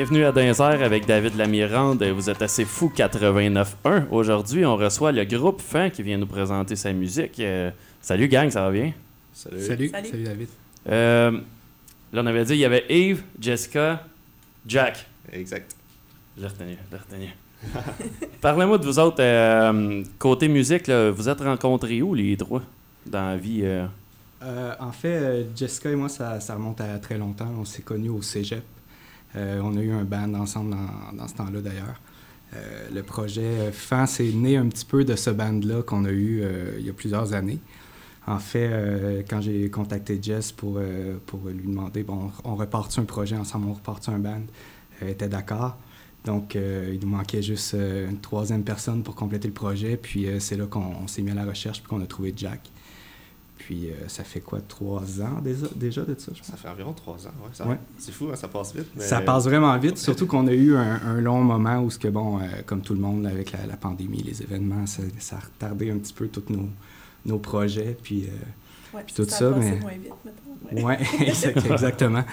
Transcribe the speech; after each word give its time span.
Bienvenue 0.00 0.24
à 0.24 0.32
Dinzer 0.32 0.82
avec 0.82 1.04
David 1.04 1.36
Lamirande. 1.36 2.02
Vous 2.02 2.30
êtes 2.30 2.40
assez 2.40 2.64
fou 2.64 2.90
89.1. 2.96 4.06
Aujourd'hui, 4.10 4.64
on 4.64 4.74
reçoit 4.74 5.12
le 5.12 5.26
groupe 5.26 5.60
Fin 5.60 5.90
qui 5.90 6.02
vient 6.02 6.16
nous 6.16 6.26
présenter 6.26 6.74
sa 6.74 6.90
musique. 6.94 7.38
Euh, 7.38 7.70
salut 8.00 8.26
gang, 8.26 8.48
ça 8.48 8.62
va 8.62 8.70
bien? 8.70 8.94
Salut. 9.34 9.60
Salut. 9.60 9.88
Salut, 9.90 10.22
David. 10.24 10.48
Euh, 10.88 11.32
là, 12.14 12.22
on 12.22 12.24
avait 12.24 12.46
dit 12.46 12.54
il 12.54 12.60
y 12.60 12.64
avait 12.64 12.86
Yves, 12.88 13.22
Jessica, 13.38 14.02
Jack. 14.66 15.04
Exact. 15.30 15.76
Je 16.34 16.40
l'ai 16.44 16.48
retenu, 16.48 16.78
je 16.90 16.96
l'ai 16.96 17.02
retenu. 17.02 18.28
Parlez-moi 18.40 18.78
de 18.78 18.86
vous 18.86 18.98
autres. 18.98 19.20
euh, 19.20 20.02
côté 20.18 20.48
musique, 20.48 20.86
là, 20.86 21.10
vous 21.10 21.28
êtes 21.28 21.42
rencontrés 21.42 22.00
où 22.00 22.14
les 22.14 22.38
trois 22.38 22.62
dans 23.04 23.26
la 23.26 23.36
vie? 23.36 23.60
euh? 23.64 23.84
Euh, 24.42 24.72
en 24.80 24.92
fait, 24.92 25.48
Jessica 25.54 25.90
et 25.90 25.94
moi, 25.94 26.08
ça, 26.08 26.40
ça 26.40 26.54
remonte 26.54 26.80
à 26.80 26.98
très 27.00 27.18
longtemps. 27.18 27.52
On 27.58 27.66
s'est 27.66 27.82
connus 27.82 28.08
au 28.08 28.22
cégep. 28.22 28.62
Euh, 29.36 29.60
on 29.62 29.76
a 29.76 29.80
eu 29.80 29.92
un 29.92 30.04
band 30.04 30.34
ensemble 30.34 30.70
dans, 30.70 31.16
dans 31.16 31.28
ce 31.28 31.34
temps-là, 31.34 31.60
d'ailleurs. 31.60 32.00
Euh, 32.54 32.88
le 32.92 33.02
projet 33.02 33.70
FAN, 33.72 34.06
c'est 34.06 34.32
né 34.32 34.56
un 34.56 34.66
petit 34.68 34.84
peu 34.84 35.04
de 35.04 35.14
ce 35.14 35.30
band-là 35.30 35.82
qu'on 35.82 36.04
a 36.04 36.10
eu 36.10 36.40
euh, 36.42 36.76
il 36.78 36.86
y 36.86 36.90
a 36.90 36.92
plusieurs 36.92 37.32
années. 37.32 37.60
En 38.26 38.38
fait, 38.38 39.24
quand 39.28 39.40
j'ai 39.40 39.70
contacté 39.70 40.18
Jess 40.22 40.52
pour, 40.52 40.78
lui 40.78 41.66
demander, 41.66 42.04
bon, 42.04 42.30
on 42.44 42.54
repart 42.54 42.96
un 42.98 43.04
projet 43.04 43.34
ensemble, 43.34 43.66
on 43.68 43.72
repart 43.72 44.08
un 44.08 44.18
band, 44.18 44.42
elle 45.00 45.08
était 45.08 45.26
d'accord. 45.26 45.76
Donc, 46.24 46.54
il 46.54 47.00
nous 47.00 47.08
manquait 47.08 47.42
juste 47.42 47.74
une 47.74 48.20
troisième 48.20 48.62
personne 48.62 49.02
pour 49.02 49.16
compléter 49.16 49.48
le 49.48 49.54
projet. 49.54 49.96
Puis, 49.96 50.28
c'est 50.38 50.56
là 50.56 50.66
qu'on 50.66 50.94
on 51.02 51.08
s'est 51.08 51.22
mis 51.22 51.32
à 51.32 51.34
la 51.34 51.46
recherche 51.46 51.80
puis 51.80 51.88
qu'on 51.88 52.02
a 52.02 52.06
trouvé 52.06 52.32
Jack. 52.36 52.70
Puis, 53.70 53.88
euh, 53.88 53.92
ça 54.08 54.24
fait 54.24 54.40
quoi, 54.40 54.58
trois 54.66 55.20
ans 55.22 55.40
déjà, 55.44 55.68
déjà 55.76 56.02
de 56.02 56.16
ça, 56.18 56.32
je 56.34 56.40
pense? 56.40 56.48
Ça 56.50 56.56
fait 56.56 56.66
environ 56.68 56.92
trois 56.92 57.14
ans, 57.28 57.30
ouais. 57.64 57.66
Ouais. 57.70 57.78
C'est 57.98 58.10
fou, 58.10 58.26
hein, 58.32 58.34
ça 58.34 58.48
passe 58.48 58.74
vite. 58.74 58.86
mais- 58.96 59.04
Ça 59.04 59.20
passe 59.20 59.44
vraiment 59.44 59.78
vite, 59.78 59.96
surtout 59.96 60.26
qu'on 60.26 60.48
a 60.48 60.52
eu 60.52 60.74
un, 60.74 61.00
un 61.06 61.20
long 61.20 61.40
moment 61.44 61.78
où, 61.80 61.88
ce 61.88 61.96
que, 61.96 62.08
bon, 62.08 62.40
euh, 62.40 62.42
comme 62.66 62.80
tout 62.80 62.94
le 62.94 63.00
monde, 63.00 63.22
là, 63.22 63.28
avec 63.30 63.52
la, 63.52 63.66
la 63.66 63.76
pandémie, 63.76 64.24
les 64.24 64.42
événements, 64.42 64.86
ça, 64.86 65.04
ça 65.20 65.36
a 65.36 65.38
retardé 65.38 65.88
un 65.92 65.98
petit 65.98 66.12
peu 66.12 66.26
tous 66.26 66.52
nos, 66.52 66.68
nos 67.26 67.38
projets. 67.38 67.96
Puis, 68.02 68.24
euh, 68.24 68.30
Ouais, 68.92 69.02
Puis 69.06 69.14
tout 69.14 69.24
ça, 69.24 69.36
ça, 69.36 69.48
a 69.50 69.52
passé 69.52 69.70
mais- 69.70 69.78
moins 69.78 69.92
vite, 69.92 70.12
mettons. 70.72 70.86
ouais, 70.88 70.98
exact- 71.28 71.64
exactement. 71.64 72.24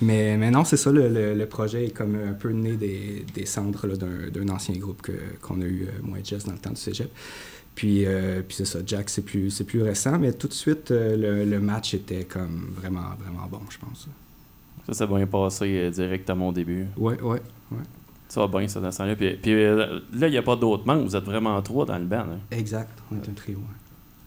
Mais, 0.00 0.38
mais 0.38 0.50
non, 0.50 0.64
c'est 0.64 0.78
ça, 0.78 0.90
le, 0.90 1.10
le- 1.10 1.34
le 1.34 1.46
projet 1.46 1.84
est 1.88 1.90
comme 1.90 2.14
un 2.14 2.32
peu 2.32 2.52
né 2.52 2.76
des, 2.76 3.26
des 3.34 3.44
cendres 3.44 3.86
d'un, 3.98 4.30
d'un 4.32 4.48
ancien 4.48 4.74
groupe 4.78 5.02
que, 5.02 5.12
qu'on 5.42 5.60
a 5.60 5.66
eu, 5.66 5.86
moi 6.02 6.18
et 6.18 6.24
Jess, 6.24 6.46
dans 6.46 6.52
le 6.52 6.58
temps 6.58 6.70
du 6.70 6.80
cégep. 6.80 7.10
Puis, 7.76 8.04
euh, 8.06 8.40
puis 8.42 8.56
c'est 8.56 8.64
ça, 8.64 8.80
Jack, 8.84 9.08
c'est 9.10 9.22
plus, 9.22 9.50
c'est 9.50 9.64
plus 9.64 9.82
récent, 9.82 10.18
mais 10.18 10.32
tout 10.32 10.48
de 10.48 10.52
suite, 10.54 10.90
euh, 10.90 11.16
le, 11.16 11.44
le 11.48 11.60
match 11.60 11.94
était 11.94 12.24
comme 12.24 12.70
vraiment, 12.74 13.10
vraiment 13.20 13.46
bon, 13.48 13.60
je 13.70 13.78
pense. 13.78 14.08
Ça, 14.86 14.92
ça 14.94 15.06
va 15.06 15.16
bien 15.18 15.26
passer 15.28 15.66
euh, 15.78 15.90
direct 15.90 16.28
à 16.30 16.34
mon 16.34 16.50
début. 16.52 16.86
Ouais, 16.96 17.20
ouais. 17.20 17.40
Ça 18.28 18.40
va 18.44 18.48
bien, 18.58 18.66
ça, 18.66 18.80
dans 18.80 18.90
ce 18.90 18.98
temps-là. 18.98 19.14
Puis, 19.14 19.34
puis, 19.40 19.52
là, 19.54 20.00
il 20.26 20.30
n'y 20.30 20.36
a 20.38 20.42
pas 20.42 20.56
d'autres 20.56 20.84
membres. 20.86 21.04
Vous 21.04 21.14
êtes 21.14 21.24
vraiment 21.24 21.60
trois 21.62 21.84
dans 21.86 21.98
le 21.98 22.06
band. 22.06 22.20
hein. 22.20 22.38
Exact, 22.50 22.90
on 23.12 23.16
est 23.16 23.28
un 23.28 23.32
trio. 23.34 23.58
ouais. 23.58 23.64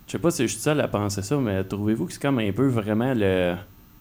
Je 0.08 0.14
sais 0.14 0.20
pas 0.20 0.32
si 0.32 0.44
je 0.44 0.48
suis 0.54 0.62
seul 0.62 0.80
à 0.80 0.88
penser 0.88 1.22
ça, 1.22 1.36
mais 1.38 1.64
trouvez-vous 1.64 2.06
que 2.06 2.14
c'est 2.14 2.22
comme 2.22 2.40
un 2.40 2.52
peu 2.52 2.68
vraiment 2.68 3.14
le, 3.14 3.56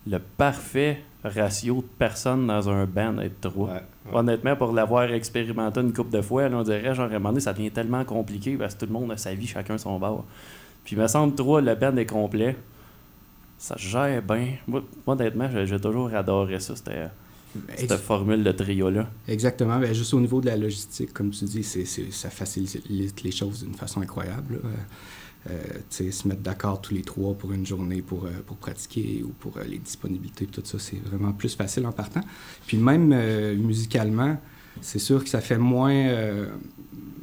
le 0.06 0.18
parfait 0.36 1.02
ratio 1.24 1.76
de 1.76 1.86
personnes 1.98 2.46
dans 2.46 2.68
un 2.68 2.86
band 2.86 3.18
être 3.18 3.40
trois? 3.40 3.68
Ouais, 3.68 3.74
ouais. 4.06 4.12
Honnêtement, 4.18 4.56
pour 4.56 4.72
l'avoir 4.72 5.10
expérimenté 5.12 5.80
une 5.80 5.92
couple 5.92 6.10
de 6.16 6.22
fois, 6.22 6.48
là, 6.48 6.56
on 6.58 6.62
dirait, 6.62 6.94
genre, 6.94 7.06
à 7.10 7.14
un 7.14 7.18
moment 7.18 7.30
donné, 7.30 7.40
ça 7.40 7.52
devient 7.52 7.70
tellement 7.70 8.04
compliqué 8.04 8.56
parce 8.56 8.74
que 8.74 8.80
tout 8.80 8.86
le 8.86 8.92
monde 8.92 9.10
a 9.12 9.16
sa 9.16 9.34
vie, 9.34 9.46
chacun 9.46 9.78
son 9.78 9.98
bord. 9.98 10.24
Puis, 10.84 10.96
il 10.96 11.02
me 11.02 11.06
semble, 11.08 11.34
trois, 11.34 11.60
le 11.60 11.74
band 11.74 11.96
est 11.96 12.06
complet. 12.06 12.56
Ça 13.58 13.76
se 13.76 13.82
gère 13.88 14.22
bien. 14.22 14.54
Moi, 14.68 14.82
honnêtement, 15.06 15.48
j'ai 15.64 15.80
toujours 15.80 16.14
adoré 16.14 16.60
ça, 16.60 16.76
cette, 16.76 16.90
cette 17.76 17.90
Ex- 17.90 18.00
formule 18.00 18.44
de 18.44 18.52
trio-là. 18.52 19.08
Exactement. 19.26 19.78
Ben, 19.80 19.92
juste 19.92 20.14
au 20.14 20.20
niveau 20.20 20.40
de 20.40 20.46
la 20.46 20.56
logistique, 20.56 21.12
comme 21.12 21.30
tu 21.30 21.44
dis, 21.44 21.64
ça 21.64 22.30
facilite 22.30 23.20
les 23.22 23.30
choses 23.32 23.64
d'une 23.64 23.74
façon 23.74 24.00
incroyable. 24.00 24.60
là. 24.62 24.70
Euh, 25.48 25.54
se 25.90 26.28
mettre 26.28 26.42
d'accord 26.42 26.80
tous 26.80 26.92
les 26.92 27.02
trois 27.02 27.32
pour 27.32 27.52
une 27.52 27.64
journée 27.64 28.02
pour, 28.02 28.24
euh, 28.24 28.30
pour 28.44 28.56
pratiquer 28.56 29.22
ou 29.24 29.28
pour 29.28 29.56
euh, 29.56 29.64
les 29.64 29.78
disponibilités, 29.78 30.46
tout 30.46 30.60
ça, 30.64 30.78
c'est 30.78 31.00
vraiment 31.02 31.32
plus 31.32 31.54
facile 31.54 31.86
en 31.86 31.92
partant. 31.92 32.20
Puis 32.66 32.76
même 32.76 33.14
musicalement, 33.56 34.36
c'est 34.80 34.98
sûr 34.98 35.22
que 35.22 35.30
ça 35.30 35.40
fait 35.40 35.56
moins, 35.58 36.12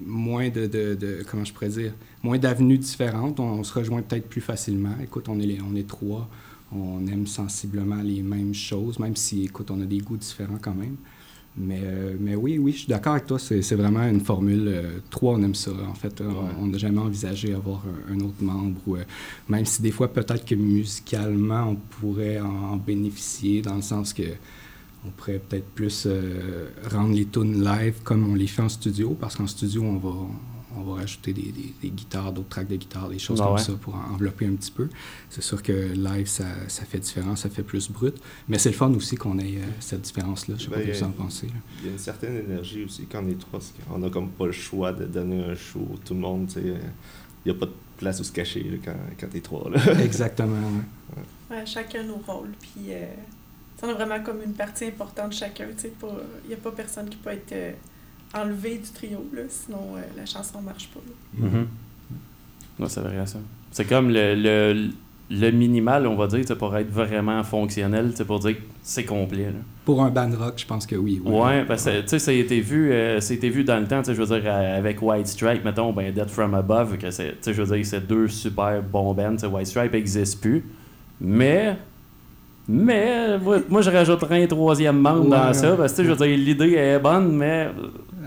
moins 0.04 0.50
de, 0.50 0.66
de- 0.66 1.24
comment 1.30 1.44
je 1.44 1.54
pourrais 1.54 1.70
dire, 1.70 1.94
moins 2.24 2.38
d'avenues 2.38 2.78
différentes. 2.78 3.40
On, 3.40 3.64
se 3.64 3.74
rejoint 3.74 4.02
peut-être 4.02 4.28
plus 4.28 4.42
facilement. 4.42 4.96
Écoute, 5.04 5.30
on 5.30 5.40
est, 5.40 5.60
on 5.62 5.76
est 5.76 5.88
trois, 5.88 6.28
on 6.72 7.06
aime 7.08 7.28
sensiblement 7.28 8.02
les 8.02 8.22
mêmes 8.22 8.54
choses, 8.54 8.98
même 8.98 9.16
si, 9.16 9.44
écoute, 9.44 9.72
on 9.72 9.82
a 9.82 9.86
des 9.86 10.00
goûts 10.00 10.18
différents 10.18 10.58
quand 10.60 10.76
même. 10.76 10.96
Mais, 11.58 11.80
euh, 11.84 12.16
mais 12.20 12.36
oui, 12.36 12.58
oui, 12.58 12.74
je 12.74 12.80
suis 12.80 12.88
d'accord 12.88 13.14
avec 13.14 13.28
toi. 13.28 13.40
C'est 13.40 13.76
vraiment 13.76 14.04
une 14.04 14.20
formule. 14.20 14.66
euh, 14.68 15.00
trois, 15.10 15.36
on 15.36 15.44
aime 15.44 15.56
ça. 15.56 15.72
En 15.90 15.94
fait, 15.94 16.20
Euh, 16.20 16.28
Ouais. 16.28 16.34
on 16.60 16.68
n'a 16.68 16.78
jamais 16.78 17.00
envisagé 17.00 17.54
avoir 17.54 17.82
un, 18.10 18.14
un 18.14 18.20
autre 18.20 18.42
membre. 18.42 18.78
Ou, 18.88 18.98
euh, 18.98 19.04
même 19.48 19.66
si 19.66 19.82
des 19.82 19.92
fois, 19.92 20.12
peut-être 20.12 20.44
que 20.46 20.56
musicalement, 20.56 21.70
on 21.70 21.76
pourrait 21.76 22.40
en, 22.42 22.74
en 22.74 22.76
bénéficier 22.78 23.62
dans 23.62 23.76
le 23.76 23.82
sens 23.82 24.12
que 24.14 24.24
on 25.08 25.12
pourrait 25.12 25.40
peut-être 25.40 25.68
plus 25.70 26.08
rendre 26.92 27.14
les 27.14 27.26
tunes 27.26 27.64
live 27.64 27.96
comme 28.04 28.28
on 28.30 28.36
les 28.36 28.48
fait 28.48 28.64
en 28.64 28.70
studio. 28.70 29.16
Parce 29.20 29.36
qu'en 29.36 29.48
studio, 29.48 29.84
on 29.84 29.98
va, 29.98 30.10
on 30.78 30.84
va 30.84 31.02
rajouter 31.02 31.34
des, 31.34 31.52
des- 31.52 31.74
des 31.82 31.90
guitares, 31.90 32.32
d'autres 32.34 32.50
tracks 32.50 32.68
de 32.68 32.76
guitare, 32.76 33.10
des 33.10 33.20
choses 33.20 33.40
Ah 33.42 33.46
comme 33.46 33.56
ouais. 33.56 33.62
ça 33.62 33.74
pour 33.74 33.96
envelopper 33.96 34.46
un 34.48 34.54
petit 34.56 34.72
peu. 34.72 34.88
C'est 35.30 35.42
sûr 35.44 35.62
que 35.64 35.72
live, 35.72 36.28
ça, 36.28 36.46
ça 36.68 36.86
fait 36.86 37.00
différent, 37.00 37.36
ça 37.36 37.50
fait 37.50 37.64
plus 37.64 37.90
brut. 37.92 38.16
Mais 38.48 38.58
c'est 38.60 38.70
le 38.70 38.76
fun 38.76 38.92
aussi 38.94 39.16
qu'on 39.16 39.38
ait 39.40 39.58
euh, 39.58 39.66
cette 39.80 40.02
différence-là. 40.02 40.56
Je 40.58 40.64
sais 40.64 40.70
pas 40.70 40.78
Ben, 40.78 40.86
ce 40.88 40.92
que 40.92 40.98
vous 40.98 41.04
en 41.06 41.10
euh, 41.10 41.24
pensez. 41.24 41.48
Il 41.80 41.86
y 41.86 41.90
a 41.90 41.92
une 41.94 41.98
certaine 42.00 42.36
énergie 42.38 42.84
aussi 42.86 43.06
quand 43.06 43.24
on 43.24 43.30
est 43.30 43.40
trois. 43.40 43.60
parce 43.60 43.74
qu'on 43.90 44.04
a 44.04 44.10
comme 44.10 44.30
pas 44.30 44.46
le 44.48 44.52
choix 44.52 44.92
de 44.94 45.06
donner 45.06 45.44
un 45.44 45.56
show. 45.56 45.88
Tout 46.06 46.14
le 46.14 46.20
monde, 46.20 46.48
tu 46.48 46.54
sais. 46.56 46.60
euh, 46.66 46.78
Il 47.46 47.52
n'y 47.52 47.58
a 47.58 47.60
pas 47.60 47.68
de 47.68 47.74
place 47.98 48.20
où 48.20 48.24
se 48.24 48.32
cacher 48.32 48.64
là, 48.64 48.78
quand, 48.84 48.96
quand 49.20 49.28
t'es 49.28 49.40
trois. 49.42 49.70
Là. 49.70 49.80
Exactement, 50.04 50.56
ouais. 50.56 51.24
Ouais, 51.58 51.66
chacun 51.66 52.04
nos 52.04 52.18
rôles. 52.18 52.52
Puis, 52.60 52.88
euh, 52.90 53.06
on 53.84 53.90
a 53.90 53.94
vraiment 53.94 54.22
comme 54.24 54.42
une 54.44 54.54
partie 54.54 54.86
importante 54.86 55.30
de 55.30 55.36
chacun. 55.36 55.68
Il 55.84 56.48
n'y 56.48 56.54
a 56.56 56.58
pas 56.58 56.72
personne 56.72 57.08
qui 57.08 57.18
peut 57.18 57.30
être 57.30 57.52
euh, 57.52 57.72
enlevé 58.36 58.78
du 58.78 58.90
trio, 58.94 59.26
là, 59.34 59.42
sinon 59.48 59.96
euh, 59.96 60.02
la 60.18 60.26
chanson 60.26 60.60
ne 60.62 60.66
marche 60.66 60.90
pas. 60.90 61.00
là. 61.06 61.48
Mhm. 61.48 61.68
Ouais, 62.80 62.90
c'est 62.90 63.02
vrai, 63.02 63.26
ça. 63.26 63.40
C'est 63.72 63.86
comme 63.86 64.10
le, 64.10 64.36
le, 64.36 64.90
le 65.32 65.52
minimal, 65.52 66.06
on 66.08 66.16
va 66.16 66.28
dire, 66.28 66.44
pour 66.58 66.76
être 66.76 66.90
vraiment 66.92 67.42
fonctionnel, 67.44 68.12
pour 68.28 68.40
dire 68.40 68.58
que 68.58 68.62
c'est 68.84 69.06
complet. 69.06 69.46
là. 69.46 69.60
Pour 69.86 70.04
un 70.04 70.10
band 70.10 70.32
rock, 70.38 70.56
je 70.58 70.66
pense 70.66 70.86
que 70.86 70.96
oui. 70.96 71.22
Ouais, 71.24 71.64
parce 71.66 71.86
que 71.86 72.02
tu 72.02 72.08
sais, 72.10 72.20
ça 72.20 72.32
a 72.32 72.34
été 72.34 72.60
vu, 72.60 72.92
euh, 72.92 73.20
ça 73.22 73.34
a 73.34 73.38
été 73.38 73.50
vu 73.50 73.64
dans 73.64 73.80
le 73.80 73.88
temps, 73.88 74.00
tu 74.02 74.06
sais, 74.08 74.16
je 74.16 74.22
veux 74.22 74.40
dire, 74.40 74.50
euh, 74.52 74.78
avec 74.78 75.02
White 75.02 75.28
Stripe, 75.28 75.64
mettons, 75.64 75.94
ben 75.94 76.12
Dead 76.14 76.28
From 76.30 76.54
Above, 76.54 76.98
que 76.98 77.12
c'est, 77.12 77.32
tu 77.32 77.38
sais, 77.42 77.54
je 77.54 77.62
veux 77.62 77.76
dire, 77.76 77.86
c'est 77.86 78.06
deux 78.06 78.28
super 78.28 78.82
bons 78.84 79.14
bands, 79.14 79.36
White 79.52 79.68
Stripe 79.68 79.94
n'existe 79.94 80.42
plus, 80.42 80.64
mais, 81.22 81.78
mais, 82.68 83.38
moi, 83.38 83.60
moi, 83.70 83.82
je 83.82 83.90
rajouterais 83.92 84.44
un 84.44 84.48
troisième 84.48 85.00
membre 85.00 85.26
Ouais, 85.26 85.30
dans 85.38 85.48
ouais. 85.48 85.54
ça, 85.54 85.76
parce 85.78 85.94
que, 85.94 86.04
je 86.04 86.12
veux 86.12 86.28
dire, 86.28 86.38
l'idée 86.38 86.74
est 86.74 87.00
bonne, 87.00 87.32
mais 87.36 87.70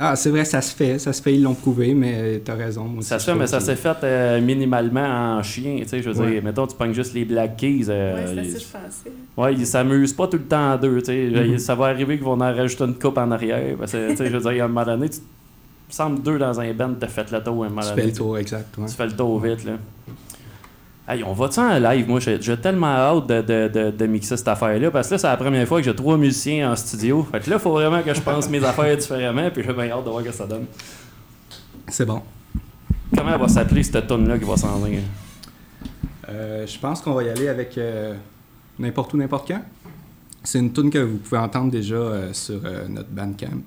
Ah, 0.00 0.14
c'est 0.14 0.30
vrai, 0.30 0.44
ça 0.44 0.60
se 0.60 0.74
fait. 0.74 0.98
Ça 0.98 1.12
se 1.12 1.20
fait, 1.20 1.34
ils 1.34 1.42
l'ont 1.42 1.54
prouvé, 1.54 1.92
mais 1.94 2.40
t'as 2.44 2.54
raison. 2.54 2.84
moi 2.84 3.02
ça 3.02 3.18
se 3.18 3.30
fait, 3.30 3.34
mais 3.36 3.46
ça 3.48 3.58
s'est 3.60 3.74
fait 3.76 3.96
euh, 4.04 4.40
minimalement 4.40 5.36
en 5.38 5.42
chien, 5.42 5.78
tu 5.82 5.88
sais, 5.88 6.00
je 6.02 6.10
veux 6.10 6.20
Ouais. 6.20 6.30
dire, 6.32 6.42
mettons, 6.44 6.66
tu 6.66 6.76
pognes 6.76 6.94
juste 6.94 7.14
les 7.14 7.24
Black 7.24 7.56
Keys, 7.56 7.86
euh, 7.88 8.14
ouais, 8.14 8.24
c'est 8.26 8.34
ils- 8.46 8.52
ça 8.52 8.58
que 8.58 8.64
je 8.64 8.86
pensais. 8.86 9.12
Ouais, 9.36 9.54
ils 9.54 9.66
s'amusent 9.66 10.12
pas 10.12 10.28
tout 10.28 10.36
le 10.38 10.44
temps 10.44 10.70
à 10.72 10.78
deux, 10.78 10.98
tu 11.02 11.06
sais. 11.06 11.26
Mhm. 11.30 11.58
Ça 11.58 11.74
va 11.74 11.86
arriver 11.86 12.16
qu'ils 12.16 12.24
vont 12.24 12.34
en 12.40 12.54
rajouter 12.54 12.84
une 12.84 12.94
coupe 12.94 13.18
en 13.18 13.30
arrière. 13.30 13.76
Parce 13.78 13.92
que, 13.92 14.10
tu 14.10 14.16
sais, 14.16 14.26
je 14.30 14.36
veux 14.36 14.52
dire, 14.52 14.62
à 14.62 14.66
un 14.66 14.68
moment 14.68 14.84
donné, 14.84 15.08
tu 15.10 15.18
il 15.18 15.92
me 15.92 15.94
semble 15.94 16.22
deux 16.22 16.38
dans 16.38 16.60
un 16.60 16.70
band, 16.74 16.90
t'as 17.00 17.06
fait 17.08 17.30
le 17.32 17.42
tour 17.42 17.64
à 17.64 17.66
un 17.66 17.70
moment 17.70 17.80
Tu 17.80 17.88
donné. 17.88 18.02
fais 18.02 18.06
le 18.08 18.12
tour, 18.14 18.36
exact. 18.38 18.76
ouais. 18.76 18.86
Tu 18.86 18.94
fais 18.94 19.06
le 19.06 19.12
tour 19.16 19.40
vite, 19.40 19.64
là. 19.64 19.72
Hey, 21.10 21.24
on 21.24 21.32
va-tu 21.32 21.58
en 21.58 21.78
live? 21.78 22.06
Moi, 22.06 22.20
j'ai 22.20 22.56
tellement 22.58 22.88
hâte 22.88 23.26
de, 23.26 23.40
de, 23.40 23.68
de, 23.68 23.90
de 23.90 24.06
mixer 24.06 24.36
cette 24.36 24.48
affaire-là, 24.48 24.90
parce 24.90 25.08
que 25.08 25.14
là, 25.14 25.18
c'est 25.18 25.26
la 25.26 25.38
première 25.38 25.66
fois 25.66 25.78
que 25.78 25.86
j'ai 25.86 25.94
trois 25.94 26.18
musiciens 26.18 26.70
en 26.70 26.76
studio. 26.76 27.26
Fait 27.32 27.40
que 27.40 27.48
là, 27.48 27.56
il 27.56 27.62
faut 27.62 27.72
vraiment 27.72 28.02
que 28.02 28.12
je 28.12 28.20
pense 28.20 28.46
mes 28.50 28.62
affaires 28.62 28.94
différemment, 28.94 29.48
puis 29.50 29.62
j'ai 29.66 29.72
bien 29.72 29.90
hâte 29.90 30.04
de 30.04 30.10
voir 30.10 30.22
ce 30.22 30.28
que 30.28 30.34
ça 30.34 30.46
donne. 30.46 30.66
C'est 31.88 32.04
bon. 32.04 32.20
Comment 33.16 33.32
elle 33.32 33.40
va 33.40 33.48
s'appeler 33.48 33.82
cette 33.82 34.06
tune-là 34.06 34.38
qui 34.38 34.44
va 34.44 34.58
s'en 34.58 34.78
venir? 34.80 35.00
Euh, 36.28 36.66
je 36.66 36.78
pense 36.78 37.00
qu'on 37.00 37.14
va 37.14 37.22
y 37.22 37.30
aller 37.30 37.48
avec 37.48 37.78
euh, 37.78 38.14
n'importe 38.78 39.14
où, 39.14 39.16
n'importe 39.16 39.48
quand. 39.48 39.62
C'est 40.44 40.58
une 40.58 40.74
tune 40.74 40.90
que 40.90 40.98
vous 40.98 41.16
pouvez 41.16 41.40
entendre 41.40 41.70
déjà 41.70 41.94
euh, 41.94 42.34
sur 42.34 42.60
notre 42.86 43.08
Bandcamp 43.08 43.62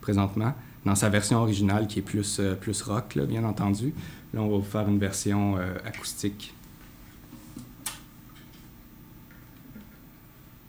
présentement, 0.00 0.52
dans 0.86 0.94
sa 0.94 1.08
version 1.08 1.38
originale 1.38 1.88
qui 1.88 1.98
est 1.98 2.02
plus, 2.02 2.40
plus 2.60 2.82
rock, 2.82 3.16
là, 3.16 3.26
bien 3.26 3.42
entendu. 3.42 3.92
Là, 4.32 4.42
on 4.42 4.48
va 4.48 4.58
vous 4.58 4.62
faire 4.62 4.88
une 4.88 5.00
version 5.00 5.56
acoustique. 5.84 6.54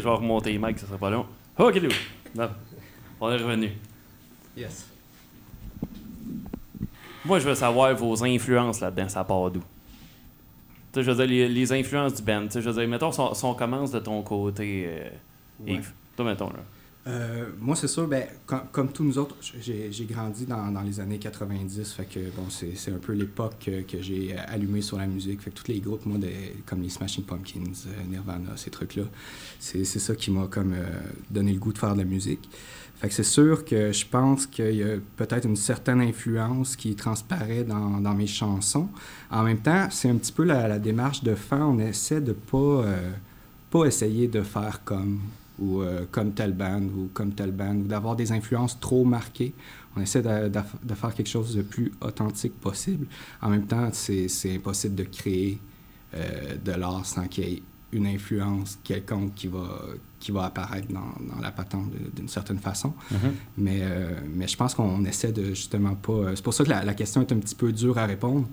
je 0.00 0.04
vais 0.04 0.10
remonter 0.14 0.52
les 0.52 0.58
mics, 0.58 0.78
ça 0.78 0.86
sera 0.86 0.98
pas 0.98 1.10
long. 1.10 1.26
Ok. 1.58 1.80
Non. 2.34 2.48
On 3.20 3.30
est 3.30 3.36
revenu. 3.36 3.72
Yes. 4.56 4.88
Moi, 7.24 7.38
je 7.40 7.48
veux 7.48 7.54
savoir 7.54 7.94
vos 7.96 8.22
influences 8.24 8.80
là-dedans, 8.80 9.08
ça 9.08 9.24
part 9.24 9.50
d'où? 9.50 9.60
Tu 9.60 9.64
sais, 10.94 11.02
je 11.02 11.10
veux 11.10 11.16
dire, 11.16 11.26
les, 11.26 11.48
les 11.48 11.72
influences 11.72 12.14
du 12.14 12.22
band. 12.22 12.44
Tu 12.44 12.52
sais, 12.52 12.62
je 12.62 12.70
veux 12.70 12.80
dire, 12.80 12.88
mettons, 12.88 13.10
si 13.10 13.20
on, 13.20 13.34
si 13.34 13.44
on 13.44 13.54
commence 13.54 13.90
de 13.90 13.98
ton 13.98 14.22
côté, 14.22 14.84
euh, 14.88 15.08
Ouais. 15.64 15.72
Yves. 15.72 15.92
Toi, 16.14 16.24
mettons, 16.26 16.48
là. 16.50 16.60
Euh, 17.06 17.46
moi, 17.60 17.76
c'est 17.76 17.86
sûr, 17.86 18.08
ben, 18.08 18.24
com- 18.46 18.62
comme 18.72 18.88
tous 18.88 19.04
nous 19.04 19.16
autres, 19.16 19.36
j'ai 19.60 20.06
grandi 20.10 20.44
dans, 20.44 20.82
les 20.84 20.98
années 20.98 21.18
90, 21.18 21.92
fait 21.92 22.04
que 22.04 22.18
bon, 22.34 22.46
c'est 22.48 22.90
un 22.90 22.98
peu 22.98 23.12
l'époque 23.12 23.70
que, 23.88 24.02
j'ai 24.02 24.34
euh, 24.34 24.40
allumé 24.48 24.82
sur 24.82 24.98
la 24.98 25.06
musique. 25.06 25.40
Fait 25.40 25.50
que 25.50 25.56
tous 25.56 25.68
les 25.68 25.78
groupes, 25.78 26.04
moi, 26.04 26.18
de- 26.18 26.28
comme 26.66 26.82
les 26.82 26.88
Smashing 26.88 27.24
Pumpkins, 27.24 27.62
euh, 27.86 28.10
Nirvana, 28.10 28.56
ces 28.56 28.70
trucs-là, 28.70 29.04
c'est 29.60 29.84
ça 29.84 30.16
qui 30.16 30.32
m'a 30.32 30.48
comme 30.48 30.74
donné 31.30 31.52
le 31.52 31.58
goût 31.58 31.72
de 31.72 31.78
faire 31.78 31.92
de 31.92 31.98
la 31.98 32.04
musique. 32.04 32.48
Fait 32.96 33.08
que 33.08 33.14
c'est 33.14 33.22
sûr 33.22 33.64
que 33.64 33.92
je 33.92 34.06
pense 34.06 34.46
qu'il 34.46 34.74
y 34.74 34.82
a 34.82 34.96
peut-être 35.16 35.44
une 35.44 35.56
certaine 35.56 36.00
influence 36.00 36.76
qui 36.76 36.94
transparaît 36.94 37.62
dans, 37.62 38.14
mes 38.14 38.26
chansons. 38.26 38.88
En 39.30 39.42
même 39.44 39.58
temps, 39.58 39.88
c'est 39.90 40.08
un 40.08 40.16
petit 40.16 40.32
peu 40.32 40.44
la, 40.44 40.78
démarche 40.78 41.22
de 41.22 41.34
faire. 41.34 41.60
On 41.68 41.78
essaie 41.78 42.20
de 42.20 42.32
pas, 42.32 42.84
pas 43.70 43.84
essayer 43.84 44.28
de 44.28 44.42
faire 44.42 44.82
comme 44.84 45.20
ou 45.58 45.80
euh, 45.80 46.04
comme 46.10 46.32
telle 46.32 46.52
band 46.52 46.82
ou 46.82 47.08
comme 47.14 47.32
telle 47.32 47.52
band 47.52 47.76
ou 47.76 47.84
d'avoir 47.86 48.16
des 48.16 48.32
influences 48.32 48.78
trop 48.80 49.04
marquées. 49.04 49.54
On 49.96 50.00
essaie 50.00 50.22
de, 50.22 50.48
de- 50.48 50.60
de 50.88 50.94
faire 50.94 51.14
quelque 51.14 51.28
chose 51.28 51.56
de 51.56 51.62
plus 51.62 51.92
authentique 52.00 52.54
possible. 52.60 53.06
En 53.40 53.48
même 53.50 53.66
temps, 53.66 53.88
c'est 53.92 54.28
impossible 54.54 54.94
de 54.94 55.04
créer 55.04 55.58
euh, 56.14 56.56
de 56.62 56.72
l'art 56.72 57.06
sans 57.06 57.26
qu'il 57.28 57.44
y 57.48 57.54
ait 57.54 57.62
une 57.92 58.06
influence 58.06 58.78
quelconque 58.84 59.32
qui 59.34 59.46
va, 59.46 59.80
qui 60.18 60.32
va 60.32 60.44
apparaître 60.44 60.88
dans, 60.88 61.34
dans 61.34 61.40
la 61.40 61.50
patente 61.50 61.90
d'une 62.14 62.28
certaine 62.28 62.58
façon. 62.58 62.92
Mais, 63.56 63.78
euh, 63.82 64.20
mais 64.34 64.46
je 64.48 64.56
pense 64.56 64.74
qu'on 64.74 65.04
essaie 65.06 65.32
de 65.32 65.44
justement 65.54 65.94
pas. 65.94 66.34
C'est 66.34 66.42
pour 66.44 66.52
ça 66.52 66.64
que 66.64 66.68
la, 66.70 66.84
la 66.84 66.92
question 66.94 67.22
est 67.22 67.32
un 67.32 67.38
petit 67.38 67.54
peu 67.54 67.72
dure 67.72 67.96
à 67.96 68.04
répondre. 68.06 68.46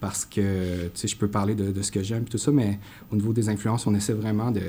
Parce 0.00 0.24
que, 0.24 0.84
tu 0.86 0.90
sais, 0.94 1.08
je 1.08 1.16
peux 1.16 1.28
parler 1.28 1.54
de, 1.54 1.72
de 1.72 1.82
ce 1.82 1.90
que 1.92 2.02
j'aime 2.02 2.22
et 2.22 2.26
tout 2.30 2.38
ça, 2.38 2.50
mais 2.50 2.78
au 3.10 3.16
niveau 3.16 3.34
des 3.34 3.50
influences, 3.50 3.86
on 3.86 3.94
essaie 3.94 4.14
vraiment 4.14 4.50
de, 4.50 4.62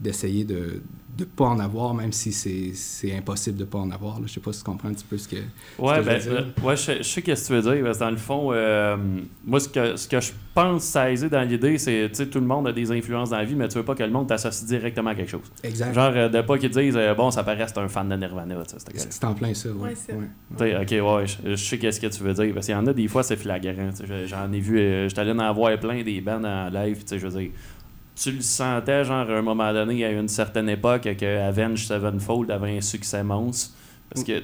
d'essayer 0.00 0.44
de 0.44 0.82
ne 1.18 1.24
pas 1.26 1.44
en 1.44 1.58
avoir, 1.60 1.92
même 1.92 2.10
si 2.12 2.32
c'est, 2.32 2.70
c'est 2.74 3.14
impossible 3.14 3.58
de 3.58 3.64
ne 3.64 3.68
pas 3.68 3.78
en 3.78 3.90
avoir. 3.90 4.18
Là. 4.18 4.24
Je 4.26 4.32
sais 4.32 4.40
pas 4.40 4.50
si 4.52 4.60
tu 4.60 4.64
comprends 4.64 4.88
un 4.88 4.94
petit 4.94 5.04
peu 5.04 5.18
ce 5.18 5.28
que. 5.28 5.36
Ouais, 5.78 5.96
que 5.98 6.02
je 6.02 6.06
ben, 6.08 6.18
veux 6.18 6.20
dire. 6.36 6.46
euh, 6.62 6.66
ouais, 6.66 6.76
je, 6.76 6.82
sais- 6.82 6.96
je 6.98 7.02
sais 7.02 7.20
qu'est-ce 7.22 7.42
que 7.42 7.46
tu 7.48 7.60
veux 7.60 7.74
dire. 7.74 7.84
Parce 7.84 7.98
que 7.98 8.04
dans 8.04 8.10
le 8.10 8.16
fond, 8.16 8.48
euh, 8.52 8.96
moi, 9.44 9.60
ce 9.60 9.68
que, 9.68 9.96
ce 9.96 10.08
que 10.08 10.20
je 10.20 10.32
pense 10.54 10.84
saisir 10.84 11.28
dans 11.28 11.46
l'idée, 11.46 11.76
c'est, 11.76 12.08
tu 12.10 12.14
sais, 12.16 12.26
tout 12.26 12.40
le 12.40 12.46
monde 12.46 12.66
a 12.68 12.72
des 12.72 12.90
influences 12.90 13.28
dans 13.30 13.36
la 13.36 13.44
vie, 13.44 13.54
mais 13.54 13.68
tu 13.68 13.76
veux 13.76 13.84
pas 13.84 13.94
que 13.94 14.02
le 14.02 14.10
monde 14.10 14.26
t'associe 14.26 14.66
directement 14.66 15.10
à 15.10 15.14
quelque 15.14 15.30
chose. 15.30 15.42
Exact. 15.62 15.92
Genre, 15.92 16.12
euh, 16.14 16.28
de 16.30 16.40
pas 16.40 16.56
qu'ils 16.56 16.70
disent, 16.70 16.96
euh, 16.96 17.14
bon, 17.14 17.30
ça 17.30 17.44
paraît, 17.44 17.66
c'est 17.68 17.78
un 17.78 17.88
fan 17.88 18.08
de 18.08 18.16
Nirvana, 18.16 18.54
tu 18.64 18.70
sais, 18.78 19.06
c'est 19.10 19.24
en 19.24 19.34
plein 19.34 19.52
ça, 19.52 19.68
oui. 19.70 19.88
Ouais, 19.90 19.94
c'est 19.94 20.14
Ouais. 20.14 20.28
T'sais, 20.56 20.98
ok, 21.00 21.06
ouais, 21.16 21.26
je, 21.26 21.50
je 21.50 21.56
sais 21.56 21.78
qu'est-ce 21.78 22.00
que 22.00 22.06
tu 22.06 22.22
veux 22.22 22.32
dire. 22.32 22.54
Parce 22.54 22.66
qu'il 22.66 22.74
y 22.74 22.78
en 22.78 22.86
a 22.86 22.92
des 22.94 23.08
fois, 23.08 23.22
c'est 23.22 23.36
flagrant. 23.36 23.90
J'en 24.26 24.50
ai 24.52 24.60
vu, 24.60 24.78
euh, 24.78 25.08
j'étais 25.08 25.20
allé 25.20 25.32
en 25.32 25.52
voir 25.52 25.78
plein 25.78 26.02
des 26.02 26.20
bands 26.22 26.42
en 26.44 26.68
live. 26.70 27.02
Je 27.10 27.16
veux 27.16 27.38
dire, 27.40 27.50
tu 28.14 28.30
le 28.32 28.40
sentais, 28.40 29.04
genre, 29.04 29.28
à 29.30 29.32
un 29.38 29.42
moment 29.42 29.72
donné, 29.72 30.04
à 30.04 30.10
une 30.10 30.28
certaine 30.28 30.68
époque, 30.68 31.08
que 31.18 31.38
Avenged 31.48 31.78
Sevenfold 31.78 32.50
avait 32.50 32.76
un 32.76 32.80
succès 32.80 33.22
monstre. 33.22 33.74
Parce 34.10 34.24
que 34.24 34.42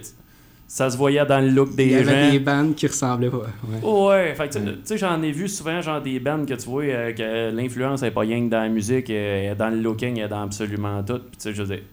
ça 0.67 0.91
se 0.91 0.97
voyait 0.97 1.25
dans 1.27 1.41
le 1.45 1.51
look 1.51 1.75
des 1.77 1.85
Il 1.87 1.91
y 1.93 1.95
avait 1.97 2.25
gens. 2.27 2.31
des 2.33 2.39
bandes 2.41 2.75
qui 2.75 2.87
ressemblaient 2.87 3.31
pas. 3.31 3.47
Ouais. 3.83 4.09
Ouais, 4.09 4.35
fait 4.35 4.49
que 4.49 4.59
tu- 4.59 4.81
sais, 4.85 4.99
j'en 4.99 5.23
ai 5.23 5.33
vu 5.33 5.49
souvent, 5.49 5.81
genre 5.81 6.01
des 6.03 6.19
bands 6.21 6.45
que 6.45 6.55
tu 6.55 6.69
vois, 6.69 6.83
euh, 6.85 7.13
que 7.13 7.55
l'influence 7.55 8.03
est 8.03 8.11
pas 8.11 8.21
rien 8.21 8.45
que 8.45 8.51
dans 8.51 8.61
la 8.63 8.69
musique, 8.69 9.09
euh, 9.11 9.45
elle 9.47 9.53
est 9.53 9.57
dans 9.57 9.71
le 9.71 9.81
looking, 9.81 10.19
elle 10.19 10.25
est 10.25 10.29
dans 10.29 10.43
absolument 10.43 11.03
tout. 11.03 11.19
Puis 11.19 11.37
tu 11.37 11.43
sais, 11.43 11.55
je 11.55 11.63
veux 11.63 11.75
dire, 11.77 11.85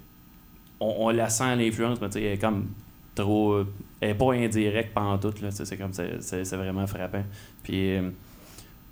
on, 0.79 1.07
on 1.07 1.09
la 1.09 1.29
sent 1.29 1.55
l'influence, 1.55 1.99
mais 2.01 2.07
tu 2.09 2.13
sais, 2.19 2.23
elle 2.23 2.33
est 2.33 2.37
comme 2.37 2.67
trop. 3.13 3.53
euh, 3.53 3.67
Elle 4.01 4.09
est 4.11 4.15
pas 4.15 4.33
indirecte 4.33 4.93
pendant 4.93 5.17
tout, 5.17 5.33
là. 5.41 5.49
C'est 5.51 5.77
comme, 5.77 5.91
c'est 5.93 6.55
vraiment 6.55 6.87
frappant. 6.87 7.23
Puis. 7.63 7.95
euh, 7.97 8.09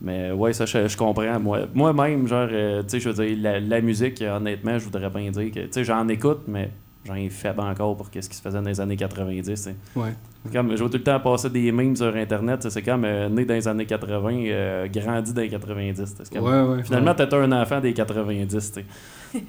mais 0.02 0.32
ouais, 0.32 0.54
ça, 0.54 0.66
je, 0.66 0.88
je 0.88 0.98
comprends. 0.98 1.40
Moi- 1.40 1.68
Moi-même, 1.74 2.28
genre, 2.28 2.48
euh, 2.52 2.82
tu 2.84 2.90
sais, 2.90 3.00
je 3.00 3.10
veux 3.10 3.26
dire, 3.26 3.38
la, 3.42 3.60
la 3.60 3.82
musique, 3.82 4.22
honnêtement, 4.22 4.78
je 4.78 4.84
voudrais 4.86 5.10
bien 5.10 5.32
dire 5.32 5.52
que, 5.52 5.60
tu 5.62 5.68
sais, 5.72 5.84
j'en 5.84 6.08
écoute, 6.10 6.42
mais 6.48 6.72
j'en 7.06 7.16
ai 7.16 7.30
faible 7.30 7.62
encore 7.62 7.96
pour 7.98 8.08
ce 8.08 8.12
qui 8.30 8.36
se 8.36 8.42
faisait 8.42 8.60
dans 8.62 8.68
les 8.70 8.80
années 8.82 8.96
90. 8.98 9.46
tu 9.46 9.56
sais. 9.56 9.76
Ouais. 9.96 10.14
Comme, 10.52 10.72
je 10.76 10.78
vois 10.82 10.90
tout 10.90 10.98
le 10.98 11.04
temps 11.04 11.20
passer 11.22 11.50
des 11.50 11.72
memes 11.72 11.96
sur 11.96 12.14
Internet. 12.14 12.70
C'est 12.70 12.82
comme 12.82 13.06
euh, 13.06 13.30
né 13.30 13.46
dans 13.46 13.54
les 13.54 13.66
années 13.68 13.86
80, 13.86 14.30
euh, 14.48 14.88
grandi 14.90 15.34
dans 15.34 15.42
les 15.42 15.50
90. 15.50 16.16
C'est 16.18 16.34
comme- 16.34 16.44
Ouais, 16.46 16.62
ouais. 16.76 16.84
Finalement, 16.84 17.14
t'étais 17.16 17.36
un 17.38 17.52
enfant 17.54 17.80
des 17.80 17.94
90. 17.94 18.72
tu 18.74 18.82
sais. 18.82 19.44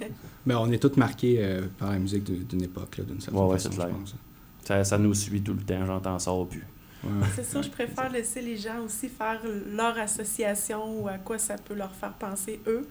Mais 0.47 0.55
on 0.57 0.71
est 0.71 0.79
tous 0.79 0.97
marqués 0.97 1.37
euh, 1.41 1.63
par 1.79 1.91
la 1.91 1.99
musique 1.99 2.25
d'une 2.25 2.63
époque, 2.63 3.01
d'une 3.07 3.21
certaine 3.21 3.41
façon, 3.51 3.71
je 3.73 3.77
pense. 3.99 4.15
Ça, 4.63 4.83
ça 4.85 4.99
nous 4.99 5.13
suit 5.15 5.43
tout 5.43 5.53
le 5.55 5.61
temps, 5.63 5.85
j'entends 5.85 6.19
ça 6.19 6.31
plus. 6.49 6.65
Ouais. 7.05 7.27
C'est 7.35 7.45
ça, 7.45 7.61
je 7.61 7.69
préfère 7.69 8.11
laisser 8.11 8.41
les 8.41 8.57
gens 8.57 8.81
aussi 8.85 9.09
faire 9.09 9.41
leur 9.73 9.99
association 9.99 11.01
ou 11.01 11.09
à 11.09 11.19
quoi 11.19 11.39
ça 11.39 11.57
peut 11.57 11.75
leur 11.75 11.93
faire 11.93 12.13
penser 12.15 12.61
eux, 12.67 12.87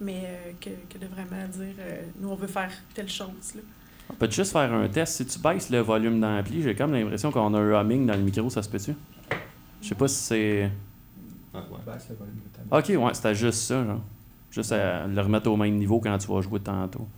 mais 0.00 0.22
euh, 0.24 0.52
que, 0.60 0.70
que 0.92 0.98
de 0.98 1.06
vraiment 1.06 1.48
dire 1.48 1.74
euh, 1.78 2.02
nous 2.20 2.28
on 2.28 2.34
veut 2.34 2.46
faire 2.46 2.70
telle 2.94 3.08
chose. 3.08 3.54
Là. 3.54 3.62
On 4.10 4.14
peut 4.14 4.30
juste 4.30 4.52
faire 4.52 4.72
un 4.72 4.88
test. 4.88 5.16
Si 5.16 5.26
tu 5.26 5.38
baisses 5.38 5.70
le 5.70 5.78
volume 5.78 6.20
d'ampli, 6.20 6.62
j'ai 6.62 6.74
comme 6.74 6.92
l'impression 6.92 7.30
qu'on 7.32 7.54
a 7.54 7.58
un 7.58 7.80
humming 7.80 8.06
dans 8.06 8.14
le 8.14 8.22
micro, 8.22 8.50
ça 8.50 8.62
se 8.62 8.68
peut-tu? 8.68 8.94
Je 9.80 9.88
sais 9.88 9.94
pas 9.94 10.08
si 10.08 10.16
c'est. 10.16 10.70
Ouais, 11.54 11.60
ouais. 11.60 12.78
Ok, 12.78 12.88
ouais, 12.88 13.14
c'était 13.14 13.34
juste 13.34 13.60
ça, 13.60 13.84
genre. 13.84 14.00
Juste 14.50 14.72
à 14.72 15.06
le 15.06 15.20
remettre 15.20 15.50
au 15.50 15.56
même 15.56 15.76
niveau 15.76 16.00
quand 16.00 16.16
tu 16.18 16.28
vas 16.28 16.40
jouer 16.40 16.60
tantôt. 16.60 17.08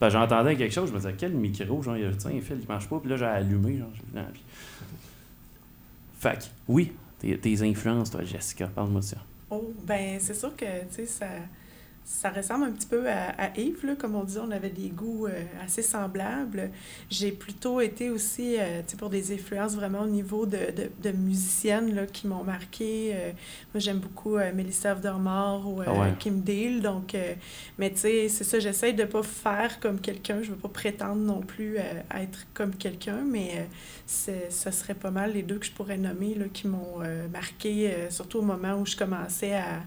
Ben, 0.00 0.10
j'entendais 0.10 0.54
quelque 0.54 0.72
chose, 0.72 0.88
je 0.88 0.94
me 0.94 0.98
disais, 0.98 1.14
quel 1.18 1.32
micro, 1.32 1.82
genre, 1.82 1.96
il 1.96 2.04
y 2.04 2.06
a 2.06 2.12
tiens, 2.12 2.30
un 2.30 2.40
fil 2.40 2.60
qui 2.60 2.68
marche 2.68 2.88
pas, 2.88 3.00
puis 3.00 3.10
là, 3.10 3.16
j'ai 3.16 3.24
allumé, 3.24 3.78
genre, 3.78 3.88
j'ai 3.94 4.02
vu 4.02 4.08
l'ampli. 4.14 4.42
Fait 6.18 6.38
que, 6.38 6.44
oui, 6.66 6.92
tes, 7.18 7.62
influences, 7.62 8.10
toi, 8.10 8.24
Jessica, 8.24 8.66
parle-moi 8.66 9.00
de 9.00 9.06
ça. 9.06 9.18
Oh, 9.50 9.72
ben 9.84 10.18
c'est 10.20 10.34
sûr 10.34 10.54
que 10.54 10.64
tu 10.64 10.94
sais, 10.94 11.06
ça, 11.06 11.26
ça 12.10 12.30
ressemble 12.30 12.64
un 12.64 12.70
petit 12.72 12.86
peu 12.86 13.06
à, 13.06 13.28
à 13.36 13.58
Yves, 13.58 13.84
là, 13.84 13.94
comme 13.94 14.14
on 14.14 14.24
dit, 14.24 14.38
on 14.38 14.50
avait 14.50 14.70
des 14.70 14.88
goûts 14.88 15.26
euh, 15.26 15.44
assez 15.62 15.82
semblables. 15.82 16.70
J'ai 17.10 17.32
plutôt 17.32 17.82
été 17.82 18.08
aussi, 18.08 18.56
euh, 18.58 18.80
tu 18.80 18.92
sais, 18.92 18.96
pour 18.96 19.10
des 19.10 19.34
influences 19.34 19.74
vraiment 19.74 20.00
au 20.00 20.06
niveau 20.06 20.46
de, 20.46 20.56
de, 20.56 20.90
de 21.02 21.10
musiciennes 21.14 21.94
là, 21.94 22.06
qui 22.06 22.26
m'ont 22.26 22.42
marqué. 22.42 23.12
Euh, 23.12 23.32
moi, 23.74 23.80
j'aime 23.80 23.98
beaucoup 23.98 24.38
euh, 24.38 24.50
Melissa 24.54 24.94
Dormar 24.94 25.68
ou 25.68 25.82
Ah 25.86 25.92
ouais. 25.92 26.14
Kim 26.18 26.40
Deal. 26.40 26.80
Donc, 26.80 27.14
mais 27.78 27.90
tu 27.90 27.98
sais, 27.98 28.28
c'est 28.30 28.44
ça, 28.44 28.58
j'essaie 28.58 28.94
de 28.94 29.04
pas 29.04 29.22
faire 29.22 29.78
comme 29.78 30.00
quelqu'un. 30.00 30.40
Je 30.42 30.50
veux 30.50 30.56
pas 30.56 30.68
prétendre 30.70 31.20
non 31.20 31.40
plus 31.40 31.76
euh, 31.76 31.82
être 32.18 32.46
comme 32.54 32.74
quelqu'un, 32.74 33.20
mais 33.26 33.68
ça 34.06 34.72
serait 34.72 34.94
pas 34.94 35.10
mal 35.10 35.34
les 35.34 35.42
deux 35.42 35.58
que 35.58 35.66
je 35.66 35.72
pourrais 35.72 35.98
nommer 35.98 36.34
là, 36.34 36.46
qui 36.50 36.68
m'ont 36.68 37.00
marqué, 37.30 37.92
surtout 38.08 38.38
au 38.38 38.42
moment 38.42 38.76
où 38.80 38.86
je 38.86 38.96
commençais 38.96 39.54
à 39.54 39.82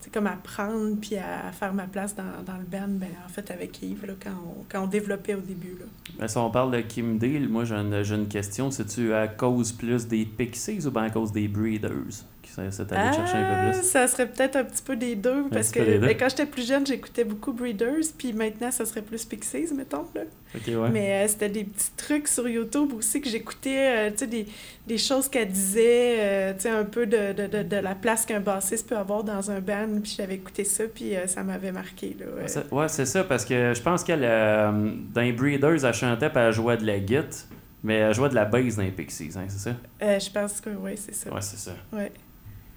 c'est 0.00 0.12
comme 0.12 0.26
apprendre 0.26 0.96
puis 1.00 1.16
à, 1.16 1.48
à 1.48 1.52
faire 1.52 1.74
ma 1.74 1.84
place 1.84 2.14
dans, 2.14 2.42
dans 2.44 2.56
le 2.58 2.64
band, 2.64 2.88
ben, 2.88 3.10
en 3.24 3.28
fait, 3.28 3.50
avec 3.50 3.82
Yves, 3.82 4.06
là, 4.06 4.14
quand, 4.22 4.30
on, 4.30 4.64
quand 4.68 4.84
on 4.84 4.86
développait 4.86 5.34
au 5.34 5.40
début. 5.40 5.76
Là. 5.78 5.86
Mais 6.18 6.28
si 6.28 6.36
on 6.38 6.50
parle 6.50 6.72
de 6.72 6.80
Kim 6.80 7.18
Deal, 7.18 7.48
moi 7.48 7.64
j'ai 7.64 7.74
une, 7.74 7.94
une 7.94 8.28
question. 8.28 8.70
C'est-tu 8.70 9.12
à 9.12 9.28
cause 9.28 9.72
plus 9.72 10.06
des 10.06 10.24
Pixies 10.24 10.86
ou 10.86 10.90
bien 10.90 11.02
à 11.02 11.10
cause 11.10 11.32
des 11.32 11.48
Breeders? 11.48 12.24
Qui 12.42 12.60
allé 12.60 12.70
chercher 13.16 13.36
un 13.36 13.44
peu 13.44 13.54
Ah, 13.68 13.70
plus? 13.72 13.82
ça 13.86 14.06
serait 14.08 14.26
peut-être 14.26 14.56
un 14.56 14.64
petit 14.64 14.82
peu 14.82 14.96
des 14.96 15.14
deux, 15.16 15.44
parce 15.50 15.70
que 15.70 15.98
ben, 15.98 16.16
quand 16.18 16.28
j'étais 16.28 16.46
plus 16.46 16.66
jeune, 16.66 16.86
j'écoutais 16.86 17.24
beaucoup 17.24 17.52
Breeders, 17.52 18.04
puis 18.18 18.32
maintenant, 18.32 18.70
ça 18.70 18.84
serait 18.84 19.02
plus 19.02 19.24
Pixies, 19.24 19.72
mettons. 19.74 20.06
Là. 20.14 20.22
Ouais. 20.66 20.88
Mais 20.90 21.12
euh, 21.24 21.28
c'était 21.28 21.48
des 21.48 21.64
petits 21.64 21.92
trucs 21.96 22.26
sur 22.28 22.48
YouTube 22.48 22.92
aussi 22.94 23.20
que 23.20 23.28
j'écoutais, 23.28 24.08
euh, 24.08 24.10
tu 24.10 24.18
sais, 24.18 24.26
des, 24.26 24.46
des 24.86 24.98
choses 24.98 25.28
qu'elle 25.28 25.48
disait, 25.48 26.16
euh, 26.18 26.52
tu 26.54 26.62
sais, 26.62 26.70
un 26.70 26.84
peu 26.84 27.06
de, 27.06 27.32
de, 27.32 27.46
de, 27.46 27.62
de 27.62 27.76
la 27.76 27.94
place 27.94 28.26
qu'un 28.26 28.40
bassiste 28.40 28.88
peut 28.88 28.96
avoir 28.96 29.22
dans 29.22 29.50
un 29.50 29.60
band, 29.60 30.00
puis 30.02 30.14
j'avais 30.16 30.34
écouté 30.34 30.64
ça, 30.64 30.84
puis 30.92 31.12
ça 31.26 31.42
m'avait 31.44 31.72
marqué, 31.72 32.16
là. 32.18 32.26
ouais. 32.36 32.48
C'est- 32.48 32.70
Ouais, 32.72 32.88
c'est 32.88 33.06
ça, 33.06 33.22
parce 33.24 33.44
que 33.44 33.72
je 33.74 33.80
pense 33.82 34.02
qu'elle, 34.04 34.20
dans 34.22 35.20
les 35.20 35.32
Breeders, 35.32 35.84
elle 35.84 35.94
chantait 35.94 36.30
puis 36.30 36.38
elle 36.40 36.52
jouait 36.52 36.76
de 36.76 36.86
la 36.86 36.98
guitare, 36.98 37.24
mais 37.82 37.94
elle 37.96 38.14
jouait 38.14 38.28
de 38.28 38.34
la 38.34 38.44
bass 38.44 38.76
dans 38.76 38.82
les 38.82 38.90
Pixies, 38.90 39.30
hein, 39.36 39.44
c'est 39.48 39.70
ça? 39.70 39.76
Je 40.00 40.30
pense 40.30 40.60
que 40.60 40.70
oui, 40.70 40.92
c'est 40.96 41.14
ça. 41.14 41.32
Ouais, 41.32 41.40
c'est 41.40 41.58
ça. 41.58 41.72
Ouais. 41.92 42.10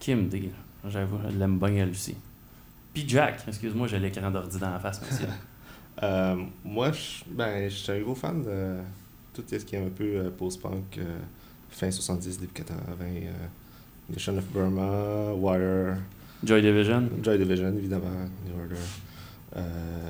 Kim 0.03 0.27
Deal, 0.27 0.50
j'avoue, 0.86 1.17
elle 1.25 1.38
l'aime 1.38 1.57
bien, 1.57 1.69
elle 1.69 1.91
aussi. 1.91 2.17
Puis 2.93 3.05
Jack, 3.07 3.39
excuse-moi, 3.48 3.88
j'ai 3.88 4.00
l'écran 4.00 4.29
d'ordi 4.29 4.60
dans 4.60 4.72
la 4.72 4.79
face, 4.79 5.01
monsieur. 5.01 5.27
Euh, 6.01 6.36
moi, 6.65 6.91
je 6.91 7.24
ben, 7.29 7.69
je 7.69 7.75
suis 7.75 7.91
un 7.91 8.01
gros 8.01 8.15
fan 8.15 8.41
de 8.41 8.79
tout 9.31 9.43
ce 9.48 9.57
qui 9.57 9.75
est 9.75 9.86
un 9.86 9.91
peu 9.91 10.03
euh, 10.03 10.31
post-punk, 10.31 10.98
euh, 10.98 11.19
fin 11.69 11.91
70, 11.91 12.39
début 12.39 12.51
80, 12.51 12.79
euh, 13.01 13.31
Nation 14.10 14.36
of 14.36 14.43
Burma, 14.51 15.33
Wire, 15.36 15.98
Joy 16.43 16.63
Division. 16.63 17.10
Joy 17.22 17.38
Division, 17.38 17.77
évidemment, 17.77 18.10
New 18.43 18.60
Order, 18.60 18.75
euh, 19.55 20.10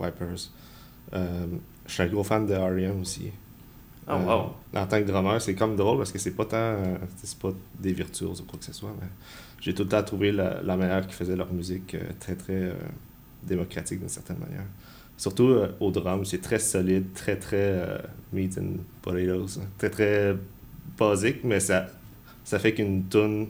Wipers. 0.00 0.50
Euh, 1.14 1.46
je 1.86 1.92
suis 1.92 2.02
un 2.02 2.08
gros 2.08 2.24
fan 2.24 2.44
de 2.44 2.54
R.E.M. 2.54 3.00
aussi. 3.00 3.30
Oh, 4.08 4.12
Euh, 4.12 4.24
wow. 4.24 4.54
En 4.74 4.86
tant 4.86 5.00
que 5.00 5.06
drummer, 5.06 5.40
c'est 5.40 5.54
comme 5.54 5.76
drôle 5.76 5.98
parce 5.98 6.12
que 6.12 6.18
c'est 6.18 6.32
pas 6.34 6.44
tant. 6.46 6.56
euh, 6.56 6.96
c'est 7.16 7.38
pas 7.38 7.50
des 7.78 7.92
virtuoses 7.92 8.40
ou 8.40 8.44
quoi 8.44 8.58
que 8.58 8.64
ce 8.64 8.72
soit, 8.72 8.94
mais 9.00 9.06
j'ai 9.60 9.74
tout 9.74 9.82
le 9.84 9.88
temps 9.88 10.02
trouvé 10.02 10.32
la, 10.32 10.62
la 10.62 10.76
manière 10.76 11.06
qu'ils 11.06 11.14
faisaient 11.16 11.36
leur 11.36 11.52
musique 11.52 11.94
euh, 11.94 12.00
très, 12.18 12.34
très 12.34 12.54
euh, 12.54 12.74
démocratique 13.42 14.00
d'une 14.00 14.08
certaine 14.08 14.38
manière. 14.38 14.64
Surtout 15.16 15.48
euh, 15.48 15.68
au 15.80 15.90
drum, 15.90 16.24
c'est 16.24 16.40
très 16.40 16.58
solide, 16.58 17.12
très, 17.14 17.36
très 17.36 17.56
euh, 17.58 17.98
meat 18.32 18.58
and 18.58 18.78
potatoes. 19.02 19.58
hein. 19.60 19.66
Très, 19.78 19.90
très 19.90 20.36
basique, 20.98 21.44
mais 21.44 21.60
ça, 21.60 21.86
ça 22.44 22.58
fait 22.58 22.74
qu'une 22.74 23.06
tune 23.08 23.48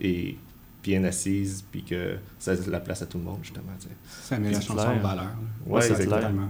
est 0.00 0.36
bien 0.82 1.04
assise 1.04 1.64
puis 1.70 1.82
que 1.84 2.16
ça 2.38 2.54
laisse 2.54 2.66
la 2.66 2.80
place 2.80 3.02
à 3.02 3.06
tout 3.06 3.18
le 3.18 3.24
monde, 3.24 3.38
justement. 3.42 3.72
tu 3.80 3.88
sais. 3.88 3.94
Ça 4.04 4.38
met 4.38 4.50
la 4.50 4.60
C'est 4.60 4.66
chanson 4.66 4.88
en 4.88 4.98
valeur. 4.98 5.24
là. 5.24 5.34
Ouais, 5.66 5.82
c'est 5.82 6.00
exactement. 6.00 6.48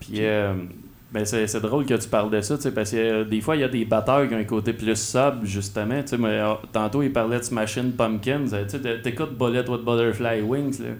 Puis, 0.00 0.24
euh, 0.24 0.54
ben 1.12 1.24
c'est, 1.24 1.46
c'est 1.46 1.60
drôle 1.60 1.86
que 1.86 1.94
tu 1.94 2.08
parles 2.08 2.30
de 2.30 2.40
ça, 2.40 2.56
tu 2.56 2.62
sais, 2.62 2.72
parce 2.72 2.92
que 2.92 2.96
euh, 2.96 3.24
des 3.24 3.40
fois, 3.40 3.56
il 3.56 3.60
y 3.60 3.64
a 3.64 3.68
des 3.68 3.84
batteurs 3.84 4.28
qui 4.28 4.34
ont 4.34 4.38
un 4.38 4.44
côté 4.44 4.72
plus 4.72 4.94
sub, 4.96 5.44
justement. 5.44 6.00
Tu 6.02 6.08
sais, 6.08 6.18
mais, 6.18 6.28
euh, 6.38 6.54
tantôt, 6.72 7.02
il 7.02 7.12
parlait 7.12 7.38
de 7.38 7.42
Smashing 7.44 7.92
Pumpkins. 7.92 8.46
euh, 8.52 8.64
Tu 8.64 8.78
sais, 8.80 9.02
t'écoutes 9.02 9.36
Bullet 9.36 9.68
with 9.68 9.82
Butterfly 9.84 10.42
Wings, 10.42 10.80
là. 10.80 10.90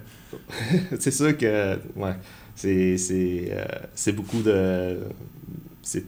c'est 0.99 1.11
sûr 1.11 1.37
que 1.37 1.75
ouais, 1.95 2.15
c'est 2.55 2.97
c'est 2.97 3.49
euh, 3.51 3.65
c'est 3.93 4.13
beaucoup 4.13 4.41
de 4.41 4.97
c'est 5.81 6.05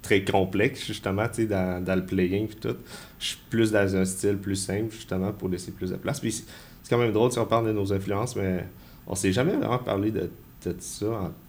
très 0.00 0.24
complexe 0.24 0.86
justement 0.86 1.28
tu 1.28 1.42
sais 1.42 1.46
dans, 1.46 1.84
dans 1.84 1.94
le 1.94 2.04
playing 2.04 2.46
puis 2.48 2.56
tout 2.56 2.76
je 3.20 3.26
suis 3.26 3.38
plus 3.50 3.70
dans 3.70 3.94
un 3.94 4.04
style 4.06 4.38
plus 4.38 4.56
simple 4.56 4.90
justement 4.90 5.32
pour 5.32 5.48
laisser 5.50 5.70
plus 5.70 5.90
de 5.90 5.96
place 5.96 6.18
puis 6.18 6.32
c'est 6.32 6.44
c'est 6.82 6.88
quand 6.90 6.98
même 6.98 7.12
drôle 7.12 7.30
si 7.30 7.38
on 7.38 7.44
parle 7.46 7.66
de 7.66 7.72
nos 7.72 7.92
influences 7.92 8.34
mais 8.36 8.64
on 9.06 9.14
s'est 9.14 9.32
jamais 9.32 9.54
vraiment 9.54 9.78
parlé 9.78 10.10
de, 10.10 10.30
de 10.64 10.74
ça 10.78 11.06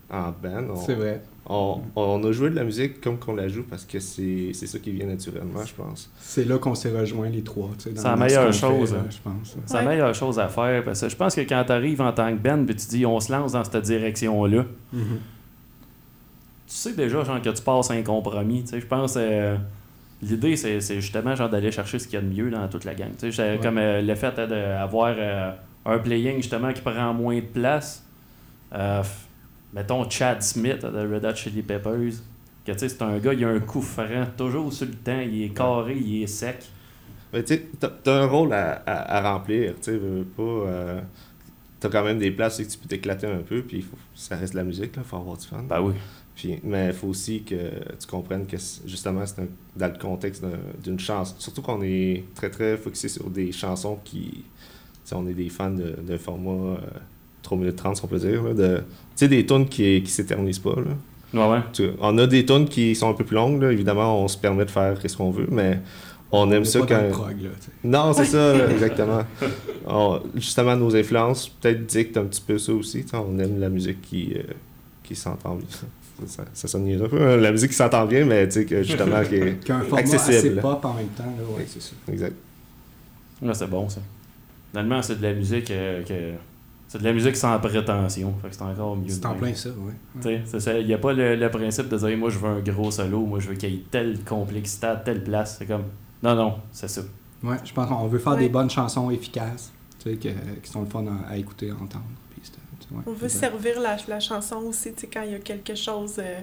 en, 0.09 0.15
en 0.17 0.31
band 0.43 0.69
on, 0.71 0.75
C'est 0.75 0.95
vrai. 0.95 1.21
On, 1.45 1.81
on 1.97 2.23
a 2.23 2.31
joué 2.31 2.49
de 2.49 2.55
la 2.55 2.63
musique 2.63 3.01
comme 3.01 3.17
qu'on 3.19 3.35
la 3.35 3.47
joue 3.49 3.63
parce 3.69 3.83
que 3.83 3.99
c'est 3.99 4.51
c'est 4.53 4.65
ça 4.67 4.79
qui 4.79 4.91
vient 4.91 5.07
naturellement 5.07 5.65
je 5.65 5.73
pense 5.73 6.09
C'est 6.17 6.45
là 6.45 6.57
qu'on 6.57 6.73
s'est 6.73 6.91
rejoints 6.97 7.29
les 7.29 7.43
trois. 7.43 7.69
tu 7.77 7.89
C'est 7.95 8.03
la 8.03 8.15
meilleure 8.15 8.53
chose, 8.53 8.91
fait, 8.91 8.95
là, 8.95 9.01
hein. 9.01 9.09
je 9.09 9.17
pense. 9.21 9.57
C'est 9.65 9.73
la 9.77 9.83
meilleure 9.83 10.15
chose 10.15 10.39
à 10.39 10.47
faire. 10.47 10.83
Parce 10.85 11.01
que 11.01 11.09
je 11.09 11.15
pense 11.17 11.35
que 11.35 11.41
quand 11.41 11.63
t'arrives 11.65 11.99
en 12.01 12.13
tant 12.13 12.31
que 12.31 12.37
band 12.41 12.63
puis 12.65 12.75
tu 12.75 12.87
dis 12.87 13.05
on 13.05 13.19
se 13.19 13.31
lance 13.31 13.51
dans 13.51 13.63
cette 13.63 13.83
direction-là, 13.83 14.63
Mhm. 14.93 15.03
tu 16.67 16.73
sais 16.73 16.93
déjà 16.93 17.23
genre, 17.23 17.41
que 17.41 17.49
tu 17.49 17.61
passes 17.61 17.91
un 17.91 18.01
compromis. 18.03 18.63
tu 18.63 18.69
sais. 18.69 18.79
Je 18.79 18.85
pense 18.87 19.15
euh, 19.17 19.57
l'idée, 20.21 20.55
c'est, 20.55 20.79
c'est 20.79 21.01
justement 21.01 21.35
genre 21.35 21.49
d'aller 21.49 21.71
chercher 21.71 21.99
ce 21.99 22.07
qu'il 22.07 22.15
y 22.15 22.17
a 22.17 22.21
de 22.21 22.33
mieux 22.33 22.49
dans 22.49 22.67
toute 22.69 22.85
la 22.85 22.95
gang. 22.95 23.09
Tu 23.19 23.27
Ouais. 23.27 23.59
Comme 23.61 23.77
euh, 23.79 24.01
le 24.01 24.15
fait 24.15 24.39
euh, 24.39 24.47
d'avoir 24.79 25.13
euh, 25.17 25.51
un 25.85 25.99
playing 25.99 26.37
justement 26.37 26.71
qui 26.71 26.81
prend 26.81 27.13
moins 27.13 27.35
de 27.35 27.41
place. 27.41 28.05
Mettons 29.73 30.09
Chad 30.09 30.41
Smith 30.41 30.81
de 30.83 31.13
Red 31.13 31.25
Hot 31.25 31.35
Chili 31.35 31.61
Peppers. 31.61 32.13
Que 32.65 32.71
tu 32.71 32.79
sais, 32.79 32.89
c'est 32.89 33.01
un 33.01 33.17
gars, 33.19 33.33
il 33.33 33.43
a 33.43 33.49
un 33.49 33.59
coup 33.59 33.81
franc, 33.81 34.25
toujours 34.37 34.71
sur 34.71 34.85
le 34.87 34.93
temps, 34.93 35.19
il 35.19 35.43
est 35.43 35.49
carré, 35.49 35.97
il 35.97 36.23
est 36.23 36.27
sec. 36.27 36.63
Mais 37.33 37.43
tu 37.43 37.59
t'as 37.79 38.21
un 38.21 38.25
rôle 38.25 38.53
à, 38.53 38.73
à, 38.85 39.17
à 39.17 39.33
remplir, 39.33 39.73
tu 39.81 39.91
sais, 39.91 39.99
pas... 40.37 40.41
euh, 40.43 41.01
t'as 41.79 41.89
quand 41.89 42.03
même 42.05 42.19
des 42.19 42.31
places 42.31 42.59
où 42.59 42.63
tu 42.63 42.77
peux 42.77 42.87
t'éclater 42.87 43.27
un 43.27 43.39
peu, 43.39 43.61
puis 43.63 43.81
faut- 43.81 43.97
ça 44.15 44.37
reste 44.37 44.53
de 44.53 44.59
la 44.59 44.63
musique, 44.63 44.95
là, 44.95 45.01
faut 45.03 45.17
avoir 45.17 45.35
du 45.35 45.45
fun. 45.45 45.63
Ben 45.67 45.81
oui. 45.81 45.93
Puis, 46.35 46.59
mais 46.63 46.87
il 46.87 46.93
faut 46.93 47.07
aussi 47.07 47.43
que 47.43 47.55
tu 47.99 48.07
comprennes 48.07 48.45
que, 48.45 48.57
justement, 48.85 49.25
c'est 49.25 49.41
dans 49.75 49.91
le 49.91 49.99
contexte 49.99 50.41
d'un- 50.43 50.51
d'une 50.81 50.99
chanson. 50.99 51.35
Surtout 51.39 51.61
qu'on 51.63 51.81
est 51.81 52.23
très, 52.33 52.49
très 52.49 52.77
focusé 52.77 53.09
sur 53.09 53.29
des 53.29 53.51
chansons 53.51 53.99
qui... 54.05 54.45
on 55.11 55.27
est 55.27 55.33
des 55.33 55.49
fans 55.49 55.69
de- 55.71 55.97
d'un 56.01 56.17
format 56.17 56.75
euh, 56.75 56.77
3 57.43 57.57
minutes 57.57 57.75
30, 57.75 57.97
si 57.97 58.03
on 58.03 58.07
peut 58.07 58.17
dire, 58.19 58.41
là, 58.43 58.53
de... 58.53 58.77
Tu 58.77 58.83
sais, 59.15 59.27
des 59.27 59.45
tunes 59.45 59.67
qui, 59.67 60.01
qui 60.01 60.11
s'éternisent 60.11 60.59
pas, 60.59 60.75
là. 60.75 60.91
Ouais, 61.47 61.51
ouais. 61.53 61.59
Tu- 61.73 61.89
on 61.99 62.17
a 62.17 62.25
des 62.27 62.45
tunes 62.45 62.67
qui 62.67 62.95
sont 62.95 63.09
un 63.09 63.13
peu 63.13 63.23
plus 63.23 63.35
longues, 63.35 63.61
là. 63.61 63.71
évidemment, 63.71 64.23
on 64.23 64.27
se 64.27 64.37
permet 64.37 64.65
de 64.65 64.71
faire 64.71 64.97
ce 65.05 65.15
qu'on 65.17 65.31
veut, 65.31 65.47
mais 65.51 65.79
on 66.31 66.51
aime 66.51 66.65
ça 66.65 66.79
pas 66.79 66.85
dans 66.85 66.95
quand... 66.95 67.03
le 67.05 67.09
prog, 67.11 67.41
là. 67.41 67.49
Non, 67.83 68.13
c'est 68.13 68.25
ça, 68.25 68.53
là, 68.57 68.69
exactement. 68.71 69.23
On- 69.85 70.19
justement, 70.35 70.75
nos 70.75 70.95
influences 70.95 71.49
peut-être 71.49 71.85
dictent 71.85 72.17
un 72.17 72.25
petit 72.25 72.41
peu 72.41 72.57
ça 72.57 72.71
aussi. 72.73 73.05
On 73.13 73.37
aime 73.39 73.59
la 73.59 73.69
musique 73.69 74.01
qui, 74.01 74.33
euh, 74.35 74.41
qui 75.03 75.15
s'entend 75.15 75.55
bien. 75.55 75.67
Ça, 76.53 76.67
sonne 76.67 76.83
niaiseux 76.85 77.05
un 77.05 77.09
peu. 77.09 77.21
hein, 77.21 77.37
La 77.37 77.51
musique 77.51 77.71
qui 77.71 77.75
s'entend 77.75 78.05
bien, 78.05 78.23
mais 78.25 78.47
tu 78.47 78.53
sais, 78.53 78.65
que 78.65 78.81
justement, 78.83 79.23
qui 79.23 79.35
est 79.35 79.59
Qu'un 79.65 79.81
format 79.81 79.97
accessible. 80.01 80.37
assez 80.37 80.49
pop 80.61 80.85
en 80.85 80.93
même 80.93 81.07
temps, 81.07 81.23
là, 81.25 81.57
ouais, 81.57 81.65
c'est 81.67 81.81
ça. 81.81 81.91
Exact. 82.11 82.35
Là, 83.41 83.53
c'est 83.53 83.67
bon, 83.69 83.89
ça. 83.89 83.99
Finalement, 84.71 85.01
c'est 85.01 85.17
de 85.19 85.23
la 85.23 85.33
musique 85.33 85.69
euh, 85.71 86.03
que... 86.03 86.13
C'est 86.93 86.99
de 86.99 87.03
la 87.05 87.13
musique 87.13 87.35
sans 87.35 87.57
prétention. 87.59 88.35
Fait 88.41 88.49
que 88.49 88.55
c'est 88.55 88.61
encore 88.61 88.95
mieux. 88.95 89.09
C'est 89.09 89.25
en 89.25 89.33
plein 89.33 89.53
ça, 89.55 89.69
ouais. 89.69 89.93
Tu 90.17 90.21
sais, 90.21 90.41
c'est 90.45 90.59
ça. 90.59 90.77
Il 90.79 90.85
n'y 90.85 90.93
a 90.93 90.99
pas 90.99 91.11
le, 91.11 91.35
le 91.35 91.49
principe 91.49 91.89
de 91.89 91.97
dire 91.97 92.15
moi 92.17 92.29
je 92.29 92.37
veux 92.37 92.47
un 92.49 92.59
gros 92.59 92.91
solo, 92.91 93.21
moi 93.25 93.39
je 93.39 93.49
veux 93.49 93.55
qu'il 93.55 93.71
y 93.71 93.75
ait 93.77 93.83
telle 93.89 94.19
complexité 94.23 94.85
à 94.85 94.95
telle 94.97 95.23
place. 95.23 95.55
C'est 95.57 95.65
comme 95.65 95.85
non, 96.21 96.35
non, 96.35 96.55
c'est 96.71 96.87
ça. 96.87 97.01
Ouais, 97.43 97.57
je 97.65 97.73
pense 97.73 97.89
qu'on 97.89 98.05
veut 98.07 98.19
faire 98.19 98.33
Ouais. 98.33 98.39
des 98.39 98.49
bonnes 98.49 98.69
chansons 98.69 99.09
efficaces, 99.09 99.73
tu 100.03 100.11
sais, 100.11 100.17
que- 100.17 100.59
qui 100.61 100.69
sont 100.71 100.81
le 100.81 100.87
fun 100.87 101.03
à, 101.07 101.31
à 101.31 101.37
écouter, 101.37 101.71
à 101.71 101.73
entendre. 101.73 102.05
Puis 102.29 102.41
ouais, 102.91 103.01
On 103.07 103.13
veut 103.13 103.27
servir 103.27 103.79
la, 103.81 103.97
la 104.07 104.19
chanson 104.19 104.57
aussi, 104.57 104.93
tu 104.93 105.01
sais, 105.01 105.07
quand 105.07 105.23
il 105.23 105.31
y 105.31 105.35
a 105.35 105.39
quelque 105.39 105.73
chose. 105.75 106.15
euh, 106.19 106.39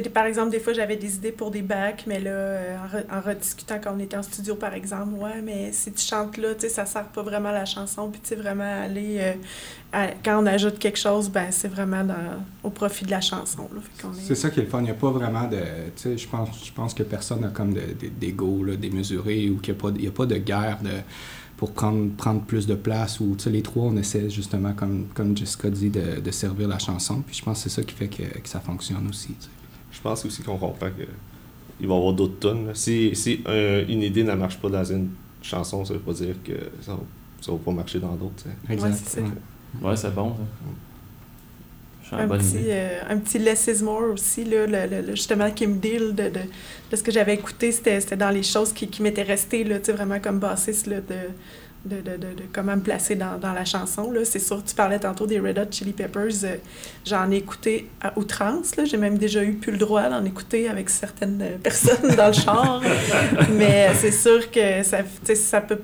par 0.00 0.26
exemple, 0.26 0.50
des 0.50 0.60
fois, 0.60 0.72
j'avais 0.72 0.96
des 0.96 1.16
idées 1.16 1.32
pour 1.32 1.50
des 1.50 1.62
bacs, 1.62 2.04
mais 2.06 2.20
là, 2.20 2.30
euh, 2.30 2.76
en, 3.10 3.18
en 3.18 3.20
rediscutant 3.20 3.76
quand 3.82 3.94
on 3.96 3.98
était 4.00 4.16
en 4.16 4.22
studio, 4.22 4.54
par 4.54 4.74
exemple, 4.74 5.14
ouais, 5.14 5.40
mais 5.42 5.72
si 5.72 5.92
tu 5.92 6.02
chantes 6.04 6.36
là, 6.36 6.54
tu 6.54 6.62
sais, 6.62 6.68
ça 6.68 6.86
sert 6.86 7.04
pas 7.06 7.22
vraiment 7.22 7.50
à 7.50 7.52
la 7.52 7.64
chanson, 7.64 8.08
puis 8.10 8.20
tu 8.22 8.28
sais, 8.30 8.36
vraiment 8.36 8.86
euh, 9.20 9.32
quand 10.24 10.42
on 10.42 10.46
ajoute 10.46 10.78
quelque 10.78 10.98
chose, 10.98 11.28
ben, 11.30 11.46
c'est 11.50 11.68
vraiment 11.68 12.04
au 12.62 12.70
profit 12.70 13.04
de 13.04 13.10
la 13.10 13.20
chanson, 13.20 13.68
C'est 14.20 14.34
ça 14.34 14.50
qui 14.50 14.60
est 14.60 14.64
le 14.64 14.68
fun. 14.68 14.80
Il 14.80 14.84
n'y 14.84 14.90
a 14.90 14.94
pas 14.94 15.10
vraiment 15.10 15.46
de. 15.48 15.56
Tu 15.56 16.02
sais, 16.02 16.18
je 16.18 16.28
pense, 16.28 16.70
pense 16.70 16.94
que 16.94 17.02
personne 17.04 17.40
n'a 17.40 17.48
comme 17.48 17.72
de- 17.74 17.80
de- 17.80 18.08
d'ego 18.08 18.64
là, 18.64 18.76
démesuré 18.76 19.50
ou 19.50 19.58
qu'il 19.58 19.74
n'y 19.74 19.80
a, 19.80 19.90
de- 19.92 20.08
a 20.08 20.10
pas 20.10 20.26
de 20.26 20.36
guerre 20.36 20.78
de, 20.82 20.90
pour 21.56 21.72
prendre, 21.72 22.10
prendre 22.16 22.40
plus 22.42 22.66
de 22.66 22.74
place. 22.74 23.20
Ou, 23.20 23.36
tu 23.36 23.44
sais, 23.44 23.50
les 23.50 23.62
trois, 23.62 23.84
on 23.84 23.96
essaie 23.96 24.28
justement, 24.30 24.72
comme, 24.72 25.06
comme 25.14 25.36
Jessica 25.36 25.70
dit, 25.70 25.90
de, 25.90 26.20
de 26.20 26.30
servir 26.32 26.66
la 26.68 26.78
chanson. 26.80 27.22
Puis 27.24 27.36
je 27.36 27.44
pense 27.44 27.62
que 27.62 27.68
c'est 27.70 27.80
ça 27.80 27.82
qui 27.86 27.94
fait 27.94 28.08
que, 28.08 28.22
que 28.40 28.48
ça 28.48 28.58
fonctionne 28.60 29.06
aussi. 29.08 29.36
Pense 30.04 30.24
aussi 30.24 30.42
qu'on 30.42 30.56
comprend 30.58 30.86
que 30.90 31.02
il 31.80 31.88
va 31.88 31.94
y 31.94 31.96
avoir 31.96 32.12
d'autres 32.12 32.38
tunes. 32.38 32.68
là. 32.68 32.74
Si, 32.74 33.16
si 33.16 33.42
euh, 33.48 33.84
une 33.88 34.02
idée 34.02 34.22
ne 34.22 34.34
marche 34.34 34.58
pas 34.58 34.68
dans 34.68 34.84
une 34.84 35.08
chanson, 35.42 35.84
ça 35.84 35.94
veut 35.94 35.98
pas 36.00 36.12
dire 36.12 36.36
que 36.44 36.52
ça 36.80 36.92
va, 36.92 37.00
ça 37.40 37.50
va 37.50 37.58
pas 37.58 37.72
marcher 37.72 37.98
dans 37.98 38.12
d'autres. 38.14 38.36
tu 38.36 38.44
sais. 38.44 38.72
Exact. 38.72 38.94
c'est 39.04 39.20
ça. 39.20 39.26
ouais. 39.82 39.96
C'est 39.96 40.14
bon, 40.14 40.30
ça. 40.30 40.42
Je 42.02 42.06
suis 42.08 42.16
en 42.16 42.18
Un 42.20 42.26
bonne 42.26 42.38
petit, 42.38 42.50
idée. 42.58 42.66
euh, 42.70 43.00
un 43.08 43.18
petit 43.18 43.38
Less 43.38 43.66
is 43.66 43.82
More 43.82 44.12
aussi, 44.12 44.44
là, 44.44 44.66
le, 44.66 44.86
le- 44.90 45.02
le- 45.08 45.16
justement, 45.16 45.50
Kim 45.50 45.78
Deal, 45.78 46.14
de, 46.14 46.24
de, 46.24 46.40
de 46.90 46.96
ce 46.96 47.02
que 47.02 47.10
j'avais 47.10 47.34
écouté, 47.34 47.72
c'était 47.72 47.98
c'était 48.00 48.16
dans 48.16 48.30
les 48.30 48.42
choses 48.42 48.72
qui, 48.72 48.86
qui 48.88 49.00
m'étaient 49.02 49.22
restées, 49.22 49.64
là, 49.64 49.78
vraiment 49.88 50.20
comme 50.20 50.38
bassiste, 50.38 50.86
là, 50.86 51.00
de, 51.00 51.14
de, 51.84 51.96
de, 51.96 52.16
de, 52.16 52.42
comment 52.52 52.76
me 52.76 52.80
placer 52.80 53.14
dans, 53.14 53.38
dans 53.38 53.52
la 53.52 53.64
chanson. 53.64 54.12
C'est 54.24 54.38
sûr, 54.38 54.62
tu 54.64 54.74
parlais 54.74 54.98
tantôt 54.98 55.26
des 55.26 55.38
Red 55.40 55.58
Hot 55.58 55.70
Chili 55.70 55.92
Peppers, 55.92 56.44
euh, 56.44 56.56
j'en 57.04 57.30
ai 57.30 57.36
écouté 57.36 57.88
à 58.00 58.18
outrance, 58.18 58.72
j'ai 58.84 58.96
même 58.96 59.18
déjà 59.18 59.42
eu 59.44 59.54
plus 59.54 59.72
le 59.72 59.78
droit 59.78 60.08
d'en 60.08 60.24
écouter 60.24 60.68
avec 60.68 60.88
certaines 60.90 61.40
euh, 61.42 61.58
personnes 61.62 62.14
dans 62.16 62.28
le 62.28 62.32
char, 62.32 62.80
mais 63.52 63.88
euh, 63.88 63.94
c'est 63.94 64.12
sûr 64.12 64.50
que 64.50 64.82
ça, 64.82 64.98
ça 65.34 65.60
peut... 65.60 65.80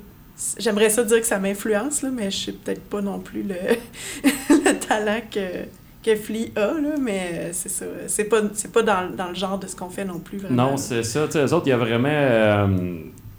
J'aimerais 0.59 0.88
ça 0.88 1.04
dire 1.04 1.21
que 1.21 1.26
ça 1.26 1.38
m'influence, 1.38 2.02
mais 2.02 2.30
je 2.30 2.47
sais 2.47 2.52
peut-être 2.52 2.83
pas 2.85 3.02
non 3.02 3.19
plus 3.19 3.42
le, 3.42 3.54
le 4.50 4.78
talent 4.78 5.21
que 5.30 5.40
que 6.02 6.16
Flea 6.16 6.50
a, 6.57 6.80
là, 6.80 6.95
mais 6.99 7.50
c'est 7.52 7.69
ça. 7.69 7.85
C'est 8.07 8.25
pas, 8.25 8.40
c'est 8.54 8.73
pas 8.73 8.83
dans, 8.83 9.14
dans 9.14 9.28
le 9.28 9.35
genre 9.35 9.59
de 9.59 9.66
ce 9.66 9.76
qu'on 9.76 9.90
fait 9.90 10.07
non 10.07 10.19
plus, 10.19 10.38
vraiment. 10.38 10.71
Non, 10.71 10.76
c'est 10.78 11.02
ça. 11.02 11.26
Tu 11.26 11.33
sais, 11.33 11.45
eux 11.45 11.52
autres, 11.52 11.66
il 11.66 11.71
y 11.71 11.73
a 11.75 11.76
vraiment. 11.76 12.09
euh, 12.09 12.66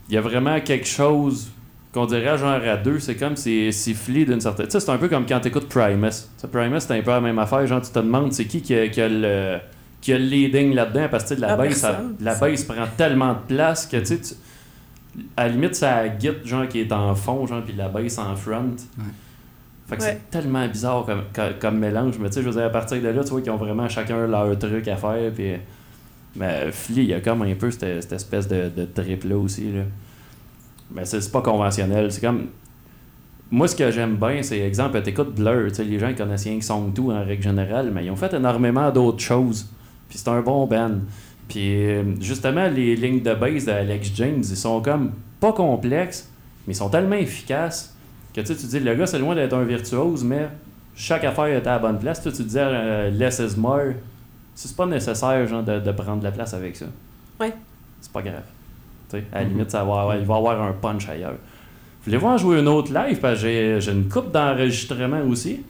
Il 0.07 0.13
y 0.13 0.17
a 0.19 0.21
vraiment 0.21 0.59
quelque 0.61 0.85
chose 0.85 1.49
qu'on 1.93 2.05
dirait 2.05 2.37
genre 2.37 2.61
à 2.63 2.77
deux. 2.77 2.99
C'est 2.99 3.15
comme 3.15 3.35
si 3.35 3.71
c'est 3.73 3.93
Flea 3.93 4.25
d'une 4.25 4.39
certaine. 4.41 4.65
Tu 4.67 4.71
sais, 4.73 4.79
c'est 4.79 4.91
un 4.91 4.97
peu 4.97 5.07
comme 5.09 5.25
quand 5.25 5.39
t'écoutes 5.39 5.67
Primus. 5.69 6.09
Tu 6.09 6.13
sais, 6.37 6.47
Primus, 6.47 6.79
c'est 6.79 6.97
un 6.97 7.01
peu 7.01 7.11
la 7.11 7.21
même 7.21 7.39
affaire. 7.39 7.65
Genre, 7.67 7.81
tu 7.81 7.91
te 7.91 7.99
demandes 7.99 8.31
c'est 8.33 8.45
qui 8.45 8.61
qui 8.61 8.75
a, 8.75 8.87
qui 8.87 9.01
a 9.01 9.09
le. 9.09 9.57
Qui 9.99 10.13
a 10.13 10.17
le 10.17 10.25
leading 10.25 10.73
là-dedans 10.73 11.07
parce 11.11 11.25
que 11.25 11.29
tu 11.29 11.35
sais, 11.35 11.41
la 11.41 11.49
ça- 11.49 11.57
personne. 11.57 12.15
la 12.21 12.33
bass 12.33 12.63
prend 12.63 12.87
tellement 12.97 13.33
de 13.33 13.53
place 13.55 13.85
que 13.85 13.97
tu 13.97 14.05
sais, 14.05 14.19
tu- 14.19 14.33
à 15.37 15.43
la 15.47 15.49
limite, 15.53 15.75
c'est 15.75 15.85
la 15.85 16.09
guitare 16.09 16.35
genre 16.45 16.67
qui 16.67 16.79
est 16.79 16.91
en 16.91 17.13
fond, 17.13 17.45
genre, 17.45 17.61
puis 17.63 17.75
la 17.77 17.87
bass 17.87 18.17
en 18.17 18.35
front. 18.35 18.75
Fait 19.87 19.97
que 19.97 20.01
Ouais. 20.01 20.07
c'est 20.31 20.31
tellement 20.31 20.65
bizarre 20.67 21.05
comme, 21.05 21.23
comme, 21.33 21.53
comme 21.59 21.77
mélange. 21.77 22.17
Mais 22.19 22.29
tu 22.29 22.35
sais, 22.35 22.41
je 22.41 22.47
veux 22.47 22.53
dire, 22.55 22.63
à 22.65 22.69
partir 22.69 22.99
de 23.01 23.09
là, 23.09 23.23
tu 23.23 23.29
vois 23.29 23.41
qu'ils 23.41 23.51
ont 23.51 23.57
vraiment 23.57 23.87
chacun 23.89 24.25
leur 24.25 24.57
truc 24.57 24.87
à 24.87 24.95
faire. 24.95 25.31
Puis, 25.35 25.51
mais 26.35 26.71
Flea, 26.71 27.01
il 27.03 27.09
y 27.09 27.13
a 27.13 27.19
comme 27.19 27.41
un 27.43 27.53
peu 27.55 27.69
cette, 27.69 28.01
cette 28.01 28.13
espèce 28.13 28.47
de, 28.47 28.71
de 28.75 28.85
trip-là 28.85 29.37
aussi. 29.37 29.71
Là. 29.71 29.81
Mais 30.93 31.05
c'est 31.05 31.21
c'est 31.21 31.31
pas 31.31 31.41
conventionnel. 31.41 32.11
C'est 32.11 32.21
comme. 32.21 32.47
Moi, 33.49 33.67
ce 33.67 33.75
que 33.75 33.91
j'aime 33.91 34.15
bien, 34.15 34.41
c'est, 34.43 34.59
exemple, 34.59 35.01
t'écoutes 35.01 35.35
Blur. 35.35 35.67
Tu 35.67 35.75
sais, 35.75 35.83
les 35.83 35.99
gens 35.99 36.13
connaissent 36.13 36.45
rien 36.45 36.57
que 36.57 36.63
Song 36.63 36.93
2 36.93 37.01
en 37.01 37.25
règle 37.25 37.43
générale, 37.43 37.91
mais 37.93 38.05
ils 38.05 38.11
ont 38.11 38.15
fait 38.15 38.33
énormément 38.33 38.89
d'autres 38.91 39.19
choses. 39.19 39.67
Puis 40.07 40.17
c'est 40.17 40.29
un 40.29 40.41
bon 40.41 40.65
band. 40.67 40.99
Puis 41.49 41.85
euh, 41.85 42.03
justement, 42.21 42.69
les 42.69 42.95
lignes 42.95 43.21
de 43.21 43.33
base 43.33 43.65
d'Alex 43.65 44.11
James, 44.15 44.39
ils 44.39 44.55
sont 44.55 44.81
comme 44.81 45.11
pas 45.41 45.51
complexes, 45.51 46.29
mais 46.65 46.73
ils 46.73 46.77
sont 46.77 46.89
tellement 46.89 47.15
efficaces 47.15 47.93
que 48.33 48.39
tu 48.39 48.55
tu 48.55 48.65
dis, 48.67 48.79
le 48.79 48.95
gars, 48.95 49.05
c'est 49.05 49.19
loin 49.19 49.35
d'être 49.35 49.53
un 49.53 49.63
virtuose, 49.63 50.23
mais 50.23 50.47
chaque 50.95 51.25
affaire 51.25 51.47
est 51.47 51.67
à 51.67 51.71
la 51.71 51.79
bonne 51.79 51.99
place. 51.99 52.21
Toi, 52.21 52.31
tu 52.31 52.43
disais, 52.43 52.61
euh, 52.63 53.09
less 53.09 53.39
is 53.39 53.59
more. 53.59 53.93
C'est 54.55 54.75
pas 54.75 54.85
nécessaire 54.85 55.45
genre, 55.47 55.63
de, 55.63 55.79
de 55.79 55.91
prendre 55.91 56.23
la 56.23 56.31
place 56.31 56.53
avec 56.53 56.77
ça. 56.77 56.85
Ouais. 57.39 57.53
C'est 57.99 58.11
pas 58.11 58.21
grave. 58.21 58.43
À 59.31 59.41
la 59.41 59.43
limite, 59.43 59.71
ça 59.71 59.83
va, 59.83 60.15
il 60.17 60.25
va 60.25 60.35
y 60.35 60.37
avoir 60.37 60.61
un 60.61 60.73
punch 60.73 61.09
ailleurs. 61.09 61.35
Voulez-vous 62.03 62.27
en 62.27 62.37
jouer 62.37 62.59
une 62.59 62.67
autre 62.67 62.93
live? 62.93 63.19
Parce 63.19 63.35
que 63.35 63.47
j'ai, 63.47 63.81
j'ai 63.81 63.91
une 63.91 64.09
coupe 64.09 64.31
d'enregistrement 64.31 65.21
aussi. 65.21 65.63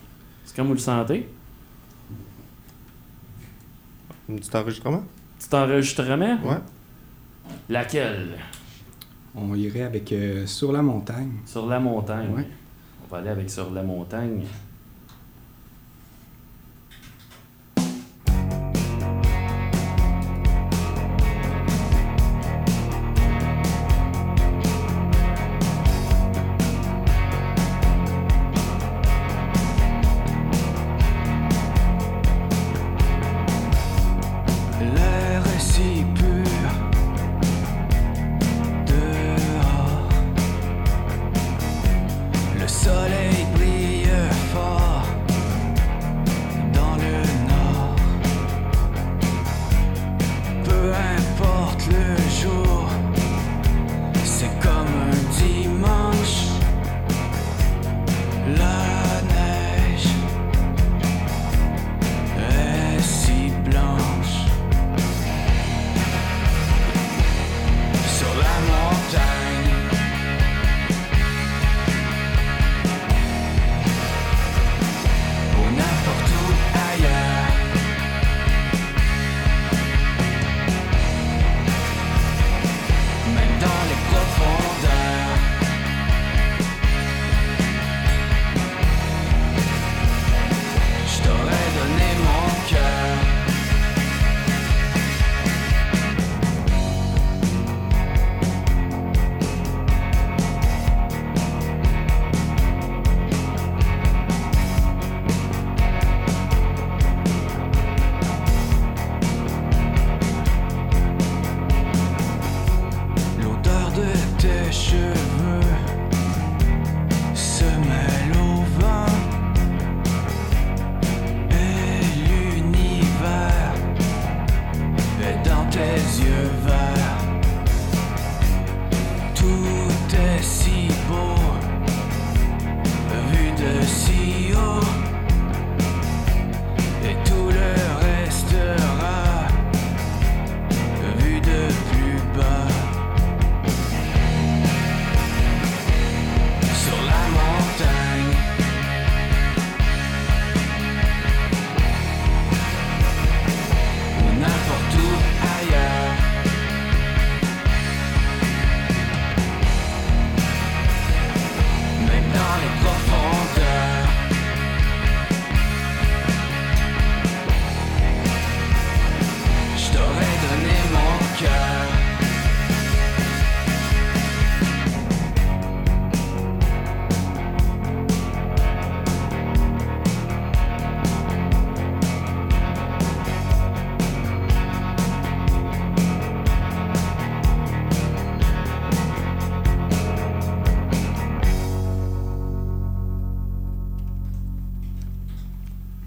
C'est 0.45 0.55
comme 0.55 0.67
vous 0.67 0.73
le 0.73 0.79
sentez. 0.79 1.29
Un 4.31 4.35
petit 4.35 4.55
enregistrement? 4.55 5.03
Petit 5.37 5.55
enregistrement? 5.55 6.39
Ouais. 6.43 6.57
Laquelle? 7.69 8.37
On 9.35 9.53
irait 9.55 9.83
avec 9.83 10.11
euh, 10.11 10.45
Sur 10.45 10.71
la 10.71 10.81
montagne. 10.81 11.31
Sur 11.45 11.65
la 11.67 11.79
montagne. 11.79 12.33
Ouais. 12.33 12.47
On 13.03 13.13
va 13.13 13.19
aller 13.19 13.29
avec 13.29 13.49
Sur 13.49 13.71
la 13.71 13.83
montagne. 13.83 14.43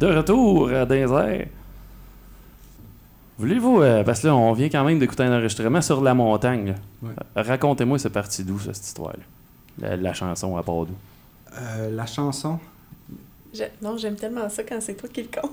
De 0.04 0.14
retour 0.14 0.68
à 0.68 0.84
Désert. 0.84 1.46
Voulez-vous, 3.38 3.80
euh, 3.80 4.04
parce 4.04 4.20
que 4.20 4.26
là, 4.26 4.36
on 4.36 4.52
vient 4.52 4.68
quand 4.68 4.84
même 4.84 4.98
d'écouter 4.98 5.22
un 5.22 5.32
enregistrement 5.34 5.80
sur 5.80 6.02
la 6.02 6.12
montagne. 6.12 6.74
Ouais. 7.02 7.14
Racontez-moi, 7.34 7.98
c'est 7.98 8.10
parti 8.10 8.44
d'où, 8.44 8.58
cette 8.58 8.76
histoire-là? 8.84 9.22
La, 9.78 9.96
la 9.96 10.12
chanson 10.12 10.58
à 10.58 10.62
part 10.62 10.84
d'où? 10.84 10.92
Euh, 11.58 11.90
la 11.90 12.04
chanson, 12.04 12.58
Non, 13.80 13.96
j'aime 13.96 14.16
tellement 14.16 14.46
ça 14.50 14.62
quand 14.62 14.76
c'est 14.80 14.92
toi 14.92 15.08
qui 15.10 15.22
le 15.22 15.28
compte. 15.40 15.52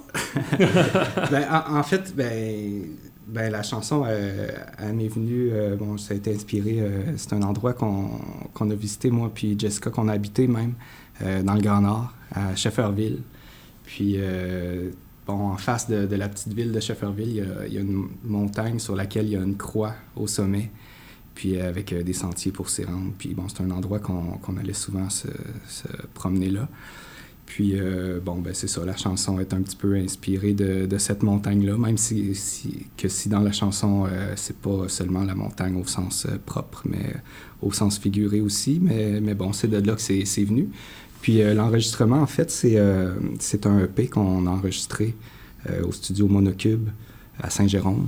ben, 1.32 1.46
en, 1.50 1.78
en 1.78 1.84
fait, 1.84 2.14
ben, 2.14 2.84
ben, 3.28 3.50
la 3.54 3.64
chanson, 3.64 4.04
euh, 4.06 4.50
elle 4.80 4.96
m'est 4.96 5.08
venue, 5.08 5.50
euh, 5.54 5.78
bon, 5.78 5.98
ça 5.98 6.14
a 6.14 6.18
été 6.18 6.36
inspiré, 6.36 6.82
euh, 6.82 7.16
c'est 7.16 7.32
un 7.32 7.42
endroit 7.44 7.72
qu'on 7.72 8.20
a 8.60 8.76
visité, 8.76 9.12
moi 9.12 9.32
puis 9.34 9.58
Jessica, 9.58 9.90
qu'on 9.90 10.10
a 10.10 10.14
habité 10.14 10.48
même, 10.48 10.74
euh, 11.22 11.42
dans 11.42 11.54
le 11.54 11.62
Grand 11.62 11.80
Nord, 11.80 12.12
à 12.36 12.54
Shefferville. 12.58 13.20
Puis, 13.92 14.14
euh, 14.16 14.90
bon, 15.28 15.50
en 15.50 15.58
face 15.58 15.90
de, 15.90 16.16
la 16.16 16.30
petite 16.30 16.54
ville 16.54 16.72
de 16.72 16.80
Shefferville, 16.80 17.46
il 17.68 17.74
y, 17.74 17.78
a, 17.78 17.82
une 17.82 18.08
montagne 18.24 18.80
sur 18.80 18.96
laquelle 18.96 19.26
il 19.26 19.34
y 19.34 19.36
a 19.36 19.42
une 19.42 19.58
croix 19.58 19.94
au 20.16 20.28
sommet, 20.28 20.72
puis 21.36 21.58
euh, 21.58 21.68
avec 21.68 21.92
euh, 21.92 22.02
des 22.02 22.14
sentiers 22.14 22.54
pour 22.54 22.70
s'y 22.70 22.86
rendre. 22.86 23.12
Puis, 23.18 23.34
bon, 23.34 23.50
c'est 23.50 23.62
un 23.62 23.70
endroit 23.70 24.00
qu'on 24.00 24.56
allait 24.56 24.72
souvent 24.72 25.10
se, 25.10 25.28
promener 26.14 26.50
là. 26.50 26.70
Puis, 27.46 27.76
bon, 28.24 28.38
ben 28.38 28.54
c'est 28.54 28.70
ça, 28.70 28.86
la 28.86 28.96
chanson 28.96 29.38
est 29.42 29.54
un 29.54 29.62
petit 29.62 29.76
peu 29.76 29.96
inspirée 29.96 30.54
de, 30.54 30.98
cette 30.98 31.22
montagne-là, 31.22 31.78
même 31.78 31.98
si, 31.98 32.34
que 32.96 33.10
si 33.10 33.28
dans 33.28 33.42
la 33.42 33.52
chanson, 33.52 34.06
euh, 34.10 34.32
c'est 34.38 34.56
pas 34.56 34.88
seulement 34.88 35.26
la 35.26 35.36
montagne 35.36 35.76
au 35.76 35.86
sens 35.86 36.28
propre, 36.46 36.84
mais 36.86 37.14
au 37.62 37.74
sens 37.74 38.00
figuré 38.00 38.40
aussi. 38.40 38.80
Mais, 38.82 39.34
bon, 39.34 39.52
c'est 39.52 39.68
de 39.68 39.86
là 39.86 39.96
que 39.96 40.02
c'est 40.02 40.46
venu. 40.46 40.70
Puis 41.22 41.42
euh, 41.42 41.54
l'enregistrement, 41.54 42.22
en 42.22 42.28
fait, 42.28 42.50
c'est 42.50 42.78
euh, 42.78 43.14
c'est 43.40 43.66
un 43.66 43.80
EP 43.80 44.08
qu'on 44.08 44.48
a 44.48 44.50
enregistré 44.50 45.16
euh, 45.70 45.86
au 45.86 45.92
studio 45.92 46.28
Monocube 46.28 46.90
à 47.40 47.50
Saint-Jérôme. 47.50 48.08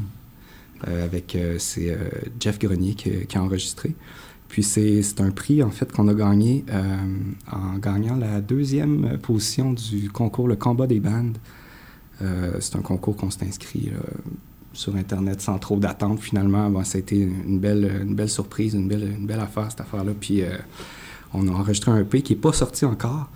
Avec 0.85 1.37
c'est 1.59 1.97
Jeff 2.41 2.59
Grenier 2.59 2.93
qui, 2.93 3.37
a 3.37 3.41
enregistré. 3.41 3.95
Puis 4.49 4.63
c'est 4.63 5.01
c'est 5.01 5.21
un 5.21 5.31
prix 5.31 5.63
en 5.63 5.69
fait 5.69 5.89
qu'on 5.93 6.09
a 6.09 6.13
gagné 6.13 6.65
en 7.49 7.77
gagnant 7.77 8.17
la 8.17 8.41
deuxième 8.41 9.17
position 9.19 9.71
du 9.71 10.09
concours 10.09 10.45
Le 10.45 10.57
Combat 10.57 10.85
des 10.85 10.99
bandes. 10.99 11.37
C'est 12.19 12.75
un 12.75 12.81
concours 12.81 13.15
qu'on 13.15 13.31
s'est 13.31 13.45
inscrit 13.45 13.93
sur 14.73 14.97
Internet 14.97 15.39
sans 15.39 15.57
trop 15.57 15.77
d'attente. 15.77 16.19
Finalement, 16.19 16.69
bon, 16.69 16.83
ça 16.83 16.97
a 16.97 16.99
été 16.99 17.15
une 17.15 17.59
belle, 17.59 18.01
une 18.01 18.13
belle 18.13 18.29
surprise, 18.29 18.73
une 18.73 18.89
belle, 18.89 19.03
une 19.03 19.25
belle 19.25 19.39
affaire 19.39 19.71
cette 19.71 19.79
affaire-là. 19.79 20.11
Puis 20.19 20.43
on 21.33 21.47
a 21.47 21.51
enregistré 21.51 21.91
un 21.91 21.99
EP 21.99 22.21
qui 22.21 22.33
n'est 22.33 22.39
pas 22.39 22.53
sorti 22.53 22.85
encore 22.85 23.29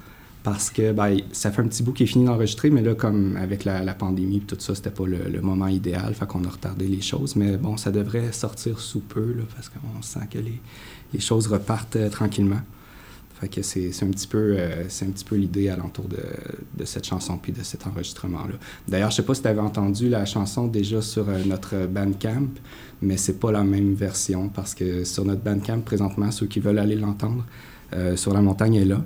parce 0.44 0.70
que 0.70 0.94
ben, 0.94 1.18
ça 1.34 1.52
fait 1.52 1.62
un 1.62 1.68
petit 1.68 1.84
bout 1.84 1.92
qui 1.92 2.04
est 2.04 2.08
fini 2.08 2.24
d'enregistrer, 2.24 2.70
mais 2.70 2.82
là, 2.82 2.96
comme 2.96 3.36
avec 3.36 3.66
la, 3.66 3.94
pandémie 3.94 4.38
et 4.38 4.40
tout 4.40 4.56
ça, 4.60 4.76
c'était 4.76 4.92
pas 4.92 5.06
le, 5.06 5.42
moment 5.42 5.68
idéal, 5.68 6.14
fait 6.14 6.26
qu'on 6.26 6.46
a 6.46 6.50
retardé 6.50 6.88
les 6.88 7.02
choses. 7.02 7.36
Mais 7.36 7.58
bon, 7.58 7.76
ça 7.76 7.92
devrait 7.92 8.32
sortir 8.32 8.80
sous 8.80 9.02
peu, 9.02 9.34
là, 9.34 9.44
parce 9.54 9.68
qu'on 9.68 10.02
sent 10.02 10.26
que 10.32 10.40
les, 10.40 10.62
les 11.14 11.20
choses 11.20 11.48
repartent 11.48 11.98
euh, 11.98 12.10
tranquillement. 12.10 12.62
Fait 13.42 13.50
que 13.50 13.62
c'est 13.62 13.92
un 14.02 14.10
petit 14.10 14.26
peu, 14.26 14.56
euh, 14.58 14.84
peu 15.26 15.36
l'idée 15.36 15.68
alentour 15.68 16.06
de, 16.06 16.24
de 16.76 16.86
cette 16.86 17.06
chanson 17.06 17.38
puis 17.38 17.52
de 17.52 17.62
cet 17.62 17.86
enregistrement-là. 17.86 18.56
D'ailleurs, 18.88 19.12
je 19.12 19.18
sais 19.18 19.24
pas 19.24 19.36
si 19.36 19.42
tu 19.42 19.48
avais 19.48 19.60
entendu 19.60 20.08
la 20.08 20.26
chanson 20.26 20.68
déjà 20.68 21.02
sur 21.02 21.28
euh, 21.28 21.44
notre 21.46 21.88
Bandcamp, 21.88 22.48
mais 23.02 23.18
c'est 23.18 23.40
pas 23.40 23.52
la 23.52 23.66
même 23.66 23.94
version 23.94 24.48
parce 24.48 24.74
que 24.74 25.04
sur 25.04 25.26
notre 25.26 25.42
Bandcamp 25.42 25.82
présentement, 25.82 26.32
ceux 26.32 26.48
qui 26.48 26.62
veulent 26.62 26.80
aller 26.80 26.96
l'entendre, 26.96 27.46
sur 28.15 28.34
la 28.34 28.41
montagne 28.41 28.76
est 28.76 28.86
là. 28.86 29.02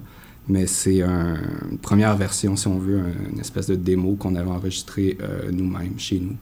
Mais 0.48 0.66
c'est 0.68 1.02
un- 1.04 1.38
une 1.72 1.78
première 1.78 2.16
version, 2.18 2.56
si 2.56 2.68
on 2.68 2.78
veut, 2.80 3.00
un- 3.00 3.32
une 3.34 3.40
espèce 3.40 3.68
de 3.68 3.76
démo 3.76 4.16
qu'on 4.16 4.36
avait 4.36 4.50
enregistré 4.50 5.18
euh, 5.22 5.52
nous-mêmes 5.52 5.98
chez 6.00 6.20
nous. 6.20 6.36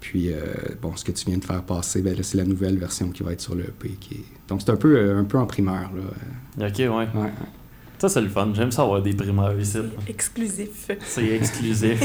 Puis, 0.00 0.32
euh, 0.32 0.40
bon, 0.80 0.96
ce 0.96 1.04
que 1.04 1.12
tu 1.12 1.26
viens 1.26 1.38
de 1.38 1.44
faire 1.44 1.62
passer, 1.62 2.02
ben 2.02 2.16
là, 2.16 2.22
c'est 2.24 2.36
la 2.38 2.44
nouvelle 2.44 2.76
version 2.78 3.10
qui 3.10 3.22
va 3.22 3.32
être 3.32 3.40
sur 3.42 3.54
le 3.54 3.64
EP. 3.64 3.90
Qui 4.00 4.14
est... 4.14 4.24
Donc, 4.48 4.62
c'est 4.62 4.70
un 4.70 4.76
peu, 4.76 4.96
euh, 4.96 5.20
un 5.20 5.24
peu 5.24 5.38
en 5.38 5.46
primeur, 5.46 5.90
là. 5.94 6.66
Ok, 6.66 6.78
ouais. 6.78 6.88
Ouais, 6.88 7.06
ouais. 7.14 7.30
Ça, 7.98 8.08
c'est 8.08 8.20
le 8.22 8.28
fun. 8.28 8.50
J'aime 8.54 8.72
ça 8.72 8.82
avoir 8.82 9.00
des 9.00 9.12
primeurs 9.12 9.56
ici. 9.60 9.78
Exclusif. 10.08 10.88
C'est 11.04 11.28
exclusif. 11.28 12.02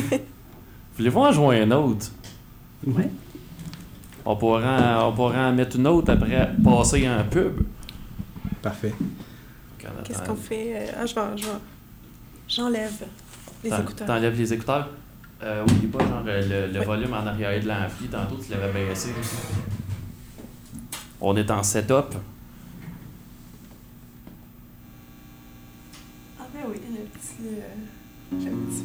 Voulez-vous 0.98 1.20
en 1.20 1.32
jouer 1.32 1.62
un 1.62 1.72
autre? 1.72 2.12
Ouais. 2.86 3.10
On 4.26 4.36
pourra, 4.36 5.02
en- 5.06 5.10
on 5.10 5.14
pourra 5.14 5.50
en 5.50 5.54
mettre 5.56 5.78
une 5.78 5.88
autre 5.88 6.12
après 6.12 6.52
passer 6.64 7.06
un 7.08 7.24
pub. 7.24 7.54
Parfait. 8.62 8.94
Qu'est-ce 10.04 10.24
qu'on 10.24 10.36
fait? 10.36 10.74
euh, 10.76 10.92
Ah, 11.00 11.06
je 11.06 11.16
vais, 11.16 11.52
J'enlève 12.48 13.06
les 13.64 13.70
écouteurs. 13.74 14.08
T'enlèves 14.08 14.38
les 14.38 14.54
écouteurs? 14.54 14.90
Euh, 15.44 15.64
oublie 15.64 15.88
pas, 15.88 16.00
genre, 16.00 16.24
le, 16.26 16.68
le 16.72 16.80
volume 16.84 17.14
en 17.14 17.26
arrière 17.28 17.62
de 17.62 17.68
l'ampli. 17.68 18.08
Tantôt, 18.08 18.38
tu 18.44 18.52
l'avais 18.52 18.86
baissé. 18.88 19.10
On 21.22 21.36
est 21.36 21.50
en 21.52 21.62
setup. 21.64 22.16
Ah, 26.40 26.44
ben 26.54 26.62
oui, 26.70 26.78
le 26.90 27.06
petit. 27.06 27.48
euh, 27.60 28.40
J'ai 28.40 28.50
un 28.50 28.52
petit 28.52 28.84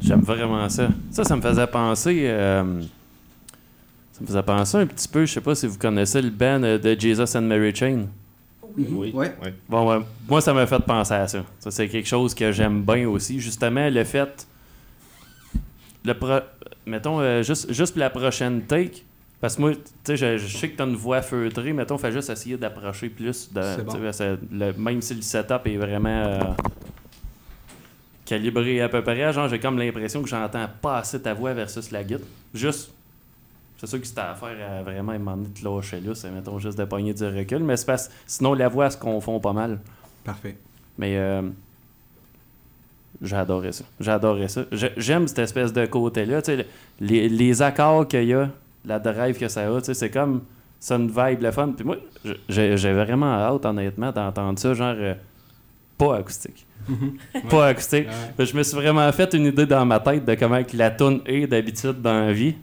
J'aime 0.00 0.20
vraiment 0.20 0.68
ça. 0.68 0.88
Ça, 1.10 1.24
ça 1.24 1.36
me 1.36 1.42
faisait 1.42 1.66
penser. 1.66 2.22
euh, 2.26 2.82
ça 4.12 4.20
me 4.22 4.26
faisait 4.26 4.42
penser 4.42 4.76
un 4.78 4.86
petit 4.86 5.08
peu, 5.08 5.24
je 5.26 5.32
sais 5.32 5.40
pas 5.40 5.54
si 5.54 5.66
vous 5.66 5.78
connaissez 5.78 6.20
le 6.22 6.30
band 6.30 6.62
euh, 6.62 6.78
de 6.78 6.98
Jesus 6.98 7.36
and 7.36 7.42
Mary 7.42 7.74
Chain. 7.74 8.06
Oui. 8.76 8.86
Oui. 8.90 9.10
Ouais. 9.14 9.34
ouais. 9.42 9.54
Bon, 9.68 9.88
ouais, 9.88 10.04
moi, 10.28 10.40
ça 10.40 10.54
m'a 10.54 10.66
fait 10.66 10.78
penser 10.80 11.14
à 11.14 11.26
ça. 11.28 11.44
Ça, 11.58 11.70
c'est 11.70 11.88
quelque 11.88 12.06
chose 12.08 12.34
que 12.34 12.50
j'aime 12.52 12.82
bien 12.82 13.08
aussi. 13.08 13.40
Justement, 13.40 13.88
le 13.90 14.04
fait. 14.04 14.46
Le 16.04 16.14
pro- 16.14 16.40
Mettons, 16.86 17.20
euh, 17.20 17.42
juste, 17.42 17.72
juste 17.72 17.92
pour 17.92 18.00
la 18.00 18.10
prochaine 18.10 18.62
take. 18.62 19.04
Parce 19.40 19.56
que 19.56 19.60
moi, 19.60 19.72
tu 19.74 19.80
sais, 20.04 20.16
je, 20.16 20.38
je 20.38 20.56
sais 20.56 20.68
que 20.70 20.76
tu 20.76 20.82
as 20.82 20.86
une 20.86 20.96
voix 20.96 21.20
feutrée. 21.22 21.72
Mettons, 21.72 21.98
fais 21.98 22.12
juste 22.12 22.30
essayer 22.30 22.56
d'approcher 22.56 23.08
plus. 23.08 23.52
De, 23.52 23.60
C'est 23.76 23.84
bon. 23.84 23.94
le- 24.52 24.72
même 24.74 25.00
si 25.02 25.14
le 25.14 25.22
setup 25.22 25.66
est 25.66 25.76
vraiment 25.76 26.08
euh, 26.26 26.40
calibré 28.30 28.80
à 28.80 28.88
peu 28.88 29.02
près, 29.02 29.32
genre, 29.32 29.48
j'ai 29.48 29.58
comme 29.58 29.76
l'impression 29.78 30.22
que 30.22 30.28
j'entends 30.28 30.66
pas 30.80 30.98
assez 30.98 31.20
ta 31.20 31.34
voix 31.34 31.52
versus 31.52 31.90
la 31.90 32.04
guitare. 32.04 32.26
Juste. 32.54 32.92
C'est 33.76 33.86
sûr 33.86 34.00
que 34.00 34.06
c'était 34.06 34.20
à 34.20 34.34
faire 34.34 34.56
à 34.78 34.82
vraiment 34.82 35.12
demander 35.14 35.48
de 35.48 35.64
lâcher 35.64 36.00
là, 36.00 36.14
c'est 36.14 36.30
mettons 36.30 36.58
juste 36.58 36.78
de 36.78 36.84
pogner 36.84 37.12
du 37.14 37.24
recul, 37.26 37.60
mais 37.62 37.76
c'est 37.76 37.86
parce 37.86 38.10
sinon 38.26 38.54
la 38.54 38.68
voix 38.68 38.90
se 38.90 38.96
confond 38.98 39.40
pas 39.40 39.52
mal. 39.54 39.78
Parfait. 40.22 40.56
Mais 40.98 41.16
euh, 41.16 41.42
adoré 43.32 43.72
ça. 43.72 43.84
Adoré 44.06 44.48
ça. 44.48 44.62
J'ai- 44.72 44.92
J'aime 44.96 45.26
cette 45.28 45.38
espèce 45.40 45.72
de 45.72 45.86
côté-là. 45.86 46.42
tu 46.42 46.46
sais, 46.52 46.56
le- 46.58 46.64
Les, 47.00 47.28
les 47.28 47.62
accords 47.62 48.06
qu'il 48.06 48.24
y 48.24 48.34
a, 48.34 48.50
la 48.84 48.98
drive 48.98 49.38
que 49.38 49.48
ça 49.48 49.62
a, 49.74 49.78
tu 49.80 49.86
sais, 49.86 49.94
c'est 49.94 50.10
comme. 50.10 50.42
C'est 50.78 50.94
une 50.96 51.08
vibe 51.08 51.42
le 51.42 51.50
fun. 51.50 51.72
Puis 51.76 51.84
moi, 51.84 51.96
j'ai 52.48 52.76
j'ai 52.76 52.92
vraiment 52.92 53.32
hâte, 53.34 53.64
honnêtement, 53.66 54.12
d'entendre 54.12 54.58
ça, 54.58 54.72
genre. 54.74 54.94
Pas 56.00 56.16
acoustique. 56.16 56.66
Pas 57.48 57.66
acoustique. 57.68 58.08
Ouais. 58.38 58.46
Je 58.46 58.56
me 58.56 58.62
suis 58.62 58.76
vraiment 58.76 59.10
fait 59.12 59.32
une 59.34 59.46
idée 59.46 59.66
dans 59.66 59.84
ma 59.84 60.00
tête 60.00 60.24
de 60.24 60.34
comment 60.34 60.60
la 60.72 60.90
tune 60.90 61.20
est 61.26 61.46
d'habitude 61.46 62.00
dans 62.00 62.26
la 62.26 62.32
vie. 62.32 62.54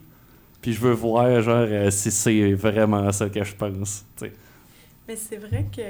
Puis 0.60 0.72
je 0.72 0.80
veux 0.80 0.92
voir, 0.92 1.40
genre, 1.40 1.66
euh, 1.68 1.90
si 1.90 2.10
c'est 2.10 2.52
vraiment 2.52 3.10
ça 3.12 3.28
que 3.28 3.42
je 3.44 3.54
pense. 3.54 4.04
Mais 5.08 5.16
c'est 5.16 5.38
vrai 5.38 5.64
que, 5.74 5.80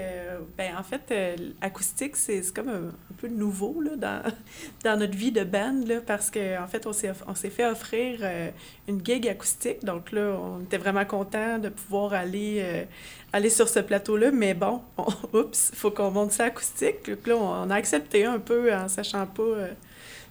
ben 0.57 0.77
en 0.79 0.85
fait, 0.85 1.03
euh, 1.11 1.37
l'acoustique, 1.61 2.15
c'est 2.15 2.41
comme 2.55 2.69
un, 2.69 2.93
peu 3.17 3.27
nouveau 3.27 3.81
là, 3.81 3.97
dans, 3.97 4.23
dans 4.85 4.97
notre 4.97 5.17
vie 5.17 5.33
de 5.33 5.43
band, 5.43 5.83
là, 5.89 6.01
parce 6.07 6.31
qu'en 6.31 6.63
en 6.63 6.69
fait, 6.69 6.87
on 6.87 6.93
s'est 6.93 7.11
on 7.27 7.35
fait 7.35 7.67
offrir 7.67 8.21
euh, 8.23 8.51
une 8.87 9.05
gig 9.05 9.27
acoustique. 9.27 9.85
Donc 9.85 10.13
là, 10.13 10.39
on 10.41 10.61
était 10.61 10.79
vraiment 10.79 11.05
contents 11.05 11.59
de 11.59 11.69
pouvoir 11.69 12.13
aller, 12.13 12.61
euh, 12.63 12.85
aller 13.33 13.51
sur 13.51 13.69
ce 13.69 13.81
plateau-là. 13.81 14.31
Mais 14.31 14.55
bon, 14.55 14.83
on- 14.99 15.37
oups, 15.37 15.71
il 15.73 15.77
faut 15.77 15.91
qu'on 15.91 16.13
monte 16.13 16.31
ça 16.31 16.45
acoustique. 16.45 17.11
Donc 17.11 17.27
là, 17.27 17.37
on 17.37 17.71
a 17.71 17.75
accepté 17.75 18.25
un 18.25 18.39
peu 18.39 18.73
en 18.73 18.87
sachant 18.87 19.27
pas 19.27 19.43
euh, 19.43 19.69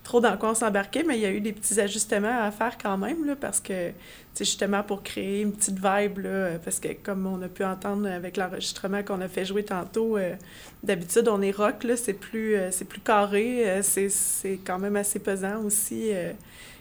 trop 0.07 0.21
dans 0.21 0.37
quoi 0.37 0.51
on 0.51 0.55
s'embarquait, 0.55 1.03
mais 1.03 1.17
il 1.17 1.21
y 1.21 1.25
a 1.25 1.31
eu 1.31 1.41
des 1.41 1.51
petits 1.51 1.81
ajustements 1.81 2.41
à 2.41 2.49
faire 2.49 2.77
quand 2.81 2.97
même, 2.97 3.25
là, 3.25 3.35
parce 3.35 3.59
que 3.59 3.91
c'est 4.33 4.45
justement 4.45 4.81
pour 4.81 5.03
créer 5.03 5.41
une 5.41 5.51
petite 5.51 5.79
vibe, 5.83 6.19
là, 6.19 6.51
parce 6.63 6.79
que 6.79 6.87
comme 7.03 7.27
on 7.27 7.41
a 7.41 7.49
pu 7.49 7.65
entendre 7.65 8.07
avec 8.07 8.37
l'enregistrement 8.37 9.03
qu'on 9.03 9.19
a 9.19 9.27
fait 9.27 9.43
jouer 9.43 9.65
tantôt, 9.65 10.15
euh, 10.15 10.35
d'habitude 10.81 11.27
on 11.27 11.41
est 11.41 11.51
rock, 11.51 11.83
là, 11.83 11.97
c'est 11.97 12.13
plus, 12.13 12.55
euh, 12.55 12.71
c'est 12.71 12.85
plus 12.85 13.01
carré, 13.01 13.69
euh, 13.69 13.81
c'est, 13.81 14.07
c'est 14.07 14.61
quand 14.65 14.79
même 14.79 14.95
assez 14.95 15.19
pesant 15.19 15.61
aussi 15.65 16.11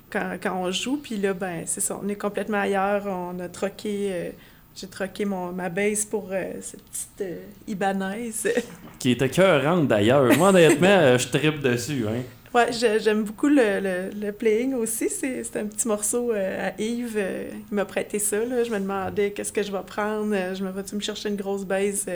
quand, 0.08 0.36
quand 0.40 0.56
on 0.56 0.70
joue, 0.70 0.98
puis 0.98 1.16
là, 1.16 1.34
ben 1.34 1.64
c'est 1.66 1.80
ça, 1.80 1.98
on 2.00 2.08
est 2.08 2.14
complètement 2.14 2.60
ailleurs, 2.60 3.06
on 3.06 3.40
a 3.40 3.48
troqué... 3.48 4.32
j'ai 4.76 4.86
troqué 4.86 5.24
mon, 5.24 5.50
ma 5.50 5.68
base 5.68 6.04
pour 6.04 6.28
euh, 6.30 6.52
cette 6.60 6.82
petite 6.84 7.20
euh, 7.22 7.40
Ibanaise. 7.66 8.48
Qui 9.00 9.12
était 9.12 9.30
cœurante 9.30 9.88
d'ailleurs. 9.88 10.36
Moi, 10.36 10.50
honnêtement, 10.50 11.18
je 11.18 11.26
tripe 11.26 11.60
dessus. 11.60 12.04
Hein. 12.08 12.22
Ouais, 12.56 12.72
j'aime 12.72 13.24
beaucoup 13.24 13.48
le, 13.48 13.80
le, 13.80 14.10
le 14.18 14.32
playing 14.32 14.72
aussi. 14.74 15.10
C'est 15.10 15.56
un 15.56 15.66
petit 15.66 15.86
morceau 15.86 16.32
euh, 16.32 16.68
à 16.70 16.80
Yves. 16.80 17.16
euh, 17.18 17.50
il 17.70 17.74
m'a 17.74 17.84
prêté 17.84 18.18
ça. 18.18 18.42
Là. 18.44 18.64
Je 18.64 18.70
me 18.70 18.78
demandais 18.80 19.32
qu'est-ce 19.32 19.52
que 19.52 19.62
je 19.62 19.70
vais 19.70 19.82
prendre. 19.86 20.34
Euh, 20.34 20.54
Je 20.54 20.64
me 20.64 20.70
vais-tu 20.70 20.94
me 20.94 21.00
chercher 21.00 21.28
une 21.28 21.36
grosse 21.36 21.64
base 21.64 22.06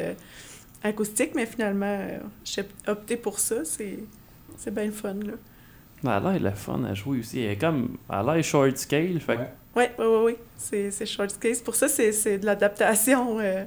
acoustique, 0.82 1.32
mais 1.34 1.44
finalement, 1.46 1.98
j'ai 2.44 2.62
opté 2.86 3.16
pour 3.16 3.38
ça. 3.38 3.56
C'est 3.64 4.74
bien 4.74 4.86
le 4.86 4.92
fun. 4.92 5.14
Là. 5.14 5.34
Elle 6.02 6.26
a 6.26 6.38
l'air 6.38 6.56
fun 6.56 6.82
à 6.84 6.94
jouer 6.94 7.18
aussi. 7.18 7.40
Elle 7.42 7.50
est 7.52 7.56
comme. 7.58 7.98
Elle 8.08 8.16
a 8.30 8.34
l'air 8.34 8.44
short 8.44 8.76
scale. 8.78 9.20
Fait. 9.20 9.38
Oui, 9.76 9.84
oui, 9.98 10.04
oui. 10.06 10.36
oui. 10.56 10.80
C'est 10.90 11.06
short 11.06 11.38
case. 11.38 11.60
Pour 11.60 11.74
ça, 11.74 11.88
c'est 11.88 12.12
c'est 12.12 12.38
de 12.38 12.46
l'adaptation. 12.46 13.38
euh, 13.40 13.64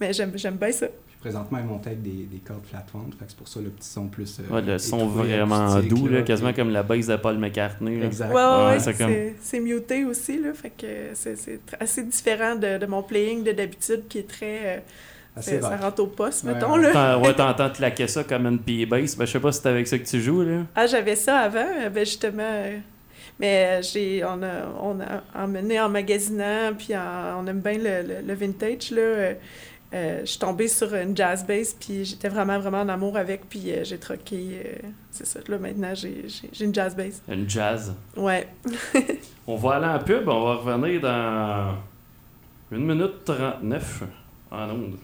mais 0.00 0.12
j'aime 0.12 0.30
bien 0.30 0.70
ça. 0.72 0.86
Présentement, 1.24 1.58
il 1.58 1.64
monte 1.64 1.86
avec 1.86 2.02
des, 2.02 2.28
des 2.30 2.38
cordes 2.46 2.60
que 2.62 3.24
c'est 3.26 3.36
pour 3.36 3.48
ça 3.48 3.58
le 3.60 3.70
petit 3.70 3.88
son 3.88 4.08
plus. 4.08 4.38
euh, 4.40 4.54
ouais, 4.54 4.60
le 4.60 4.76
son 4.78 5.06
vraiment 5.08 5.80
doux, 5.80 6.06
là, 6.06 6.18
là, 6.18 6.22
quasiment 6.22 6.50
puis- 6.52 6.56
comme 6.62 6.70
la 6.70 6.82
base 6.82 7.06
de 7.06 7.16
Paul 7.16 7.38
McCartney. 7.38 7.98
là. 7.98 8.04
Exact. 8.06 8.28
Ouais, 8.28 8.34
ouais, 8.34 8.42
Ouais, 8.42 8.66
ouais, 8.74 8.78
c'est 8.78 8.92
comme- 8.94 9.64
muté 9.64 10.04
aussi. 10.04 10.38
Là, 10.38 10.52
fait 10.52 10.68
que 10.70 10.86
c'est 11.14 11.60
assez 11.80 12.02
différent 12.02 12.56
de, 12.56 12.76
de 12.76 12.84
mon 12.86 13.02
playing 13.02 13.42
de 13.42 13.52
d'habitude 13.52 14.02
qui 14.06 14.18
est 14.18 14.28
très. 14.28 14.60
euh, 14.64 14.78
Assez 15.36 15.60
ça 15.62 15.76
rentre 15.78 16.02
au 16.02 16.06
poste, 16.08 16.44
mettons. 16.44 16.74
ouais. 16.78 16.92
Là. 16.92 17.18
Ouais, 17.18 17.32
t'entends 17.36 17.70
claquer 17.70 18.06
ça 18.06 18.22
comme 18.22 18.46
une 18.46 18.58
P-Bass. 18.58 19.16
Ben, 19.16 19.24
je 19.24 19.32
sais 19.32 19.40
pas 19.40 19.50
si 19.50 19.60
c'est 19.62 19.68
avec 19.70 19.88
ça 19.88 19.98
que 19.98 20.04
tu 20.04 20.20
joues, 20.20 20.42
là. 20.42 20.58
Ah, 20.76 20.86
j'avais 20.86 21.16
ça 21.16 21.38
avant, 21.38 21.58
euh, 21.82 21.88
ben 21.88 22.04
justement. 22.04 22.42
euh, 22.42 22.76
mais 23.40 23.82
j'ai, 23.82 24.22
on, 24.24 24.42
a, 24.42 24.66
on 24.80 25.00
a 25.00 25.42
emmené 25.44 25.80
en 25.80 25.88
magasinant, 25.88 26.72
puis 26.78 26.94
en- 26.94 27.42
on 27.42 27.46
aime 27.46 27.60
bien 27.60 27.78
le, 27.78 28.06
le- 28.06 28.26
le 28.26 28.34
vintage. 28.34 28.90
Là, 28.92 29.32
euh, 29.92 30.20
je 30.20 30.26
suis 30.26 30.38
tombée 30.38 30.68
sur 30.68 30.92
une 30.94 31.16
jazz 31.16 31.44
bass, 31.46 31.74
puis 31.78 32.04
j'étais 32.04 32.28
vraiment, 32.28 32.58
vraiment 32.58 32.80
en 32.80 32.88
amour 32.88 33.16
avec, 33.16 33.48
puis 33.48 33.70
euh, 33.70 33.84
j'ai 33.84 33.98
troqué. 33.98 34.62
euh, 34.64 34.88
c'est 35.10 35.26
ça, 35.26 35.40
là, 35.46 35.58
maintenant, 35.58 35.94
j'ai, 35.94 36.26
une 36.60 36.74
jazz 36.74 36.96
bass. 36.96 37.22
Une 37.28 37.48
jazz? 37.48 37.94
Ouais. 38.16 38.48
On 39.46 39.56
va 39.56 39.74
aller 39.74 39.86
en 39.86 39.98
pub, 40.04 40.28
on 40.28 40.44
va 40.44 40.54
revenir 40.54 41.00
dans 41.02 41.74
1 42.72 42.78
minute 42.78 43.24
39 43.24 44.02
en 44.50 44.70
onde. 44.70 44.96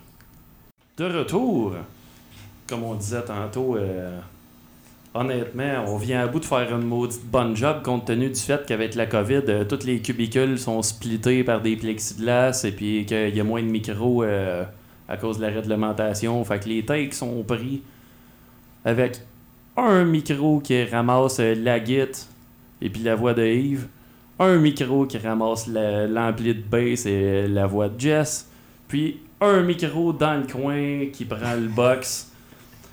De 0.96 1.04
retour, 1.04 1.74
comme 2.66 2.82
on 2.84 2.94
disait 2.94 3.22
tantôt, 3.22 3.76
honnêtement, 5.14 5.84
on 5.86 5.96
vient 5.96 6.22
à 6.22 6.26
bout 6.26 6.40
de 6.40 6.44
faire 6.44 6.74
une 6.76 6.86
maudite 6.86 7.24
bonne 7.24 7.56
job 7.56 7.82
compte 7.82 8.06
tenu 8.06 8.28
du 8.28 8.40
fait 8.40 8.64
qu'avec 8.66 8.94
la 8.94 9.06
COVID, 9.06 9.42
euh, 9.48 9.64
tous 9.64 9.84
les 9.84 10.00
cubicules 10.00 10.58
sont 10.58 10.82
splittés 10.82 11.44
par 11.44 11.60
des 11.60 11.76
plexiglas 11.76 12.62
et 12.64 12.72
puis 12.72 13.04
qu'il 13.06 13.34
y 13.36 13.40
a 13.40 13.44
moins 13.44 13.62
de 13.62 13.68
micros 13.68 14.22
euh, 14.22 14.64
à 15.08 15.16
cause 15.16 15.38
de 15.38 15.42
la 15.42 15.48
réglementation. 15.48 16.44
Fait 16.44 16.60
que 16.60 16.68
les 16.68 16.84
takes 16.84 17.14
sont 17.14 17.42
pris 17.42 17.82
avec 18.84 19.20
un 19.76 20.04
micro 20.04 20.60
qui 20.60 20.84
ramasse 20.84 21.38
la 21.40 21.80
guitare 21.80 22.26
et 22.82 22.88
puis 22.90 23.02
la 23.02 23.14
voix 23.14 23.34
de 23.34 23.44
Yves 23.44 23.88
un 24.38 24.56
micro 24.56 25.04
qui 25.04 25.18
ramasse 25.18 25.66
la- 25.66 26.06
l'ampli 26.06 26.54
de 26.54 26.62
bass 26.62 27.04
et 27.04 27.46
la 27.46 27.66
voix 27.66 27.90
de 27.90 28.00
Jess, 28.00 28.48
puis 28.88 29.20
un 29.38 29.60
micro 29.62 30.14
dans 30.14 30.34
le 30.40 30.46
coin 30.50 31.06
qui 31.12 31.26
prend 31.26 31.54
le 31.56 31.68
box 31.68 32.29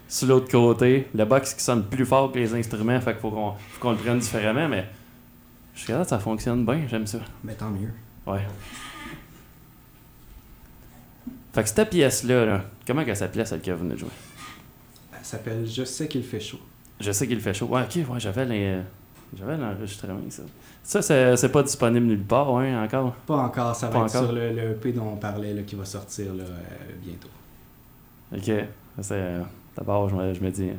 sur 0.07 0.27
l'autre 0.27 0.49
côté, 0.49 1.07
le 1.13 1.25
box 1.25 1.53
qui 1.53 1.63
sonne 1.63 1.83
plus 1.85 2.05
fort 2.05 2.31
que 2.31 2.39
les 2.39 2.53
instruments, 2.53 2.99
fait 3.01 3.11
qu'il 3.13 3.21
faut 3.21 3.31
qu'on 3.79 3.91
le 3.91 3.97
prenne 3.97 4.19
différemment, 4.19 4.67
mais 4.67 4.87
jusqu'à 5.75 5.97
là, 5.99 6.03
ça 6.05 6.19
fonctionne 6.19 6.65
bien, 6.65 6.81
j'aime 6.89 7.05
ça. 7.07 7.19
Mais 7.43 7.53
tant 7.55 7.69
mieux. 7.69 7.91
Ouais. 8.25 8.45
Fait 11.53 11.63
que 11.63 11.69
cette 11.69 11.89
pièce-là, 11.89 12.45
là, 12.45 12.63
comment 12.85 13.03
qu'elle 13.03 13.17
s'appelait 13.17 13.45
celle 13.45 13.61
que 13.61 13.71
vous 13.71 13.79
venez 13.79 13.95
de 13.95 13.99
jouer? 13.99 14.09
Elle 15.17 15.25
s'appelle 15.25 15.67
Je 15.67 15.83
sais 15.83 16.07
qu'il 16.07 16.23
fait 16.23 16.39
chaud. 16.39 16.59
Je 16.99 17.11
sais 17.11 17.27
qu'il 17.27 17.39
fait 17.41 17.53
chaud. 17.53 17.65
Ouais, 17.67 17.81
ok, 17.83 18.09
ouais, 18.09 18.19
j'avais 18.19 18.45
les- 18.45 18.79
j'avais 19.37 19.57
l'enregistrement, 19.57 20.19
ça. 20.29 20.43
Ça, 21.01 21.35
c'est 21.35 21.51
pas 21.51 21.63
disponible 21.63 22.05
nulle 22.05 22.23
part, 22.23 22.55
hein, 22.57 22.83
encore? 22.85 23.13
Pas 23.25 23.35
encore, 23.37 23.75
ça 23.75 23.87
va 23.87 23.93
Pas 23.99 24.05
être 24.05 24.15
encore. 24.15 24.23
sur 24.29 24.31
le, 24.31 24.53
le 24.53 24.71
EP 24.71 24.93
dont 24.93 25.09
on 25.13 25.17
parlait 25.17 25.53
là, 25.53 25.63
qui 25.63 25.75
va 25.75 25.83
sortir 25.83 26.33
là, 26.33 26.43
euh, 26.43 26.93
bientôt. 27.03 27.27
Ok. 28.33 28.65
C'est, 29.01 29.11
euh, 29.13 29.41
D'abord, 29.77 30.09
je 30.09 30.15
me, 30.15 30.33
je 30.33 30.41
me 30.41 30.49
dis, 30.49 30.69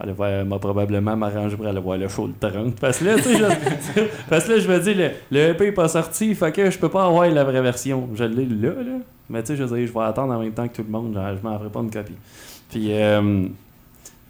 aller 0.00 0.12
voir, 0.12 0.44
m'a 0.44 0.58
probablement 0.58 1.16
m'arranger 1.16 1.56
pour 1.56 1.66
aller 1.66 1.80
voir 1.80 1.96
le 1.98 2.08
show 2.08 2.26
le 2.26 2.34
30. 2.50 2.74
Parce 2.80 2.98
que 2.98 3.04
là, 3.04 3.14
tu 3.16 3.22
sais, 3.22 3.36
je, 3.36 4.02
parce 4.28 4.44
que 4.44 4.52
là, 4.52 4.58
je 4.58 4.68
me 4.68 4.78
dis, 4.80 4.94
le, 4.94 5.10
le 5.30 5.38
EP 5.50 5.66
est 5.66 5.72
pas 5.72 5.88
sorti, 5.88 6.34
fait 6.34 6.52
que 6.52 6.70
je 6.70 6.78
peux 6.78 6.88
pas 6.88 7.06
avoir 7.06 7.28
la 7.28 7.44
vraie 7.44 7.62
version. 7.62 8.08
Je 8.14 8.24
l'ai 8.24 8.46
là, 8.46 8.70
là. 8.74 8.98
Mais 9.30 9.42
tu 9.42 9.48
sais, 9.48 9.56
je 9.56 9.64
veux 9.64 9.76
dire, 9.78 9.86
je 9.86 9.92
vais 9.92 10.04
attendre 10.04 10.32
en 10.34 10.38
même 10.40 10.52
temps 10.52 10.66
que 10.68 10.74
tout 10.76 10.84
le 10.84 10.90
monde, 10.90 11.14
genre, 11.14 11.36
je 11.40 11.46
m'en 11.46 11.58
ferai 11.58 11.70
pas 11.70 11.80
une 11.80 11.90
copie. 11.90 12.14
Puis, 12.70 12.92
euh, 12.92 13.46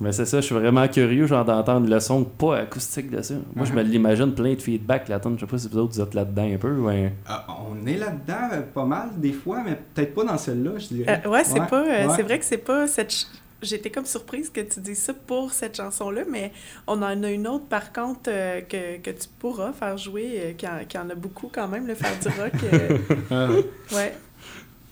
mais 0.00 0.12
c'est 0.12 0.26
ça, 0.26 0.40
je 0.40 0.46
suis 0.46 0.54
vraiment 0.54 0.86
curieux, 0.86 1.26
genre, 1.26 1.44
d'entendre 1.44 1.88
le 1.88 1.98
son 2.00 2.22
pas 2.24 2.58
acoustique 2.58 3.10
de 3.10 3.20
ça. 3.20 3.34
Moi, 3.56 3.64
je 3.66 3.72
me 3.72 3.82
l'imagine 3.82 4.32
plein 4.32 4.54
de 4.54 4.60
feedback, 4.60 5.08
la 5.08 5.18
tonne. 5.18 5.34
Je 5.36 5.40
sais 5.40 5.46
pas 5.50 5.58
si 5.58 5.68
vous 5.68 5.78
autres, 5.78 5.94
vous 5.94 6.00
êtes 6.00 6.14
là-dedans 6.14 6.48
un 6.54 6.56
peu, 6.56 6.72
ouais. 6.78 7.12
Ah, 7.26 7.44
on 7.70 7.84
est 7.86 7.96
là-dedans 7.96 8.48
euh, 8.52 8.60
pas 8.72 8.84
mal 8.84 9.08
des 9.16 9.32
fois, 9.32 9.62
mais 9.64 9.76
peut-être 9.94 10.14
pas 10.14 10.24
dans 10.24 10.38
celle-là, 10.38 10.70
je 10.78 10.86
dirais. 10.94 11.20
Euh, 11.24 11.28
ouais, 11.30 11.42
c'est 11.44 11.58
Ouais, 11.60 11.66
pas. 11.66 11.82
euh, 11.82 12.06
ouais. 12.06 12.12
C'est 12.14 12.22
vrai 12.22 12.38
que 12.38 12.44
c'est 12.44 12.58
pas 12.58 12.86
cette. 12.86 13.26
J'étais 13.60 13.90
comme 13.90 14.04
surprise 14.06 14.50
que 14.50 14.60
tu 14.60 14.78
dises 14.80 14.98
ça 14.98 15.12
pour 15.14 15.52
cette 15.52 15.76
chanson-là, 15.76 16.22
mais 16.30 16.52
on 16.86 17.02
en 17.02 17.22
a 17.24 17.30
une 17.30 17.48
autre 17.48 17.64
par 17.66 17.92
contre 17.92 18.28
euh, 18.28 18.60
que, 18.60 18.98
que 18.98 19.10
tu 19.10 19.26
pourras 19.38 19.72
faire 19.72 19.96
jouer, 19.98 20.32
euh, 20.36 20.52
qui, 20.52 20.66
en, 20.66 20.84
qui 20.88 20.96
en 20.96 21.10
a 21.10 21.14
beaucoup 21.16 21.50
quand 21.52 21.66
même, 21.66 21.86
le 21.86 21.94
faire 21.94 22.12
du 22.20 22.28
rock. 22.28 22.52
euh, 22.72 22.98
Ah, 23.30 23.48
ouais. 23.96 24.14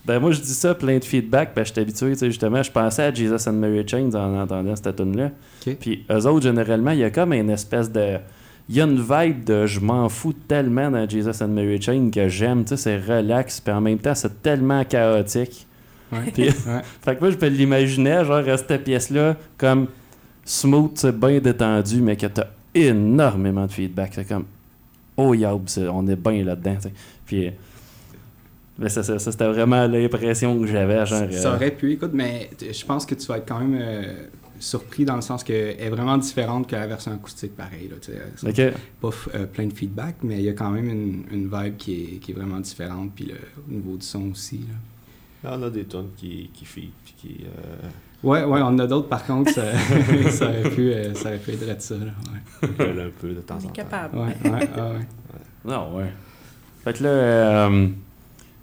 Ben 0.05 0.19
moi 0.19 0.31
je 0.31 0.39
dis 0.41 0.53
ça 0.53 0.73
plein 0.75 0.97
de 0.99 1.03
feedback, 1.03 1.51
ben 1.55 1.65
je 1.65 1.71
suis 1.71 1.81
habitué, 1.81 2.11
tu 2.13 2.19
sais 2.19 2.25
justement, 2.27 2.63
je 2.63 2.71
pensais 2.71 3.03
à 3.03 3.13
Jesus 3.13 3.49
and 3.49 3.53
Mary 3.53 3.85
Chain 3.87 4.09
en 4.13 4.39
entendant 4.41 4.75
cette 4.75 4.95
tune 4.95 5.15
là. 5.17 5.31
Ok. 5.65 5.75
Puis 5.79 6.05
eux 6.09 6.25
autres 6.27 6.43
généralement, 6.43 6.91
il 6.91 6.99
y 6.99 7.03
a 7.03 7.09
comme 7.09 7.33
une 7.33 7.49
espèce 7.49 7.91
de 7.91 8.17
il 8.69 8.75
y 8.75 8.81
a 8.81 8.83
une 8.85 9.01
vibe 9.01 9.45
de 9.45 9.65
je 9.65 9.79
m'en 9.79 10.07
fous 10.09 10.33
tellement 10.33 10.91
dans 10.91 11.07
Jesus 11.07 11.41
and 11.41 11.49
Mary 11.49 11.81
Chain 11.81 12.09
que 12.13 12.27
j'aime, 12.27 12.63
tu 12.65 12.75
sais, 12.75 12.77
c'est 12.77 12.97
relax, 12.97 13.61
puis 13.61 13.73
en 13.73 13.79
même 13.79 13.97
temps, 13.99 14.13
c'est 14.15 14.41
tellement 14.41 14.83
chaotique. 14.83 15.65
Ouais. 16.11 16.31
Puis- 16.33 16.43
Ouais. 16.45 16.81
Fait 17.03 17.15
que 17.15 17.21
moi, 17.21 17.31
je 17.31 17.37
peux 17.37 17.47
l'imaginer, 17.47 18.23
genre, 18.25 18.47
à 18.47 18.57
cette 18.57 18.83
pièce-là, 18.83 19.35
comme 19.57 19.87
smooth, 20.45 20.91
c'est 20.95 21.17
bien 21.17 21.39
détendu, 21.39 22.01
mais 22.01 22.15
que 22.15 22.27
t'as 22.27 22.47
énormément 22.73 23.65
de 23.65 23.71
feedback. 23.71 24.11
C'est 24.15 24.27
comme, 24.27 24.45
oh, 25.17 25.33
c'est- 25.65 25.87
on 25.87 26.05
est 26.07 26.15
bien 26.15 26.43
là-dedans. 26.43 26.77
Puis, 27.25 27.51
mais 28.79 28.89
ça, 28.89 29.01
ça, 29.03 29.17
ça, 29.19 29.31
c'était 29.31 29.47
vraiment 29.47 29.87
l'impression 29.87 30.59
que 30.59 30.67
j'avais, 30.67 31.05
genre. 31.05 31.27
Ça 31.31 31.51
euh, 31.51 31.55
aurait 31.55 31.71
pu, 31.71 31.93
écoute, 31.93 32.11
mais 32.13 32.49
je 32.61 32.85
pense 32.85 33.05
que 33.05 33.15
tu 33.15 33.25
vas 33.25 33.37
être 33.39 33.47
quand 33.47 33.59
même 33.59 33.77
euh, 33.81 34.13
surpris 34.59 35.03
dans 35.03 35.15
le 35.15 35.21
sens 35.21 35.43
qu'elle 35.43 35.75
est 35.79 35.89
vraiment 35.89 36.17
différente 36.17 36.67
que 36.69 36.75
la 36.75 36.85
version 36.87 37.11
acoustique, 37.11 37.55
pareil. 37.55 37.89
Là, 37.89 37.95
tu 37.99 38.11
sais. 38.11 38.53
C'est 38.53 38.67
Ok. 38.69 38.73
Pas 39.01 39.09
euh, 39.35 39.45
plein 39.47 39.65
de 39.65 39.73
feedback, 39.73 40.17
mais 40.23 40.35
il 40.37 40.43
y 40.43 40.49
a 40.49 40.53
quand 40.53 40.69
même 40.69 40.89
une, 40.89 41.23
une 41.31 41.49
vibe 41.51 41.75
qui 41.77 41.93
est, 42.03 42.17
qui 42.19 42.31
est 42.31 42.35
vraiment 42.35 42.59
différente, 42.59 43.11
puis 43.15 43.25
le, 43.25 43.35
au 43.67 43.71
niveau 43.73 43.97
du 43.97 44.05
son 44.05 44.29
aussi. 44.31 44.57
Là. 44.59 44.75
Ah, 45.49 45.55
on 45.59 45.63
a 45.63 45.69
des 45.69 45.85
tonnes 45.85 46.09
qui, 46.17 46.49
qui 46.53 46.65
fit, 46.65 46.91
puis 47.05 47.13
qui. 47.17 47.45
euh, 47.45 47.87
Ouais, 48.23 48.43
ouais, 48.43 48.61
on 48.61 48.65
en 48.67 48.79
a 48.79 48.87
d'autres 48.87 49.07
par 49.07 49.23
contre, 49.25 49.51
ça, 49.51 49.61
ça 50.31 50.45
aurait 50.49 50.69
pu, 50.71 50.91
euh, 50.91 51.13
ça 51.13 51.29
aurait 51.29 51.37
pu 51.37 51.51
être 51.51 51.61
de 51.75 51.75
ça. 51.79 51.95
Là, 51.95 52.05
ouais. 52.63 53.01
un 53.01 53.09
peu 53.21 53.29
de 53.29 53.35
temps 53.41 53.53
On 53.53 53.57
en 53.57 53.59
est 53.59 53.63
temps. 53.67 53.69
capable. 53.73 54.17
Ouais, 54.17 54.51
ouais, 54.51 54.69
ah 54.75 54.89
ouais. 54.89 55.05
Non, 55.63 55.95
ouais. 55.95 56.11
Fait 56.83 56.93
que 56.93 57.03
là, 57.03 57.09
euh, 57.09 57.87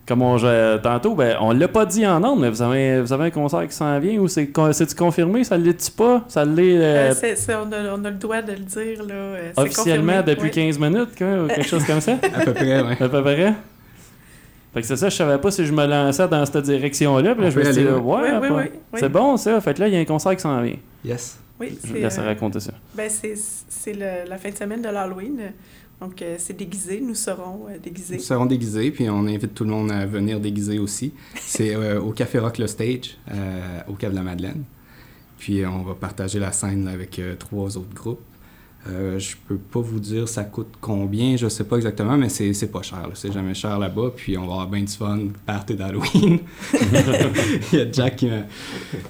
comme 0.07 0.23
on 0.23 0.37
tantôt, 0.83 1.14
ben, 1.14 1.37
on 1.40 1.53
l'a 1.53 1.68
pas 1.68 1.87
dit 1.87 2.05
en 2.07 2.23
ondes, 2.25 2.40
mais 2.40 2.51
vous 2.51 2.61
avez, 2.62 3.01
vous 3.01 3.12
avez 3.12 3.27
un 3.27 3.31
concert 3.31 3.66
qui 3.68 3.75
s'en 3.75 3.99
vient 4.01 4.18
ou 4.18 4.27
c'est 4.29 4.49
con- 4.49 4.73
c'est-tu 4.73 4.94
confirmé? 4.97 5.44
Ça 5.44 5.57
l'est-tu 5.57 5.90
pas? 5.92 6.25
Ça 6.29 6.44
l'est 6.44 6.77
euh, 6.79 7.12
Euh, 7.23 7.55
on, 7.64 7.73
a, 7.73 7.97
on 7.97 8.05
a 8.05 8.11
le 8.11 8.16
droit 8.16 8.42
de 8.42 8.53
le 8.53 8.59
dire. 8.59 9.05
Là, 9.05 9.14
officiellement 9.57 10.14
confirmé, 10.23 10.35
depuis 10.35 10.61
oui. 10.62 10.73
15 10.73 10.79
minutes, 10.81 11.16
quoi, 11.16 11.44
ou 11.44 11.47
quelque 11.47 11.68
chose 11.68 11.85
comme 11.85 12.01
ça? 12.01 12.14
À 12.35 12.40
peu 12.44 12.53
près, 12.53 12.83
ouais. 12.83 12.97
À 13.03 13.09
peu 13.09 13.23
près? 13.23 13.55
Fait 14.75 14.81
que 14.81 14.87
c'est 14.87 14.97
ça, 14.97 15.09
je 15.09 15.17
savais 15.17 15.39
pas 15.39 15.51
si 15.53 15.65
je 15.65 15.73
me 15.73 15.87
lançais 15.87 16.27
dans 16.29 16.45
cette 16.45 16.65
direction-là. 16.65 17.35
Puis 17.35 17.45
là, 17.45 17.51
je 17.51 17.59
me 17.59 17.65
suis 17.65 17.73
dit, 17.75 17.85
ouais, 17.89 17.93
Oui, 18.01 18.21
oui, 18.43 18.49
pas- 18.49 18.55
oui, 18.57 18.63
oui. 18.93 18.99
c'est 19.01 19.09
bon 19.09 19.37
ça. 19.37 19.61
Fait 19.61 19.73
que 19.75 19.81
là, 19.81 19.89
il 19.89 19.95
y 19.95 19.97
a 19.97 20.01
un 20.01 20.05
concert 20.05 20.35
qui 20.35 20.43
s'en 20.43 20.61
vient. 20.61 20.77
Yes. 21.05 21.39
Oui, 21.61 21.69
Je 21.71 21.77
c'est, 21.83 21.87
vous 21.89 21.95
laisse 21.95 22.19
euh, 22.19 22.23
raconter 22.25 22.59
ça. 22.61 22.73
ben, 22.97 23.09
c'est, 23.09 23.93
la 23.95 24.37
fin 24.39 24.51
de 24.51 24.57
semaine 24.57 24.83
de 24.83 24.89
l'Halloween. 24.89 25.53
Donc, 26.01 26.21
euh, 26.21 26.35
c'est 26.39 26.57
déguisé. 26.57 27.01
Nous 27.01 27.15
serons 27.15 27.67
euh, 27.71 27.79
déguisés. 27.81 28.17
Nous 28.17 28.23
serons 28.23 28.47
déguisés, 28.47 28.91
puis 28.91 29.09
on 29.09 29.21
invite 29.29 29.55
tout 29.55 29.63
le 29.63 29.71
monde 29.71 29.93
à 29.93 30.05
venir 30.07 30.41
déguiser 30.41 30.81
aussi. 30.81 31.13
C'est 31.37 31.75
euh, 31.77 32.01
au 32.01 32.11
Café 32.11 32.41
Rock 32.41 32.59
Le 32.59 32.67
Stage, 32.67 33.17
euh, 33.33 33.79
au 33.89 33.93
Cap 33.93 34.11
de 34.11 34.17
la 34.17 34.23
Madeleine. 34.23 34.65
Puis 35.39 35.65
on 35.65 35.83
va 35.85 35.95
partager 35.95 36.41
la 36.41 36.51
scène 36.51 36.85
là, 36.87 36.91
avec 36.91 37.19
euh, 37.21 37.37
trois 37.37 37.77
autres 37.77 37.95
groupes. 37.95 38.21
Euh, 38.87 39.18
je 39.18 39.35
peux 39.49 39.57
pas 39.57 39.81
vous 39.81 39.99
dire 39.99 40.29
ça 40.29 40.44
coûte 40.44 40.75
combien, 40.81 41.37
je 41.37 41.49
sais 41.49 41.64
pas 41.64 41.77
exactement, 41.77 42.18
mais 42.18 42.29
c'est 42.29 42.53
c'est 42.53 42.70
pas 42.70 42.83
cher. 42.83 43.09
C'est 43.14 43.33
jamais 43.33 43.55
cher 43.55 43.79
là-bas. 43.79 44.12
Puis 44.14 44.37
on 44.37 44.47
va 44.47 44.53
avoir 44.53 44.68
bien 44.68 44.83
du 44.83 44.92
fun, 44.92 45.20
party 45.47 45.75
d'Halloween. 45.75 46.40
Il 47.73 47.79
y 47.79 47.81
a 47.81 47.90
Jack 47.90 48.16
qui 48.16 48.27
me... 48.27 48.42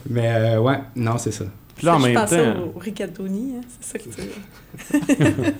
Mais 0.09 0.29
euh, 0.29 0.61
ouais, 0.61 0.79
non, 0.95 1.19
c'est 1.19 1.33
ça. 1.33 1.45
Puis 1.77 1.87
là, 1.87 1.97
en 1.97 1.99
je 1.99 2.07
même 2.07 2.15
temps, 2.15 2.73
au 2.75 2.79
rigatoni, 2.79 3.55
hein, 3.57 3.61
c'est 3.81 3.93
ça 3.93 3.99
que 3.99 4.05
tu 4.05 5.03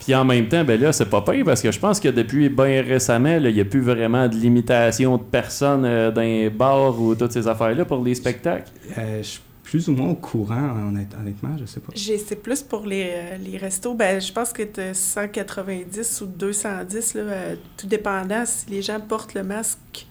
puis 0.00 0.14
en 0.14 0.24
même 0.24 0.48
temps, 0.48 0.64
ben 0.64 0.78
là, 0.78 0.92
c'est 0.92 1.08
pas 1.08 1.22
pire 1.22 1.44
parce 1.44 1.62
que 1.62 1.72
je 1.72 1.78
pense 1.78 2.00
que 2.00 2.08
depuis 2.08 2.50
bien 2.50 2.82
récemment, 2.82 3.36
il 3.36 3.54
n'y 3.54 3.60
a 3.60 3.64
plus 3.64 3.80
vraiment 3.80 4.28
de 4.28 4.34
limitation 4.34 5.16
de 5.16 5.22
personnes 5.22 5.84
euh, 5.84 6.10
dans 6.10 6.20
les 6.20 6.50
bars 6.50 7.00
ou 7.00 7.14
toutes 7.14 7.32
ces 7.32 7.48
affaires-là 7.48 7.86
pour 7.86 8.04
les 8.04 8.14
spectacles. 8.14 8.70
Euh, 8.98 9.22
je 9.22 9.38
plus 9.70 9.86
ou 9.88 9.92
moins 9.92 10.08
au 10.08 10.14
courant, 10.14 10.70
honnête- 10.88 11.14
honnêtement, 11.20 11.54
je 11.60 11.66
sais 11.66 11.80
pas. 11.80 11.92
C'est 11.94 12.42
plus 12.42 12.62
pour 12.62 12.86
les, 12.86 13.10
euh, 13.12 13.36
les 13.36 13.58
restos. 13.58 13.92
Ben, 13.92 14.18
je 14.18 14.32
pense 14.32 14.50
que 14.54 14.62
tu 14.62 14.80
190 14.94 16.22
ou 16.22 16.26
210, 16.26 17.12
là, 17.14 17.20
euh, 17.20 17.56
tout 17.76 17.86
dépendant 17.86 18.44
si 18.46 18.70
les 18.70 18.80
gens 18.80 18.98
portent 18.98 19.34
le 19.34 19.42
masque 19.42 20.06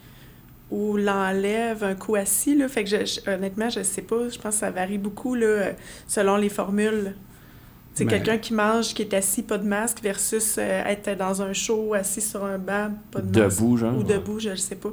ou 0.69 0.95
l'enlèvent 0.97 1.83
un 1.83 1.95
coup 1.95 2.13
assis. 2.15 2.55
Là. 2.55 2.67
Fait 2.67 2.83
que 2.83 2.89
je- 2.91 3.05
je- 3.25 3.31
honnêtement, 3.31 3.69
je 3.71 3.81
sais 3.81 4.03
pas. 4.03 4.29
Je 4.29 4.37
pense 4.37 4.53
que 4.55 4.59
ça 4.59 4.69
varie 4.69 4.99
beaucoup 4.99 5.33
là, 5.33 5.47
euh, 5.47 5.71
selon 6.07 6.35
les 6.37 6.49
formules. 6.49 7.15
C'est 7.95 8.05
Mais- 8.05 8.11
quelqu'un 8.11 8.37
qui 8.37 8.53
mange, 8.53 8.93
qui 8.93 9.01
est 9.01 9.13
assis, 9.15 9.41
pas 9.41 9.57
de 9.57 9.65
masque, 9.67 10.03
versus 10.03 10.57
euh, 10.59 10.83
être 10.85 11.17
dans 11.17 11.41
un 11.41 11.53
show, 11.53 11.95
assis 11.95 12.21
sur 12.21 12.45
un 12.45 12.59
banc, 12.59 12.91
pas 13.09 13.21
de 13.21 13.39
masque. 13.39 13.59
Debout, 13.59 13.77
genre. 13.77 13.97
Ou 13.97 14.03
debout, 14.03 14.39
je 14.39 14.49
le 14.49 14.55
sais 14.57 14.75
pas. 14.75 14.91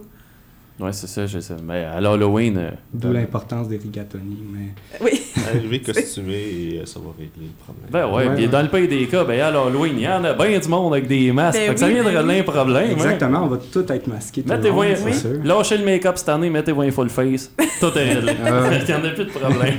Ouais, 0.81 0.93
c'est 0.93 1.07
ça, 1.07 1.25
je 1.25 1.39
sais. 1.39 1.55
Mais 1.63 1.85
à 1.85 2.01
l'Halloween. 2.01 2.59
euh, 2.59 2.71
D'où 2.93 3.13
l'importance 3.13 3.69
des 3.69 3.77
rigatoni, 3.77 4.43
mais... 4.53 4.71
Oui. 5.01 5.21
Arriver 5.49 5.81
costumé 5.81 6.35
et 6.35 6.81
euh, 6.81 6.85
ça 6.87 6.99
va 6.99 7.11
régler 7.17 7.47
le 7.47 7.65
problème. 7.65 7.87
Ben 7.93 8.07
ouais, 8.09 8.29
Ouais, 8.29 8.35
puis 8.35 8.45
ouais. 8.47 8.51
dans 8.51 8.63
le 8.63 8.69
pays 8.69 8.89
des 8.89 9.07
cas, 9.07 9.23
ben 9.23 9.41
à 9.41 9.53
l'Halloween, 9.53 9.95
il 9.97 10.03
y 10.03 10.09
en 10.09 10.25
a 10.25 10.33
bien 10.35 10.59
du 10.59 10.69
monde 10.69 10.93
avec 10.95 11.07
des 11.07 11.31
masques. 11.31 11.59
Ben 11.61 11.69
fait 11.69 11.75
que 11.75 11.81
ça 11.81 11.87
oui, 11.87 11.93
viendra 11.95 12.13
ben 12.13 12.29
oui. 12.29 12.37
l'un 12.39 12.43
problème. 12.43 12.89
hein. 12.89 12.93
Exactement, 12.93 13.45
on 13.45 13.47
va 13.47 13.59
tous 13.59 13.79
être 13.89 14.09
tout 14.43 14.49
le 14.51 14.57
Mettez-vous 14.57 14.77
monde, 14.83 14.87
un- 14.87 15.05
oui. 15.05 15.15
sûr. 15.15 15.31
Lâchez 15.45 15.79
le 15.79 15.85
make-up 15.85 16.17
cette 16.19 16.29
année, 16.31 16.51
mettez-vous 16.51 16.83
un 16.83 16.91
full 16.91 17.09
face. 17.09 17.53
Tout 17.81 17.97
est 17.97 18.13
réglé. 18.15 18.33
Ah. 18.45 18.71
Il 18.81 18.85
n'y 18.87 18.95
en 19.01 19.05
a 19.05 19.11
plus 19.11 19.25
de 19.27 19.31
problème. 19.31 19.75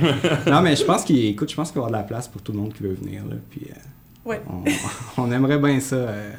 Non, 0.46 0.62
mais 0.62 0.76
je 0.76 0.84
pense 0.84 1.04
qu'il 1.04 1.26
écoute, 1.26 1.50
je 1.50 1.56
pense 1.56 1.72
qu'il 1.72 1.80
va 1.80 1.88
y 1.88 1.88
avoir 1.88 2.00
de 2.00 2.04
la 2.04 2.08
place 2.08 2.26
pour 2.28 2.40
tout 2.40 2.52
le 2.52 2.58
monde 2.58 2.72
qui 2.72 2.82
veut 2.82 2.94
venir. 2.94 3.22
Là, 3.28 3.36
puis, 3.50 3.66
euh, 3.70 4.30
Ouais. 4.30 4.40
on, 5.18 5.22
on 5.22 5.30
aimerait 5.30 5.58
bien 5.58 5.78
ça 5.78 5.96
euh, 5.96 6.30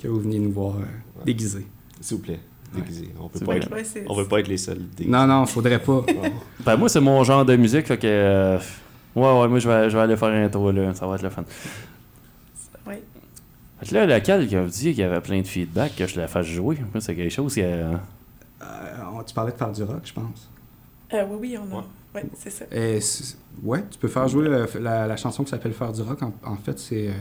que 0.00 0.06
vous 0.08 0.20
veniez 0.20 0.38
nous 0.38 0.52
voir 0.52 0.76
euh, 0.76 0.84
déguisés. 1.26 1.66
S'il 2.00 2.16
vous 2.18 2.22
plaît, 2.22 2.38
déguisé. 2.74 3.08
On 3.20 3.28
peut 3.28 3.40
pas 3.40 3.56
être, 3.56 3.68
on 4.08 4.14
veut 4.14 4.26
pas 4.28 4.40
être 4.40 4.48
les 4.48 4.56
seuls 4.58 4.78
déguisés. 4.96 5.10
Non, 5.10 5.26
non, 5.26 5.46
faudrait 5.46 5.78
pas. 5.78 6.02
Ben 6.64 6.76
moi, 6.76 6.88
c'est 6.88 7.00
mon 7.00 7.22
genre 7.24 7.44
de 7.44 7.56
musique, 7.56 7.86
fait 7.86 7.98
que. 7.98 8.06
euh, 8.06 8.58
ouais, 9.16 9.40
ouais, 9.40 9.48
moi, 9.48 9.58
je 9.58 9.68
vais, 9.68 9.90
je 9.90 9.96
vais 9.96 10.02
aller 10.02 10.16
faire 10.16 10.28
un 10.28 10.48
tour 10.48 10.72
là. 10.72 10.94
Ça 10.94 11.06
va 11.06 11.14
être 11.16 11.22
le 11.22 11.30
fun. 11.30 11.44
Ouais. 12.86 13.02
Fait 13.80 13.86
que 13.90 13.94
là, 13.94 14.06
lequel 14.06 14.46
qui 14.48 14.56
a 14.56 14.64
dit 14.64 14.80
qu'il 14.90 14.98
y 14.98 15.02
avait 15.02 15.20
plein 15.20 15.40
de 15.40 15.46
feedback, 15.46 15.96
que 15.96 16.06
je 16.06 16.18
la 16.20 16.26
fasse 16.28 16.46
jouer? 16.46 16.78
C'est 17.00 17.14
quelque 17.14 17.30
chose 17.32 17.54
qui. 17.54 17.62
euh, 17.62 17.92
Euh, 18.62 19.22
tu 19.26 19.34
parlais 19.34 19.52
de 19.52 19.56
faire 19.56 19.72
du 19.72 19.82
rock, 19.82 20.00
je 20.04 20.12
pense. 20.12 20.50
Euh, 21.12 21.24
oui, 21.30 21.36
oui, 21.40 21.58
on 21.58 21.74
a. 21.74 21.78
Ouais. 21.80 21.84
Ouais, 22.14 22.24
c'est 22.38 22.50
ça. 22.50 22.64
Et 22.70 23.00
ouais, 23.62 23.84
tu 23.90 23.98
peux 23.98 24.06
faire 24.08 24.28
jouer 24.28 24.48
la, 24.80 25.06
la 25.08 25.16
chanson 25.16 25.42
qui 25.42 25.50
s'appelle 25.50 25.72
Faire 25.72 25.92
du 25.92 26.00
rock. 26.02 26.22
En, 26.22 26.32
en 26.44 26.56
fait, 26.56 26.78
c'est 26.78 27.08
euh, 27.08 27.12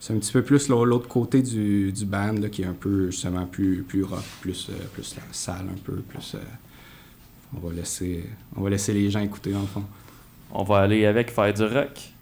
c'est 0.00 0.12
un 0.14 0.18
petit 0.18 0.32
peu 0.32 0.42
plus 0.42 0.68
l'autre 0.84 1.08
côté 1.08 1.42
du, 1.42 1.92
du 1.92 2.04
band 2.04 2.34
là, 2.34 2.48
qui 2.48 2.62
est 2.62 2.66
un 2.66 2.74
peu 2.74 3.10
justement 3.10 3.46
plus, 3.46 3.82
plus 3.82 4.04
rock, 4.04 4.24
plus, 4.40 4.68
euh, 4.70 4.74
plus 4.92 5.16
un 5.50 5.78
peu, 5.84 5.96
plus. 5.96 6.34
euh, 6.34 6.38
on 7.56 7.66
va 7.66 7.72
laisser 7.74 8.24
on 8.56 8.62
va 8.62 8.70
laisser 8.70 8.92
les 8.92 9.10
gens 9.10 9.20
écouter 9.20 9.50
le 9.60 9.66
fond. 9.66 9.84
on 10.52 10.64
va 10.64 10.78
aller 10.78 11.06
avec 11.06 11.30
faire 11.30 11.52
du 11.54 11.64
rock. 11.64 12.12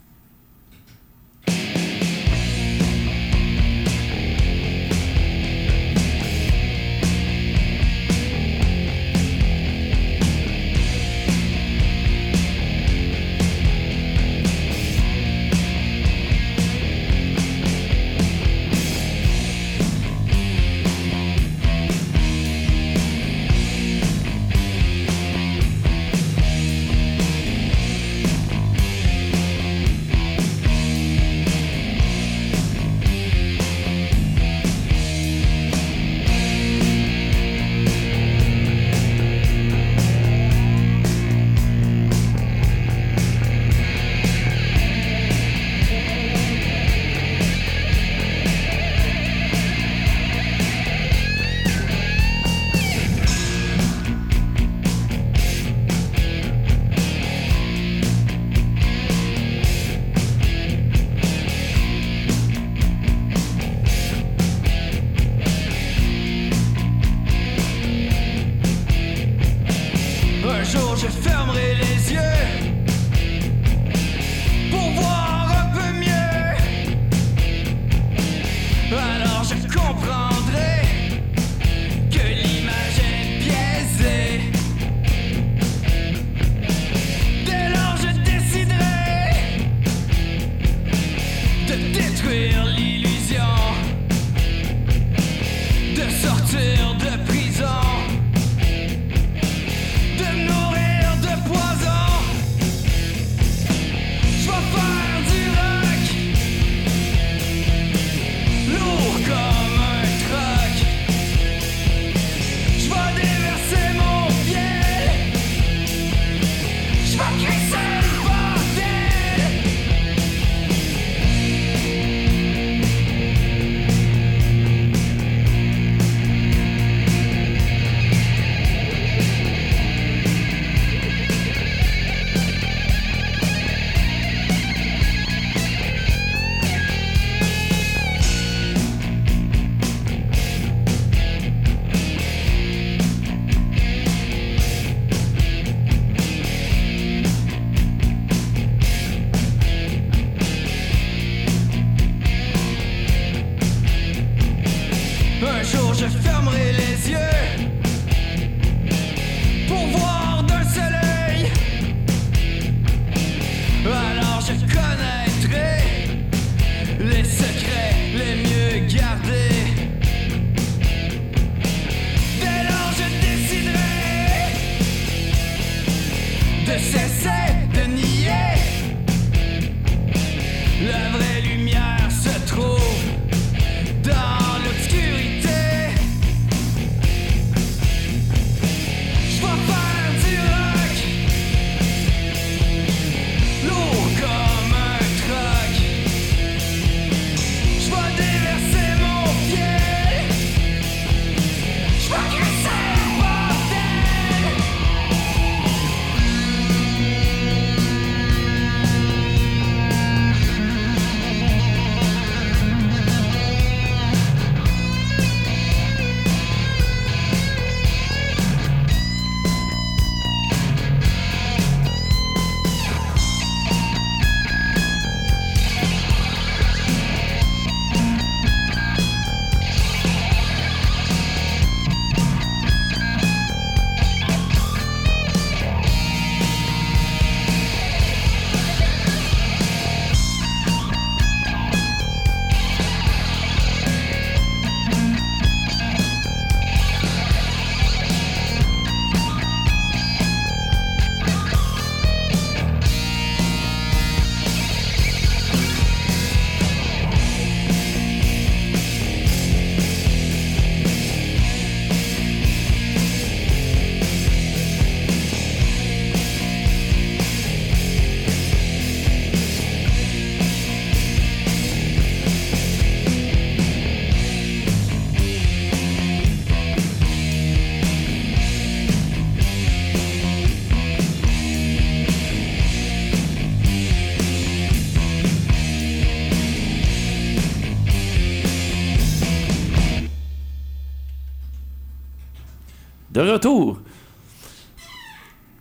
Retour! 293.49 293.79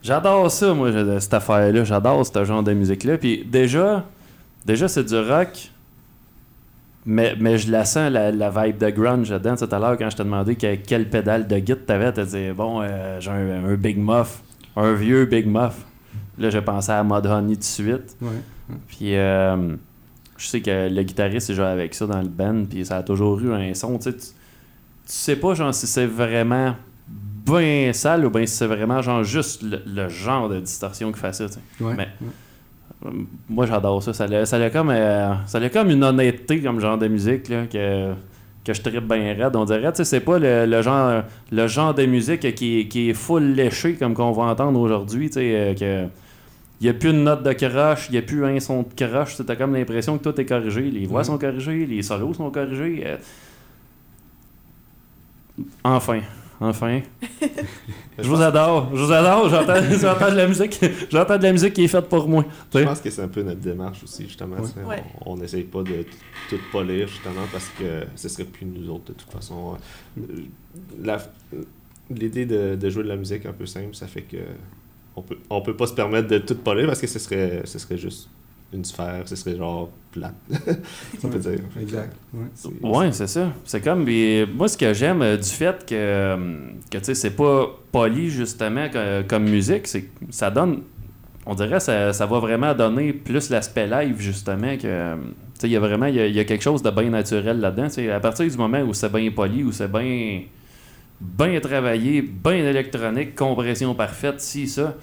J'adore 0.02 0.52
ça, 0.52 0.74
moi, 0.74 0.92
cette 1.20 1.34
affaire-là. 1.34 1.84
J'adore 1.84 2.26
ce 2.26 2.44
genre 2.44 2.64
de 2.64 2.74
musique-là. 2.74 3.18
Puis 3.18 3.46
déjà, 3.46 4.06
déjà 4.66 4.88
c'est 4.90 5.04
du 5.06 5.18
rock, 5.18 5.70
mais, 7.06 7.36
mais 7.40 7.58
je 7.58 7.72
la 7.72 7.86
sens, 7.86 8.12
la, 8.12 8.32
la 8.32 8.50
vibe 8.50 8.78
de 8.78 8.90
grunge 8.90 9.32
là-dedans. 9.32 9.56
Tout 9.56 9.74
à 9.74 9.80
l'heure, 9.80 9.98
quand 9.98 10.10
je 10.10 10.18
t'ai 10.18 10.24
demandé 10.24 10.56
que- 10.56 10.76
quelle 10.76 11.10
pédale 11.10 11.48
de 11.48 11.58
guitare 11.60 11.86
t'avais, 11.86 12.12
t'as 12.12 12.26
dit, 12.26 12.52
bon, 12.52 12.82
euh, 12.82 13.20
j'ai 13.22 13.32
un, 13.32 13.66
un 13.66 13.76
Big 13.76 13.98
Muff, 13.98 14.42
un 14.76 14.94
vieux 14.94 15.26
Big 15.26 15.48
Muff. 15.48 15.86
Là, 16.38 16.50
j'ai 16.50 16.62
pensé 16.62 16.92
à 16.92 17.04
Mud 17.04 17.26
Honey 17.26 17.54
tout 17.54 17.60
de 17.60 17.64
suite. 17.64 18.18
Ouais. 18.22 18.76
Puis 18.88 19.16
euh, 19.16 19.76
je 20.38 20.48
sais 20.48 20.62
que 20.62 20.90
le 20.90 21.04
guitariste 21.04 21.50
il 21.50 21.56
joue 21.56 21.62
avec 21.64 21.94
ça 21.94 22.08
dans 22.08 22.22
le 22.22 22.28
band, 22.28 22.66
puis 22.70 22.86
ça 22.86 22.98
a 22.98 23.04
toujours 23.04 23.40
eu 23.40 23.54
un 23.54 23.74
son. 23.74 23.98
Tu 24.00 24.04
sais, 24.06 24.14
tu, 24.14 24.20
tu 24.20 24.28
sais 25.06 25.36
pas 25.38 25.54
genre 25.54 25.74
si 25.74 25.86
c'est 25.88 26.06
vraiment 26.08 26.76
bien 27.46 27.92
sale 27.94 28.26
ou 28.26 28.30
bien 28.30 28.46
si 28.46 28.56
c'est 28.56 28.68
vraiment 28.68 29.02
genre 29.02 29.24
juste 29.24 29.64
le, 29.64 29.82
le 29.86 30.10
genre 30.10 30.50
de 30.50 30.60
distorsion 30.60 31.12
qui 31.12 31.20
fait 31.20 31.34
ça. 31.34 31.46
Ouais. 31.80 31.94
Mais- 31.96 32.08
ouais. 32.22 32.28
Euh, 33.06 33.10
Moi 33.50 33.66
j'adore 33.66 34.02
ça. 34.02 34.14
Ça 34.14 34.24
a, 34.26 34.46
ça 34.46 34.58
a 34.58 34.70
comme, 34.70 34.90
euh, 34.92 35.34
ça 35.46 35.58
a 35.58 35.70
comme 35.70 35.90
une 35.90 36.04
honnêteté 36.04 36.62
comme 36.62 36.80
genre 36.80 36.98
de 36.98 37.08
musique 37.08 37.50
là, 37.50 37.66
que, 37.68 38.14
que 38.64 38.74
je 38.74 38.82
tripe 38.82 39.06
bien 39.08 39.34
raide. 39.34 39.56
On 39.56 39.66
dirait, 39.66 39.92
tu 39.92 39.98
sais, 39.98 40.06
c'est 40.06 40.20
pas 40.22 40.40
le, 40.40 40.66
le 40.66 40.82
genre, 40.82 41.24
le 41.52 41.68
genre 41.68 41.94
de 41.94 42.06
musique 42.06 42.54
qui, 42.56 42.80
est- 42.82 42.88
qui 42.88 43.10
est 43.10 43.14
full 43.14 43.44
léché 43.54 43.96
comme 43.96 44.14
qu'on 44.14 44.32
va 44.32 44.44
entendre 44.44 44.80
aujourd'hui. 44.80 45.30
euh, 45.38 45.74
que 45.74 46.08
il 46.82 46.86
n'y 46.88 46.90
a 46.90 46.94
plus 46.96 47.12
une 47.12 47.24
note 47.24 47.44
de 47.44 47.54
croche, 47.54 48.08
il 48.10 48.14
n'y 48.14 48.18
a 48.18 48.22
plus 48.24 48.44
un 48.46 48.60
son 48.60 48.84
de 48.84 49.06
croche. 49.06 49.38
Tu 49.38 49.44
as 49.50 49.56
comme 49.56 49.74
l'impression 49.74 50.18
que 50.18 50.30
tout 50.30 50.42
est 50.42 50.46
corrigé. 50.46 50.82
Les 50.92 51.06
voix 51.06 51.20
Ouais. 51.20 51.24
sont 51.24 51.38
corrigées, 51.38 51.86
les 51.86 52.02
solos 52.02 52.34
sont 52.34 52.50
corrigés. 52.52 53.06
Enfin, 55.84 56.22
enfin. 56.64 57.02
je 58.20 58.28
vous 58.28 58.42
adore, 58.42 58.90
je 58.94 59.04
vous 59.04 59.12
adore. 59.12 59.50
J'entends, 59.50 59.82
j'entends 60.02 60.32
de 60.32 60.36
la 60.38 60.48
musique, 60.48 60.80
j'entends 61.12 61.38
de 61.38 61.44
la 61.44 61.52
musique 61.52 61.74
qui 61.74 61.84
est 61.84 61.88
faite 61.88 62.08
pour 62.10 62.28
moi. 62.28 62.46
Je 62.74 62.80
pense 62.84 63.02
que 63.02 63.10
c'est 63.10 63.22
un 63.22 63.28
peu 63.28 63.42
notre 63.44 63.60
démarche 63.62 64.04
aussi, 64.04 64.24
justement. 64.24 64.56
Ouais. 64.58 64.84
Ouais. 64.88 65.04
On 65.26 65.36
n'essaye 65.38 65.64
pas 65.64 65.84
de 65.84 66.06
tout 66.50 66.58
polir, 66.72 67.08
justement, 67.08 67.46
parce 67.52 67.70
que 67.80 68.04
ce 68.16 68.30
serait 68.30 68.46
plus 68.46 68.66
nous 68.66 68.90
autres, 68.90 69.06
de 69.08 69.14
toute 69.14 69.32
façon. 69.32 69.76
Euh, 70.20 70.22
la- 71.02 71.20
L'idée 72.10 72.46
de, 72.46 72.76
de 72.76 72.90
jouer 72.90 73.04
de 73.04 73.08
la 73.08 73.16
musique 73.16 73.46
un 73.46 73.54
peu 73.54 73.66
simple, 73.66 73.96
ça 73.96 74.08
fait 74.08 74.24
que 74.24 74.38
on 75.16 75.22
peut, 75.22 75.38
on 75.50 75.62
peut 75.62 75.76
pas 75.76 75.88
se 75.88 75.94
permettre 75.94 76.28
de 76.28 76.38
tout 76.38 76.56
polir 76.56 76.86
parce 76.88 77.00
que 77.00 77.08
ce 77.08 77.18
serait, 77.18 77.62
ce 77.66 77.80
serait 77.80 77.98
juste 77.98 78.30
une 78.74 78.86
sphère, 78.86 79.22
ce 79.26 79.36
serait 79.36 79.56
genre 79.56 79.90
plate. 80.12 80.34
on 81.24 81.28
peut 81.30 81.40
dire. 81.40 81.60
Exact. 81.82 82.14
Ouais. 82.34 83.12
C'est- 83.12 83.28
ça. 83.28 83.52
C'est 83.66 83.82
comme. 83.82 84.08
et 84.08 84.46
moi, 84.46 84.68
ce 84.68 84.78
que 84.78 84.94
j'aime 84.94 85.22
euh, 85.22 85.38
du 85.38 85.50
fait 85.50 85.86
que, 85.86 85.96
euh, 85.96 86.38
que 86.92 86.98
tu 86.98 87.04
sais, 87.06 87.16
c'est 87.16 87.36
pas 87.36 87.68
poli, 87.92 88.30
justement, 88.30 88.90
que- 88.90 89.22
comme 89.24 89.50
musique, 89.50 89.88
c'est 89.88 90.04
que 90.04 90.10
ça 90.30 90.50
donne. 90.52 90.82
On 91.46 91.56
dirait 91.56 91.80
ça, 91.82 92.14
ça 92.14 92.26
va 92.26 92.40
vraiment 92.40 92.74
donner 92.74 93.12
plus 93.12 93.50
l'aspect 93.50 93.88
live, 93.88 94.16
justement, 94.20 94.78
que. 94.78 94.82
euh, 94.86 95.16
Tu 95.56 95.62
sais, 95.62 95.68
il 95.68 95.72
y 95.74 95.76
a 95.76 95.80
vraiment. 95.80 96.06
Il 96.08 96.16
y 96.16 96.20
a, 96.20 96.28
y 96.28 96.40
a 96.40 96.46
quelque 96.46 96.62
chose 96.64 96.82
de 96.84 96.90
bien 96.92 97.10
naturel 97.10 97.60
là-dedans. 97.60 97.88
tu 97.88 97.94
sais. 97.96 98.12
À 98.12 98.20
partir 98.20 98.50
du 98.50 98.58
moment 98.58 98.82
où 98.82 98.94
c'est 98.94 99.12
bien 99.12 99.30
poli, 99.32 99.64
où 99.64 99.72
c'est 99.72 99.92
bien. 99.92 100.42
bien 101.20 101.60
travaillé, 101.60 102.22
bien 102.22 102.56
électronique, 102.66 103.36
compression 103.36 103.94
parfaite, 103.96 104.42
si, 104.42 104.68
ça. 104.68 104.96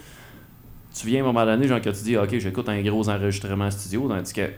Tu 0.94 1.06
viens 1.06 1.20
à 1.20 1.22
un 1.22 1.26
moment 1.32 1.44
donné, 1.44 1.66
genre, 1.68 1.80
que 1.80 1.90
tu 1.90 2.02
dis, 2.02 2.16
OK, 2.16 2.36
j'écoute 2.38 2.68
un 2.68 2.82
gros 2.82 3.08
enregistrement 3.08 3.70
studio, 3.70 4.08
tandis 4.08 4.32
que 4.32 4.48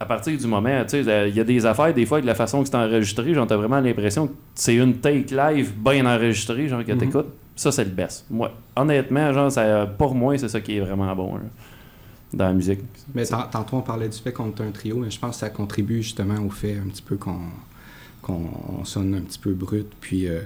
à 0.00 0.06
partir 0.06 0.36
du 0.36 0.46
moment, 0.46 0.82
tu 0.84 1.02
sais, 1.04 1.28
il 1.28 1.34
y 1.36 1.40
a 1.40 1.44
des 1.44 1.64
affaires, 1.66 1.94
des 1.94 2.04
fois, 2.04 2.20
de 2.20 2.26
la 2.26 2.34
façon 2.34 2.62
que 2.62 2.68
c'est 2.68 2.74
enregistré, 2.76 3.32
genre, 3.32 3.46
t'as 3.46 3.56
vraiment 3.56 3.80
l'impression 3.80 4.26
que 4.26 4.32
c'est 4.54 4.74
une 4.74 4.96
take 4.98 5.34
live 5.34 5.72
bien 5.76 6.04
enregistrée, 6.04 6.68
genre, 6.68 6.84
que 6.84 6.92
Mhm. 6.92 6.98
t'écoutes. 6.98 7.26
Ça, 7.54 7.70
c'est 7.70 7.84
le 7.84 7.90
best. 7.90 8.26
Moi, 8.30 8.52
honnêtement, 8.74 9.32
genre, 9.32 9.52
ça, 9.52 9.86
pour 9.86 10.14
moi, 10.14 10.36
c'est 10.36 10.48
ça 10.48 10.60
qui 10.60 10.76
est 10.76 10.80
vraiment 10.80 11.14
bon, 11.14 11.36
là, 11.36 11.42
dans 12.32 12.46
la 12.46 12.52
musique. 12.52 12.80
Mais 13.14 13.24
tant- 13.24 13.46
tantôt, 13.50 13.76
on 13.76 13.82
parlait 13.82 14.08
du 14.08 14.18
fait 14.18 14.32
qu'on 14.32 14.48
est 14.48 14.60
un 14.60 14.70
trio, 14.72 14.96
mais 14.96 15.10
je 15.10 15.18
pense 15.20 15.36
que 15.36 15.40
ça 15.40 15.50
contribue 15.50 16.02
justement 16.02 16.40
au 16.44 16.50
fait 16.50 16.76
un 16.76 16.88
petit 16.88 17.02
peu 17.02 17.16
qu'on 17.16 17.38
qu'on 18.20 18.84
sonne 18.84 19.14
un 19.14 19.20
petit 19.20 19.38
peu 19.38 19.52
brut. 19.52 19.86
Puis, 20.00 20.26
euh, 20.28 20.40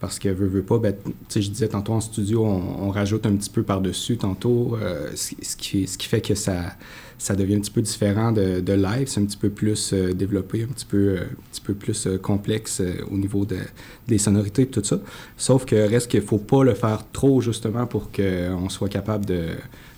parce 0.00 0.18
que 0.18 0.28
veut, 0.28 0.62
pas, 0.62 0.78
ben, 0.78 0.94
je 1.34 1.48
disais 1.48 1.68
tantôt 1.68 1.92
en 1.94 2.00
studio, 2.00 2.44
on, 2.44 2.90
rajoute 2.90 3.26
un 3.26 3.34
petit 3.36 3.50
peu 3.50 3.62
par-dessus 3.62 4.16
tantôt, 4.16 4.76
euh, 4.80 5.10
ce, 5.14 5.34
ce 5.40 5.56
qui, 5.56 5.86
ce 5.86 5.96
qui 5.96 6.08
fait 6.08 6.20
que 6.20 6.34
ça, 6.34 6.74
ça 7.16 7.34
devient 7.34 7.54
un 7.54 7.60
petit 7.60 7.70
peu 7.70 7.80
différent 7.80 8.32
de, 8.32 8.60
de 8.60 8.72
live. 8.72 9.08
C'est 9.08 9.20
un 9.20 9.24
petit 9.24 9.36
peu 9.36 9.50
plus 9.50 9.92
euh, 9.92 10.12
développé, 10.12 10.62
un 10.62 10.72
petit 10.72 10.84
peu, 10.84 10.96
euh, 10.96 11.22
un 11.22 11.50
petit 11.50 11.60
peu 11.60 11.74
plus 11.74 12.08
complexe 12.22 12.82
au 13.10 13.16
niveau 13.16 13.44
de, 13.44 13.58
des 14.06 14.18
sonorités 14.18 14.62
et 14.62 14.66
tout 14.66 14.84
ça. 14.84 14.98
Sauf 15.36 15.64
que 15.64 15.76
reste 15.76 16.10
qu'il 16.10 16.22
faut 16.22 16.38
pas 16.38 16.64
le 16.64 16.74
faire 16.74 17.04
trop, 17.12 17.40
justement, 17.40 17.86
pour 17.86 18.10
qu'on 18.12 18.68
soit 18.68 18.88
capable 18.88 19.24
de 19.26 19.46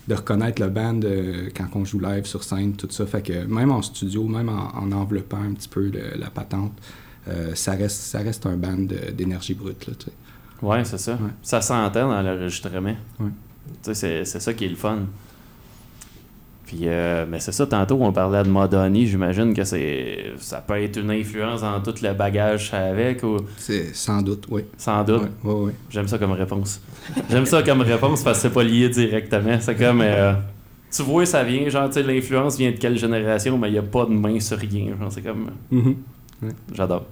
de 0.07 0.15
reconnaître 0.15 0.61
le 0.61 0.69
band 0.69 1.01
quand 1.53 1.67
on 1.75 1.83
joue 1.83 1.99
live 1.99 2.25
sur 2.25 2.41
scène, 2.41 2.77
tout 2.77 2.87
ça. 2.89 3.05
Fait 3.05 3.21
que 3.21 3.43
même 3.43 3.71
en 3.71 3.81
studio, 3.81 4.23
même 4.23 4.47
en, 4.47 4.73
en 4.73 4.93
enveloppant 4.93 5.41
un 5.41 5.51
petit 5.51 5.67
peu 5.67 5.91
la 6.15 6.29
patente, 6.29 6.71
euh, 7.27 7.55
ça, 7.55 7.73
reste, 7.73 8.01
ça 8.01 8.19
reste 8.19 8.45
un 8.45 8.57
band 8.57 8.77
d'énergie 9.13 9.53
brute. 9.53 9.87
Là, 9.87 9.93
tu 9.97 10.05
sais. 10.05 10.11
Ouais, 10.61 10.83
c'est 10.83 10.97
ça. 10.97 11.13
Ouais. 11.13 11.31
Ça 11.41 11.61
s'entend 11.61 12.09
dans 12.09 12.21
l'enregistrement. 12.21 12.95
Ouais. 13.19 13.29
Tu 13.83 13.93
sais, 13.93 14.25
c'est, 14.25 14.39
ça 14.39 14.53
qui 14.53 14.65
est 14.65 14.69
le 14.69 14.75
fun. 14.75 14.99
Puis, 16.65 16.81
euh, 16.83 17.25
mais 17.29 17.39
c'est 17.39 17.53
ça, 17.53 17.65
tantôt, 17.65 17.97
on 18.01 18.11
parlait 18.11 18.43
de 18.43 18.49
Madonna, 18.49 19.05
j'imagine 19.05 19.53
que 19.53 19.63
c'est 19.63 20.33
ça 20.37 20.57
peut 20.59 20.81
être 20.81 20.99
une 20.99 21.11
influence 21.11 21.61
dans 21.61 21.79
tout 21.79 21.95
le 22.01 22.13
bagage 22.13 22.73
avec, 22.73 23.23
ou? 23.23 23.37
C'est 23.55 23.95
sans 23.95 24.21
doute, 24.21 24.45
oui. 24.49 24.63
sans 24.77 25.03
doute. 25.03 25.29
J'aime 25.89 26.07
ça 26.09 26.17
comme 26.17 26.33
réponse. 26.33 26.81
J'aime 27.29 27.45
ça 27.45 27.63
comme 27.63 27.81
réponse 27.81 28.21
parce 28.21 28.39
que 28.39 28.41
c'est 28.43 28.53
pas 28.53 28.63
lié 28.63 28.89
directement. 28.89 29.57
C'est 29.61 29.75
comme. 29.75 30.01
euh, 30.01 30.33
tu 30.91 31.03
vois, 31.03 31.25
ça 31.25 31.43
vient, 31.43 31.69
genre, 31.69 31.87
tu 31.87 31.93
sais, 31.93 32.03
l'influence 32.03 32.57
vient 32.57 32.71
de 32.71 32.77
quelle 32.77 32.97
génération, 32.97 33.57
mais 33.57 33.69
il 33.69 33.73
n'y 33.73 33.77
a 33.77 33.83
pas 33.83 34.05
de 34.05 34.11
main 34.11 34.39
sur 34.41 34.57
rien. 34.57 34.87
Genre, 34.99 35.11
c'est 35.11 35.21
comme. 35.21 35.51
Mhm. 36.41 36.53
J'adore. 36.73 37.05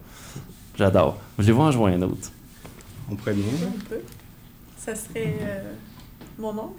J'adore. 0.77 1.17
Voulez-vous 1.37 1.61
en 1.61 1.71
jouer 1.71 1.93
un 1.93 2.01
autre? 2.03 2.31
On 3.09 3.15
pourrait 3.15 3.33
bien. 3.33 3.45
On 3.67 3.89
peut. 3.89 4.01
Ça 4.77 4.93
serait 4.95 5.37
euh, 5.41 5.73
mon 6.37 6.53
nom. 6.53 6.73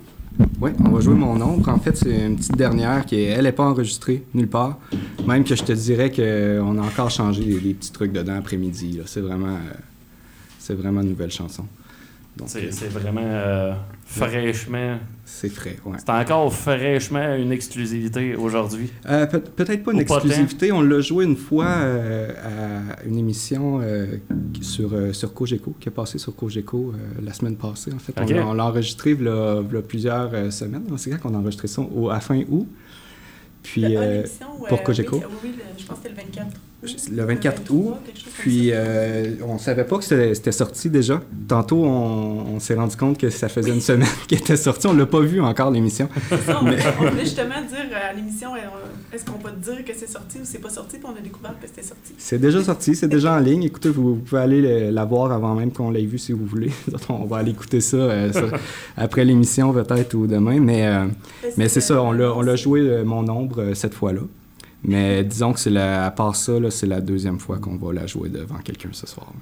Oui, 0.61 0.71
on 0.85 0.91
va 0.91 1.01
jouer 1.01 1.15
mon 1.15 1.41
ombre. 1.41 1.69
En 1.69 1.79
fait, 1.79 1.97
c'est 1.97 2.27
une 2.27 2.37
petite 2.37 2.57
dernière 2.57 3.07
qui 3.07 3.17
est, 3.17 3.25
elle 3.25 3.45
n'est 3.45 3.53
pas 3.53 3.65
enregistrée 3.65 4.25
nulle 4.35 4.49
part. 4.49 4.79
Même 5.27 5.45
que 5.45 5.55
je 5.57 5.63
te 5.63 5.73
dirais 5.73 6.11
qu'on 6.11 6.79
a 6.79 6.83
encore 6.83 7.11
changé 7.11 7.45
des, 7.45 7.59
des 7.61 7.75
petits 7.75 7.93
trucs 7.93 8.13
dedans 8.13 8.37
après-midi. 8.37 9.01
C'est 9.07 9.21
vraiment, 9.21 9.55
euh, 9.55 9.75
c'est 10.59 10.75
vraiment 10.75 11.01
une 11.01 11.09
nouvelle 11.11 11.31
chanson. 11.31 11.65
Donc, 12.37 12.49
C'est 12.51 12.65
euh, 12.65 12.69
c'est 12.71 12.89
vraiment 12.89 13.23
euh, 13.25 13.73
fraîchement. 14.05 14.99
c'est 15.25 15.49
frais, 15.49 15.77
ouais. 15.87 15.97
C'est 15.99 16.11
encore 16.11 16.53
fraîchement 16.53 17.35
une 17.35 17.51
exclusivité 17.51 18.37
aujourd'hui. 18.37 18.91
Euh, 19.09 19.25
peut- 19.27 19.41
Peut-être 19.41 19.83
pas 19.83 19.93
une 19.93 20.01
Ou 20.03 20.05
pas 20.05 20.17
exclusivité. 20.19 20.71
On 20.71 20.83
l'a 20.83 21.01
joué 21.01 21.25
une 21.25 21.37
fois 21.37 21.65
euh, 21.67 22.31
à 22.99 23.03
une 23.07 23.17
émission 23.17 23.81
euh, 23.83 24.19
sur, 24.61 24.93
euh, 24.93 25.15
sur 25.15 25.33
Cogeco, 25.33 25.75
qui 25.81 25.89
est 25.89 25.93
passée 25.93 26.19
sur 26.19 26.37
Cogeco 26.37 26.93
euh, 26.95 27.23
la 27.23 27.33
semaine 27.33 27.57
passée. 27.57 27.93
En 27.95 27.99
fait, 27.99 28.13
On 28.21 28.25
l'a- 28.27 28.47
on 28.49 28.53
l'a 28.53 28.67
enregistré 28.67 29.13
il 29.19 29.25
y 29.25 29.29
a, 29.29 29.63
plusieurs 29.89 30.31
euh, 30.35 30.51
semaines. 30.51 30.85
C'est 30.99 31.11
quand 31.11 31.19
qu'on 31.31 31.35
a 31.35 31.39
enregistré 31.39 31.69
ça? 31.69 31.81
Au, 31.81 32.11
à 32.11 32.21
fin 32.21 32.39
août. 32.51 32.69
Puis, 33.63 33.83
pour 34.69 34.79
euh, 34.79 34.83
Cogeco. 34.85 35.17
Oui, 35.17 35.23
oui, 35.45 35.51
le- 35.57 35.65
je 35.81 35.87
pense 35.87 35.99
que 36.01 36.09
c'était 36.09 36.21
le 36.23 36.27
24 36.29 36.47
août. 36.49 36.55
Le 37.13 37.25
24 37.25 37.59
23, 37.59 37.77
août. 37.93 37.97
Puis, 38.39 38.71
euh, 38.73 39.35
on 39.47 39.59
savait 39.59 39.85
pas 39.85 39.99
que 39.99 40.05
c'était 40.05 40.53
sorti 40.53 40.91
déjà. 40.91 41.21
Tantôt, 41.49 41.85
on, 41.85 42.55
on 42.55 42.61
s'est 42.61 42.75
rendu 42.75 42.97
compte 42.97 43.19
que 43.19 43.31
ça 43.31 43.49
faisait 43.49 43.71
une 43.73 43.81
semaine 43.81 44.09
qu'il 44.29 44.39
était 44.39 44.57
sorti. 44.57 44.87
On 44.87 44.93
l'a 44.95 45.07
pas 45.07 45.21
vu 45.21 45.41
encore, 45.41 45.71
l'émission. 45.71 46.09
Mais- 46.31 46.77
on 47.01 47.11
voulait 47.11 47.21
justement 47.25 47.55
dire 47.69 47.87
euh, 47.93 48.11
à 48.11 48.13
l'émission, 48.13 48.55
euh, 48.55 48.59
est-ce 49.15 49.25
qu'on 49.25 49.39
va 49.39 49.51
te 49.51 49.65
dire 49.65 49.85
que 49.85 49.93
c'est 49.97 50.09
sorti 50.09 50.39
ou 50.39 50.43
c'est 50.45 50.59
pas 50.61 50.69
sorti, 50.71 50.99
puis 50.99 51.07
on 51.13 51.19
a 51.19 51.21
découvert 51.23 51.55
que 51.61 51.67
c'était 51.67 51.83
sorti. 51.87 52.13
C'est 52.19 52.39
déjà 52.41 52.63
sorti, 52.63 52.95
c'est 52.95 53.09
déjà 53.09 53.35
en 53.35 53.39
ligne. 53.39 53.63
Écoutez, 53.65 53.89
vous, 53.89 54.17
vous 54.17 54.21
pouvez 54.21 54.41
aller 54.41 54.61
le- 54.61 54.91
la 54.91 55.05
voir 55.05 55.33
avant 55.33 55.55
même 55.55 55.73
qu'on 55.73 55.91
l'ait 55.91 56.05
vu 56.05 56.19
si 56.19 56.33
vous 56.33 56.45
voulez. 56.47 56.71
on 57.09 57.25
va 57.25 57.39
aller 57.39 57.53
écouter 57.53 57.81
ça, 57.81 57.97
euh, 57.97 58.33
ça, 58.33 58.43
après 58.97 59.25
l'émission 59.25 59.73
peut-être 59.73 60.15
ou 60.15 60.27
demain. 60.27 60.61
Mais, 60.61 60.87
euh, 60.87 61.07
mais 61.57 61.69
c'est 61.69 61.81
ça, 61.81 62.03
on 62.03 62.13
l'a, 62.13 62.33
on 62.33 62.43
l'a 62.43 62.57
joué 62.57 63.03
Mon 63.05 63.27
Ombre 63.29 63.75
cette 63.75 63.95
fois-là. 63.95 64.21
Mais 64.89 65.25
disons 65.25 65.53
que 65.53 65.59
c'est 65.59 65.71
la, 65.71 66.07
à 66.07 66.11
part 66.13 66.37
ça, 66.37 66.53
c'est 66.71 66.87
la 66.87 67.01
deuxième 67.01 67.41
fois 67.41 67.59
qu'on 67.59 67.77
va 67.77 67.93
la 67.93 68.07
jouer 68.07 68.29
devant 68.29 68.59
quelqu'un 68.59 68.91
ce 68.93 69.09
soir. 69.09 69.33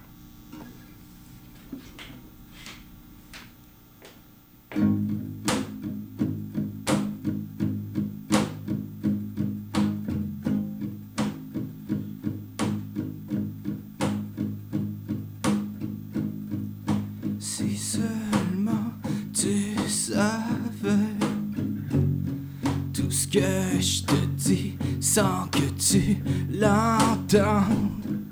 Si 17.38 17.76
seulement 17.76 18.94
tu 19.34 19.76
savais 19.88 20.96
tout 22.94 23.10
ce 23.10 23.28
que 23.28 23.78
je 23.78 24.04
te 24.04 24.33
sans 25.14 25.46
que 25.52 25.70
tu 25.78 26.16
l'entendes. 26.50 28.24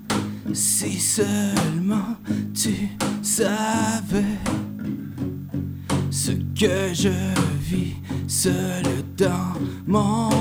Si 0.53 0.99
seulement 0.99 2.17
tu 2.53 2.89
savais 3.23 4.37
ce 6.11 6.33
que 6.33 6.93
je 6.93 7.15
vis 7.61 7.95
seul 8.27 8.83
dans 9.17 9.53
mon 9.87 10.32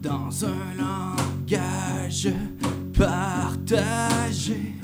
dans 0.00 0.44
un 0.44 0.74
langage 0.78 2.28
partagé, 2.96 4.74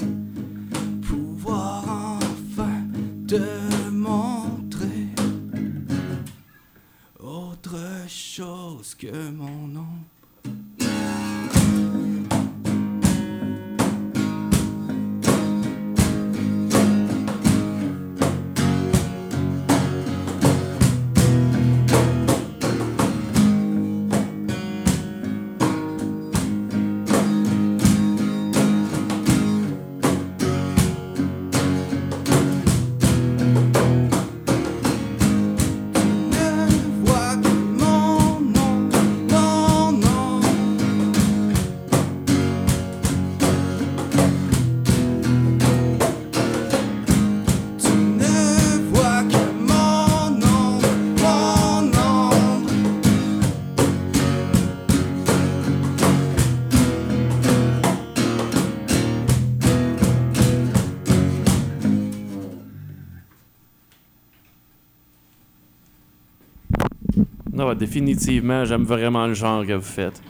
définitivement, 67.78 68.64
j'aime 68.64 68.84
vraiment 68.84 69.26
le 69.26 69.34
genre 69.34 69.64
que 69.64 69.72
vous 69.72 69.80
faites. 69.80 70.20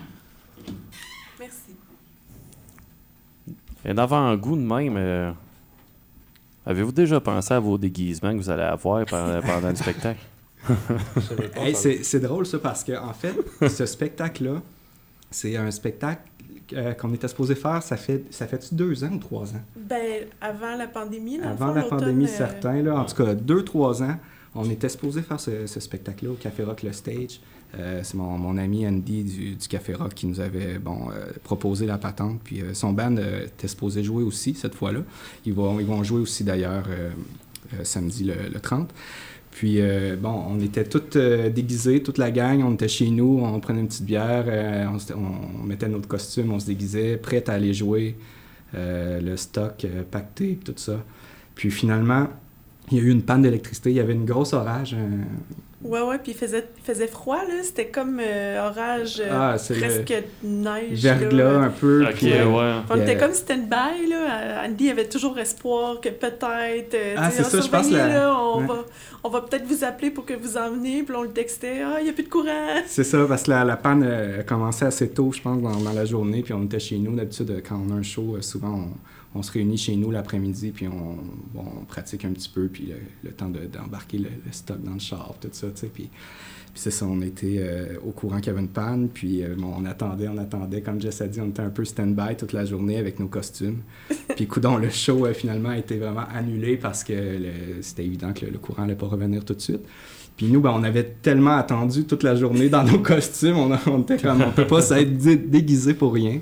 Merci. 1.39 1.75
Et 3.85 3.95
d'avant-goût 3.95 4.57
de 4.57 4.63
même, 4.63 4.95
euh, 4.97 5.33
avez-vous 6.67 6.93
déjà 6.93 7.21
pensé 7.21 7.55
à 7.55 7.61
vos 7.61 7.79
déguisements 7.79 8.33
que 8.33 8.39
vous 8.39 8.51
allez 8.51 8.63
avoir 8.63 9.05
pendant, 9.07 9.41
pendant 9.47 9.71
le 9.71 9.77
spectacle? 9.77 10.21
Hey, 11.55 11.75
c'est 11.75 12.03
c'est 12.03 12.21
drôle 12.21 12.45
ça 12.45 12.59
parce 12.59 12.85
que 12.85 12.93
en 12.93 13.13
fait, 13.13 13.35
ce 13.69 13.87
spectacle-là, 13.87 14.61
c'est 15.31 15.57
un 15.57 15.71
spectacle 15.71 16.23
euh, 16.73 16.93
qu'on 16.93 17.13
était 17.15 17.29
supposé 17.29 17.55
faire, 17.55 17.83
ça 17.83 17.97
fait 17.97 18.25
ça 18.31 18.47
fait 18.47 18.75
deux 18.75 19.03
ans 19.05 19.13
ou 19.13 19.19
trois 19.19 19.55
ans? 19.55 19.63
Ben, 19.77 20.27
avant 20.41 20.77
la 20.77 20.87
pandémie, 20.87 21.39
le 21.39 21.45
Avant 21.45 21.69
fond, 21.69 21.75
la 21.75 21.83
pandémie, 21.85 22.25
euh, 22.25 22.29
certains, 22.29 22.83
là, 22.83 22.97
en 22.97 23.05
tout 23.05 23.17
cas 23.17 23.35
deux, 23.35 23.65
trois 23.65 24.03
ans, 24.03 24.17
on 24.59 24.69
était 24.71 24.89
supposé 24.89 25.23
faire 25.23 25.39
ce, 25.39 25.67
spectacle-là 25.67 26.33
au 26.33 26.35
Café 26.35 26.65
Rock 26.65 26.83
Le 26.83 26.93
Stage. 26.93 27.41
Euh, 27.79 28.01
c'est 28.03 28.17
mon, 28.17 28.57
ami 28.57 28.87
Andy 28.87 29.25
du, 29.25 29.69
Café 29.69 29.95
Rock 29.95 30.15
qui 30.15 30.27
nous 30.27 30.41
avait 30.41 30.77
euh, 30.77 31.33
proposé 31.45 31.87
la 31.87 31.99
patente. 31.99 32.41
Puis 32.43 32.61
euh, 32.61 32.75
son 32.75 32.93
band 32.93 33.17
était 33.17 33.69
supposé 33.69 34.03
jouer 34.03 34.25
aussi 34.25 34.55
cette 34.55 34.75
fois-là. 34.75 35.01
Ils 35.45 35.55
vont, 35.55 35.79
ils 35.79 35.87
vont 35.87 36.03
jouer 36.03 36.21
aussi 36.21 36.45
d'ailleurs 36.45 36.87
samedi 37.83 38.25
le, 38.25 38.35
le 38.53 38.61
30. 38.61 38.93
Puis, 39.51 39.81
bon, 40.21 40.45
on 40.49 40.61
était 40.61 40.85
tous 40.85 41.19
déguisés, 41.19 42.03
toute 42.03 42.19
la 42.19 42.31
gang. 42.31 42.63
On 42.65 42.75
était 42.75 42.87
chez 42.87 43.11
nous, 43.11 43.41
on 43.43 43.59
prenait 43.59 43.81
une 43.81 43.89
petite 43.89 44.05
bière, 44.05 44.47
on, 45.17 45.67
mettait 45.67 45.89
notre 45.89 46.07
costume, 46.07 46.53
on 46.53 46.61
se 46.61 46.67
déguisait, 46.67 47.17
prêt 47.17 47.43
à 47.49 47.55
aller 47.55 47.75
jouer. 47.75 48.17
Le 48.75 49.37
stock 49.37 49.85
pacté, 50.11 50.59
tout 50.65 50.75
ça. 50.77 51.03
Puis 51.57 51.73
finalement, 51.73 52.29
il 52.91 52.99
y 52.99 53.01
a 53.01 53.05
eu 53.05 53.11
une 53.11 53.23
panne 53.23 53.43
d'électricité. 53.43 53.91
Il 53.91 53.97
y 53.97 54.01
avait 54.01 54.13
une 54.15 54.25
grosse 54.25 54.53
orage. 54.53 54.97
Ouais, 55.81 56.01
ouais, 56.03 56.19
puis 56.19 56.33
il 56.33 56.37
faisait, 56.37 56.65
il 56.77 56.83
faisait 56.83 57.07
froid, 57.07 57.37
là. 57.37 57.63
C'était 57.63 57.87
comme 57.87 58.19
euh, 58.21 58.67
orage, 58.69 59.21
euh, 59.21 59.29
Ah, 59.31 59.57
presque 59.57 60.13
neige. 60.43 61.01
verglas 61.03 61.53
là. 61.53 61.59
un 61.67 61.69
peu. 61.71 62.05
Ok, 62.05 62.15
puis, 62.17 62.33
euh, 62.33 62.47
ouais. 62.47 62.83
On 62.91 62.97
était 63.01 63.15
Euh, 63.15 63.21
comme 63.21 63.33
stand-by, 63.33 64.09
là. 64.11 64.65
Andy 64.67 64.91
avait 64.91 65.09
toujours 65.09 65.39
espoir 65.39 66.01
que 66.01 66.09
peut-être. 66.09 66.95
euh, 66.95 67.15
Ah, 67.17 67.31
c'est 67.31 67.45
ça, 67.45 67.59
on 67.59 67.63
je 67.63 67.69
pense, 67.71 67.91
la- 67.93 68.35
on, 68.37 68.61
ouais. 68.63 68.67
va, 68.67 68.85
on 69.23 69.29
va 69.29 69.41
peut-être 69.43 69.67
vous 69.67 69.85
appeler 69.85 70.11
pour 70.11 70.27
que 70.27 70.35
vous 70.35 70.57
emmenez. 70.57 71.05
Puis 71.05 71.15
on 71.15 71.23
le 71.23 71.31
textait. 71.31 71.81
Ah, 71.85 71.99
il 72.01 72.05
n'y 72.05 72.11
a 72.11 72.13
plus 72.13 72.25
de 72.25 72.29
courant. 72.29 72.83
C'est 72.89 73.05
ça, 73.05 73.25
parce 73.29 73.45
que 73.45 73.51
la, 73.51 73.65
la 73.65 73.77
panne 73.77 74.03
euh, 74.05 74.41
a 74.41 74.43
commencé 74.43 74.85
assez 74.85 75.09
tôt, 75.11 75.31
je 75.33 75.41
pense, 75.41 75.63
dans, 75.63 75.77
dans 75.77 75.93
la 75.93 76.05
journée. 76.05 76.43
Puis 76.43 76.55
on 76.55 76.65
était 76.65 76.81
chez 76.81 76.99
nous. 76.99 77.15
D'habitude, 77.15 77.63
quand 77.67 77.81
on 77.89 77.93
a 77.95 77.99
un 77.99 78.03
show, 78.03 78.35
euh, 78.37 78.43
souvent, 78.43 78.75
on, 78.75 78.89
on 79.39 79.43
se 79.43 79.53
réunit 79.53 79.79
chez 79.79 79.97
nous 79.97 80.11
l'après-midi, 80.11 80.73
puis 80.73 80.89
on, 80.89 81.17
pratique 81.87 82.25
un 82.25 82.33
petit 82.33 82.49
peu, 82.49 82.69
puis 82.69 82.87
le, 82.87 82.97
le 83.25 83.31
temps 83.35 83.49
de- 83.49 83.67
d'embarquer 83.67 84.19
le, 84.19 84.29
le 84.45 84.53
stock 84.53 84.83
dans 84.83 84.93
le 84.95 84.99
char, 84.99 85.35
tout 85.41 85.49
ça, 85.53 85.69
tu 85.69 85.73
sais. 85.77 85.87
Puis, 85.87 86.05
puis 86.11 86.83
c'est 86.83 86.91
ça, 86.91 87.07
on 87.07 87.21
était 87.23 87.57
euh, 87.61 87.97
au 88.07 88.11
courant 88.11 88.37
qu'il 88.39 88.49
y 88.49 88.51
avait 88.51 88.61
une 88.61 88.69
panne, 88.69 89.09
puis 89.09 89.43
euh, 89.43 89.55
on 89.63 89.85
attendait, 89.87 90.29
on 90.29 90.37
attendait. 90.39 90.83
Comme 90.83 91.01
Jess 91.01 91.21
a 91.23 91.27
dit, 91.29 91.41
on 91.41 91.49
était 91.49 91.63
un 91.63 91.71
peu 91.71 91.85
stand-by 91.85 92.37
toute 92.37 92.53
la 92.53 92.65
journée 92.65 92.99
avec 92.99 93.19
nos 93.21 93.29
costumes. 93.29 93.79
Puis, 94.37 94.47
coudon, 94.47 94.77
le 94.77 94.91
show, 94.91 95.25
euh, 95.27 95.33
finalement, 95.33 95.71
a 95.71 95.79
été 95.79 95.97
vraiment 95.97 96.25
annulé 96.35 96.77
parce 96.77 97.03
que 97.05 97.15
c'était 97.81 98.05
évident 98.05 98.33
que 98.33 98.45
le, 98.45 98.53
le 98.53 98.59
courant 98.59 98.83
n'allait 98.83 98.95
pas 98.97 99.07
revenir 99.07 99.45
tout 99.45 99.55
de 99.55 99.61
suite. 99.61 99.81
Puis 100.37 100.47
nous, 100.47 100.61
ben, 100.61 100.71
on 100.73 100.85
avait 100.85 101.03
tellement 101.21 101.57
attendu 101.57 102.05
toute 102.05 102.23
la 102.23 102.37
journée 102.37 102.69
dans 102.69 102.85
nos 102.85 102.99
costumes, 103.03 103.57
on, 103.57 103.77
on 103.91 104.03
était 104.03 104.19
comme, 104.19 104.41
on 104.43 104.53
peut 104.53 104.67
pas 104.69 104.83
s'être 104.83 105.17
dé- 105.17 105.37
déguisé 105.37 105.95
pour 105.95 106.13
rien. 106.15 106.39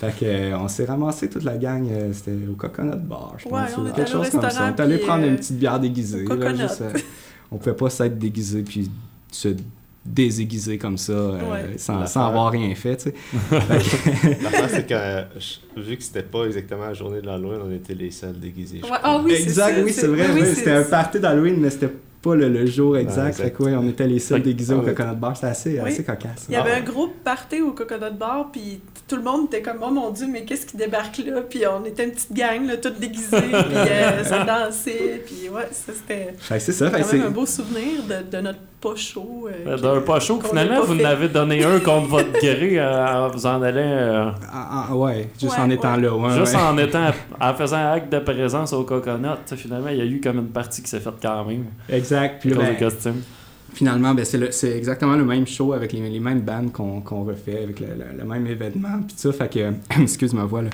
Fait 0.00 0.12
que, 0.18 0.24
euh, 0.24 0.58
on 0.58 0.66
s'est 0.68 0.86
ramassé 0.86 1.28
toute 1.28 1.44
la 1.44 1.58
gang, 1.58 1.86
euh, 1.90 2.10
c'était 2.14 2.32
au 2.50 2.54
Coconut 2.54 2.96
Bar, 2.96 3.34
je 3.36 3.48
pense, 3.48 3.52
Ouais, 3.52 3.90
ou 3.90 3.92
quelque 3.92 4.10
chose 4.10 4.30
comme 4.30 4.48
ça. 4.50 4.64
On 4.64 4.76
est 4.76 4.80
allé 4.80 4.96
prendre 4.98 5.24
euh, 5.24 5.28
une 5.28 5.36
petite 5.36 5.58
bière 5.58 5.78
déguisée. 5.78 6.24
là, 6.24 6.54
juste, 6.54 6.80
euh, 6.80 6.92
on 7.52 7.58
pouvait 7.58 7.76
pas 7.76 7.90
s'être 7.90 8.18
déguisé 8.18 8.62
puis 8.62 8.90
se 9.30 9.48
désaiguisé 10.02 10.78
comme 10.78 10.96
ça, 10.96 11.12
euh, 11.12 11.74
sans, 11.76 12.06
sans 12.06 12.26
avoir 12.28 12.50
rien 12.50 12.74
fait, 12.74 12.96
tu 12.96 13.10
sais. 13.10 13.14
L'affaire, 14.42 14.70
c'est 14.70 14.86
que 14.86 14.94
euh, 14.96 15.22
vu 15.76 15.96
que 15.98 16.02
c'était 16.02 16.22
pas 16.22 16.44
exactement 16.46 16.86
la 16.86 16.94
journée 16.94 17.20
de 17.20 17.26
l'Halloween, 17.26 17.60
on 17.66 17.70
était 17.70 17.94
les 17.94 18.10
seuls 18.10 18.38
déguisés. 18.38 18.76
Ouais, 18.78 18.82
crois. 18.88 19.00
ah 19.02 19.20
oui, 19.22 19.32
c'est 19.36 19.42
exact, 19.42 19.76
ça, 19.76 19.82
oui, 19.84 19.92
c'est 19.92 20.06
vrai. 20.06 20.26
oui, 20.32 20.40
c'était 20.54 20.72
un 20.72 20.82
party 20.84 21.20
d'Halloween, 21.20 21.56
mais 21.60 21.68
c'était 21.68 21.92
pas 22.22 22.34
le, 22.34 22.48
le 22.48 22.64
jour 22.66 22.96
exact. 22.96 23.38
exact. 23.38 23.60
Ouais, 23.60 23.74
on 23.74 23.86
était 23.88 24.06
les 24.06 24.18
seuls 24.18 24.40
que- 24.40 24.46
déguisés 24.46 24.74
au 24.74 24.78
ah 24.80 24.84
ouais. 24.84 24.94
Coconut 24.94 25.16
Bar. 25.18 25.36
C'était 25.36 25.48
assez, 25.48 25.72
Oui. 25.82 25.90
assez 25.90 26.04
cocasse. 26.04 26.46
Il 26.48 26.52
y 26.54 26.56
avait 26.56 26.72
Ah. 26.74 26.78
un 26.78 26.82
groupe 26.82 27.22
party 27.22 27.60
au 27.60 27.72
Coconut 27.72 28.14
Bar, 28.18 28.50
puis 28.52 28.80
tout 29.10 29.16
le 29.16 29.22
monde 29.22 29.46
était 29.46 29.60
comme 29.60 29.78
«Oh 29.84 29.90
mon 29.90 30.10
Dieu, 30.10 30.26
mais 30.30 30.42
qu'est-ce 30.44 30.64
qui 30.66 30.76
débarque 30.76 31.18
là?» 31.18 31.40
Puis 31.50 31.62
on 31.66 31.84
était 31.84 32.04
une 32.04 32.12
petite 32.12 32.32
gang, 32.32 32.64
là, 32.66 32.76
toutes 32.76 33.00
déguisées, 33.00 33.36
puis 33.40 33.76
euh, 33.76 34.22
ça 34.24 34.44
dansait, 34.44 35.22
puis 35.26 35.48
ouais, 35.48 35.66
ça 35.72 35.92
c'était 35.92 36.34
c'est 36.60 36.72
ça. 36.72 36.86
Quand 36.90 36.98
même 36.98 37.06
c'est- 37.06 37.20
un 37.20 37.30
beau 37.30 37.44
souvenir 37.44 38.02
de, 38.08 38.36
de 38.36 38.42
notre 38.42 38.58
pas 38.80 38.94
chaud. 38.96 39.48
euh, 39.66 39.76
D'un 39.76 40.00
que- 40.00 40.06
pas 40.06 40.20
chaud, 40.20 40.40
finalement, 40.48 40.80
vous 40.82 40.94
fait. 40.94 41.04
en 41.04 41.08
avez 41.10 41.28
donné 41.28 41.62
un 41.64 41.80
contre 41.80 42.06
votre 42.08 42.32
gré 42.32 42.78
euh, 42.78 43.26
en 43.26 43.28
vous 43.28 43.44
en 43.44 43.60
allant. 43.62 43.78
euh, 43.78 44.30
Ah, 44.50 44.86
ah, 44.90 44.96
ouais, 44.96 45.28
juste 45.38 45.52
Ouais, 45.54 45.60
en 45.62 45.68
étant 45.70 45.96
ouais. 45.96 46.00
là. 46.02 46.14
Ouais, 46.16 46.38
juste 46.38 46.54
ouais. 46.54 46.62
en 46.62 46.78
étant 46.78 47.10
en 47.40 47.54
faisant 47.54 47.92
acte 47.92 48.10
de 48.12 48.18
présence 48.20 48.72
au 48.72 48.84
coconut, 48.84 49.26
finalement, 49.56 49.88
il 49.90 49.98
y 49.98 50.00
a 50.00 50.04
eu 50.06 50.20
comme 50.20 50.38
une 50.38 50.48
partie 50.48 50.82
qui 50.82 50.88
s'est 50.88 51.00
faite 51.00 51.14
quand 51.20 51.44
même. 51.44 51.66
Exact. 51.90 52.40
Puis 52.40 52.50
là, 52.50 52.56
ben, 52.58 52.70
des 52.72 52.76
costumes. 52.78 53.22
Finalement, 53.72 54.14
ben, 54.14 54.24
c'est, 54.24 54.36
le- 54.38 54.50
c'est 54.50 54.76
exactement 54.76 55.14
le 55.16 55.24
même 55.24 55.46
show 55.46 55.72
avec 55.72 55.92
les, 55.92 56.08
les 56.10 56.20
mêmes 56.20 56.40
bandes 56.40 56.72
qu'on, 56.72 57.00
qu'on 57.00 57.24
refait, 57.24 57.62
avec 57.62 57.78
le, 57.80 57.86
le- 57.86 58.18
le 58.18 58.24
même 58.24 58.46
événement, 58.46 58.98
puis 59.06 59.14
tout 59.14 59.20
ça. 59.20 59.32
Fait 59.32 59.48
que, 59.52 59.72
excuse 60.02 60.34
ma 60.34 60.44
voix, 60.44 60.62
là. 60.62 60.70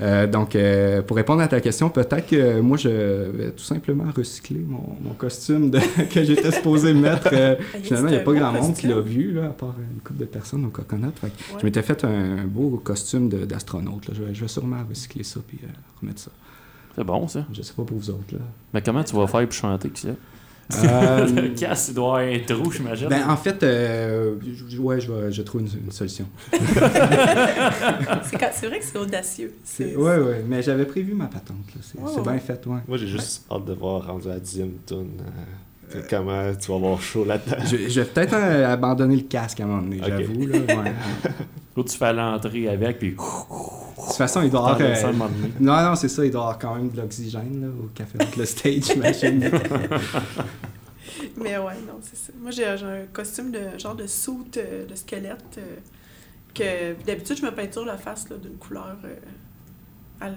Euh, 0.00 0.26
donc, 0.26 0.54
euh, 0.54 1.02
pour 1.02 1.16
répondre 1.16 1.42
à 1.42 1.48
ta 1.48 1.60
question, 1.60 1.90
peut-être 1.90 2.26
que 2.28 2.60
moi, 2.60 2.76
je 2.76 2.88
vais 2.88 3.50
tout 3.50 3.64
simplement 3.64 4.04
recycler 4.16 4.60
mon, 4.66 4.96
mon 5.02 5.14
costume 5.14 5.70
de- 5.70 5.78
que 6.14 6.22
j'étais 6.24 6.52
supposé 6.52 6.94
mettre. 6.94 7.28
Euh, 7.32 7.56
finalement, 7.82 8.08
il 8.08 8.12
n'y 8.12 8.18
a 8.18 8.20
pas 8.24 8.32
grand 8.32 8.52
monde 8.52 8.74
qui 8.74 8.86
l'a 8.86 9.00
vu, 9.00 9.32
là, 9.32 9.46
à 9.46 9.48
part 9.50 9.74
une 9.78 10.00
couple 10.00 10.20
de 10.20 10.24
personnes 10.26 10.64
au 10.66 10.70
coconut. 10.70 11.06
Fait 11.20 11.28
que 11.28 11.32
Ouais. 11.52 11.58
Je 11.60 11.64
m'étais 11.66 11.82
fait 11.82 12.04
un, 12.04 12.44
beau 12.46 12.80
costume 12.82 13.28
d'astronaute. 13.28 14.10
Je, 14.12 14.22
vais- 14.22 14.34
je 14.34 14.40
vais 14.42 14.48
sûrement 14.48 14.78
recycler 14.88 15.24
ça, 15.24 15.40
puis 15.46 15.58
euh, 15.64 15.66
remettre 16.00 16.20
ça. 16.20 16.30
C'est 16.94 17.04
bon, 17.04 17.26
ça. 17.28 17.44
Je 17.52 17.60
sais 17.62 17.74
pas 17.74 17.82
pour 17.82 17.96
vous 17.98 18.10
autres, 18.10 18.32
là. 18.32 18.38
Mais 18.72 18.80
comment 18.82 19.02
tu 19.04 19.14
vas 19.16 19.26
faire 19.26 19.42
pour 19.44 19.52
chanter 19.52 19.88
que 19.90 19.98
ça? 19.98 20.08
Euh, 20.84 21.26
Le 21.26 21.48
casse, 21.50 21.88
il 21.88 21.94
doit 21.94 22.18
avoir 22.20 22.34
un 22.34 22.38
trou, 22.40 22.72
j'imagine. 22.72 23.08
Ben, 23.08 23.28
en 23.28 23.36
fait, 23.36 23.62
euh, 23.62 24.34
je- 24.68 24.78
ouais, 24.78 25.00
je, 25.00 25.12
vais, 25.12 25.30
je 25.30 25.42
trouve 25.42 25.60
une, 25.60 25.68
une 25.86 25.92
solution. 25.92 26.26
C'est 26.52 28.36
quand- 28.38 28.50
c'est 28.52 28.66
vrai 28.66 28.78
que 28.80 28.84
c'est 28.84 28.98
audacieux. 28.98 29.54
C'est- 29.64 29.90
C'est- 29.90 29.96
Ouais, 29.96 30.18
ouais, 30.18 30.44
mais 30.46 30.62
j'avais 30.62 30.84
prévu 30.86 31.14
ma 31.14 31.26
patente. 31.26 31.56
là. 31.74 31.80
C'est 31.82 31.98
Oh. 32.02 32.10
c'est 32.14 32.22
bien 32.22 32.38
fait, 32.38 32.66
ouais. 32.66 32.78
Moi, 32.88 32.96
j'ai 32.98 33.06
juste 33.06 33.44
hâte 33.50 33.64
de 33.64 33.72
voir 33.74 34.06
rendu 34.06 34.26
à 34.28 34.34
la 34.34 34.40
dixième 34.40 34.72
tune. 34.86 35.10
euh, 35.20 35.30
comment 36.08 36.54
tu 36.54 36.68
vas 36.70 36.76
avoir 36.76 37.00
chaud 37.00 37.24
là-dedans? 37.24 37.56
Je, 37.64 37.88
je 37.88 38.00
vais 38.00 38.06
peut-être 38.06 38.34
euh, 38.34 38.72
abandonner 38.72 39.16
le 39.16 39.22
casque 39.22 39.60
à 39.60 39.64
un 39.64 39.66
moment 39.66 39.82
donné, 39.82 39.98
Ok. 40.00 40.08
j'avoue. 40.08 40.46
là, 40.46 40.58
ouais. 40.58 40.92
Tu 41.86 41.98
fais 41.98 42.12
l'entrée 42.14 42.68
avec, 42.68 42.98
puis 42.98 43.10
De 43.10 43.16
toute 43.16 44.14
façon, 44.16 44.40
il 44.42 44.48
doit 44.50 44.60
y 44.78 44.82
avoir... 44.82 45.04
euh. 45.10 45.12
Non, 45.60 45.82
non, 45.82 45.94
c'est 45.94 46.08
ça, 46.08 46.24
il 46.24 46.30
doit 46.30 46.40
y 46.40 46.44
avoir 46.44 46.58
quand 46.58 46.74
même 46.74 46.88
de 46.88 46.96
l'oxygène 46.96 47.60
là, 47.60 47.66
au 47.68 47.88
café 47.94 48.18
avec 48.18 48.34
le 48.36 48.46
stage, 48.46 48.84
j'imagine. 48.94 49.40
Mais 51.36 51.56
ouais, 51.58 51.74
non, 51.86 51.98
c'est 52.00 52.16
ça. 52.16 52.32
Moi, 52.40 52.50
j'ai 52.50 52.64
j'ai 52.78 52.84
un 52.86 53.04
costume 53.12 53.50
de 53.50 53.78
genre 53.78 53.94
de 53.94 54.06
soute 54.06 54.56
euh, 54.56 54.86
de 54.86 54.94
squelette 54.94 55.58
euh, 55.58 55.76
que 56.54 57.04
d'habitude, 57.04 57.36
je 57.38 57.44
me 57.44 57.50
peinture 57.50 57.84
la 57.84 57.96
face 57.98 58.28
là, 58.30 58.36
d'une 58.36 58.56
couleur. 58.56 58.96
euh, 59.04 59.14
à 60.20 60.30
le- 60.30 60.36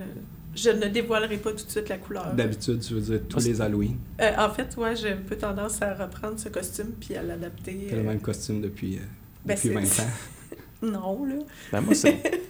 Je 0.55 0.69
ne 0.71 0.87
dévoilerai 0.87 1.37
pas 1.37 1.51
tout 1.51 1.65
de 1.65 1.69
suite 1.71 1.89
la 1.89 1.97
couleur. 1.97 2.33
D'habitude, 2.33 2.79
tu 2.81 2.93
veux 2.95 3.01
dire 3.01 3.19
tous 3.29 3.45
les 3.45 3.61
Halloween? 3.61 3.97
Euh, 4.19 4.31
en 4.37 4.49
fait, 4.49 4.75
ouais, 4.77 4.95
j'ai 4.95 5.11
un 5.11 5.17
peu 5.17 5.35
tendance 5.35 5.81
à 5.81 5.93
reprendre 5.93 6.39
ce 6.39 6.49
costume 6.49 6.91
puis 6.99 7.15
à 7.15 7.21
l'adapter. 7.23 7.87
T'as 7.89 7.95
le 7.95 8.01
euh, 8.01 8.05
même 8.05 8.19
costume 8.19 8.61
depuis, 8.61 8.95
euh, 8.97 8.99
ben, 9.45 9.55
depuis 9.55 9.69
c'est- 9.69 10.01
20 10.01 10.03
ans. 10.03 10.09
Non, 10.81 11.25
là. 11.25 11.35
Ben, 11.71 11.81
moi, 11.81 11.93
c'est. 11.93 12.21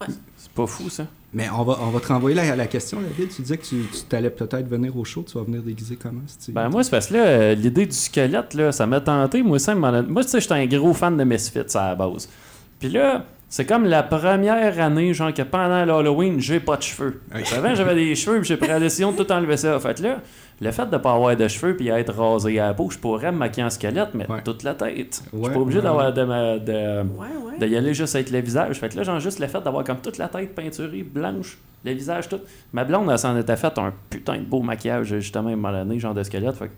Ouais. 0.00 0.06
C'est 0.36 0.50
pas 0.52 0.66
fou, 0.66 0.88
ça. 0.88 1.06
Mais 1.34 1.50
on 1.50 1.62
va, 1.62 1.76
on 1.82 1.90
va 1.90 2.00
te 2.00 2.06
renvoyer 2.08 2.34
la, 2.34 2.56
la 2.56 2.66
question, 2.66 3.02
David. 3.02 3.28
Tu 3.28 3.42
disais 3.42 3.58
que 3.58 3.64
tu, 3.66 3.82
tu 3.92 4.02
t'allais 4.08 4.30
peut-être 4.30 4.66
venir 4.66 4.96
au 4.96 5.04
show. 5.04 5.22
Tu 5.22 5.36
vas 5.36 5.44
venir 5.44 5.62
déguisé 5.62 5.96
comment? 5.96 6.22
si 6.26 6.38
tu- 6.38 6.52
Ben, 6.52 6.70
moi, 6.70 6.82
c'est 6.82 6.90
parce 6.90 7.08
que 7.08 7.14
là, 7.14 7.54
l'idée 7.54 7.84
du 7.84 7.92
squelette, 7.94 8.54
là, 8.54 8.72
ça 8.72 8.86
m'a 8.86 9.02
tenté. 9.02 9.42
Moi, 9.42 9.58
ça, 9.58 9.74
moi, 9.74 9.92
tu 10.24 10.28
sais, 10.30 10.40
j'étais 10.40 10.54
un 10.54 10.66
gros 10.66 10.94
fan 10.94 11.18
de 11.18 11.22
Misfits 11.24 11.58
à 11.76 11.88
la 11.90 11.94
base. 11.96 12.30
Puis 12.78 12.88
là, 12.88 13.26
c'est 13.52 13.66
comme 13.66 13.84
la 13.84 14.02
première 14.04 14.80
année, 14.80 15.12
genre, 15.12 15.34
que 15.34 15.42
pendant 15.42 15.84
l'Halloween, 15.84 16.40
j'ai 16.40 16.60
pas 16.60 16.76
de 16.76 16.82
cheveux. 16.82 17.20
Oui. 17.34 17.42
Avant, 17.54 17.74
j'avais 17.74 17.94
des 17.96 18.14
cheveux, 18.14 18.38
puis 18.38 18.48
j'ai 18.48 18.56
pris 18.56 18.68
la 18.68 18.78
décision 18.80 19.10
de 19.12 19.22
tout 19.22 19.30
enlever 19.32 19.56
ça. 19.58 19.78
Fait 19.80 19.98
que 19.98 20.02
là, 20.04 20.20
le 20.60 20.70
fait 20.70 20.88
de 20.88 20.96
pas 20.96 21.12
avoir 21.14 21.36
de 21.36 21.48
cheveux 21.48 21.74
puis 21.76 21.88
être 21.88 22.14
rasé 22.14 22.60
à 22.60 22.68
la 22.68 22.74
peau, 22.74 22.88
je 22.90 22.98
pourrais 22.98 23.32
me 23.32 23.38
maquiller 23.38 23.64
en 23.66 23.70
squelette, 23.70 24.10
mais 24.14 24.30
Ouais. 24.30 24.42
toute 24.42 24.62
la 24.62 24.74
tête. 24.74 25.22
je 25.32 25.38
suis 25.42 25.50
pas 25.52 25.58
obligé 25.58 25.78
ouais, 25.78 25.84
d'avoir 25.84 26.12
de, 26.12 26.22
ma- 26.22 26.58
de, 26.58 26.72
Ouais, 27.02 27.26
ouais. 27.52 27.58
de 27.58 27.66
y 27.66 27.76
aller 27.76 27.92
juste 27.92 28.14
avec 28.14 28.30
le 28.30 28.38
visage. 28.40 28.78
Fait 28.78 28.88
que 28.88 28.96
là, 28.96 29.02
genre, 29.02 29.18
juste 29.20 29.40
le 29.40 29.46
fait 29.48 29.60
d'avoir 29.60 29.82
comme 29.84 29.98
toute 30.00 30.16
la 30.18 30.28
tête 30.28 30.54
peinturée, 30.54 31.02
blanche, 31.02 31.58
le 31.84 31.92
visage, 31.92 32.28
tout. 32.28 32.40
Ma 32.72 32.84
blonde, 32.84 33.08
elle 33.10 33.18
s'en 33.18 33.36
était 33.36 33.56
fait 33.56 33.76
un 33.78 33.92
putain 34.10 34.36
de 34.36 34.44
beau 34.44 34.60
maquillage, 34.62 35.06
justement, 35.18 35.50
moment 35.50 35.72
donné, 35.72 35.98
genre 35.98 36.14
de 36.14 36.22
squelette. 36.22 36.54
Fait 36.56 36.66
que 36.66 36.72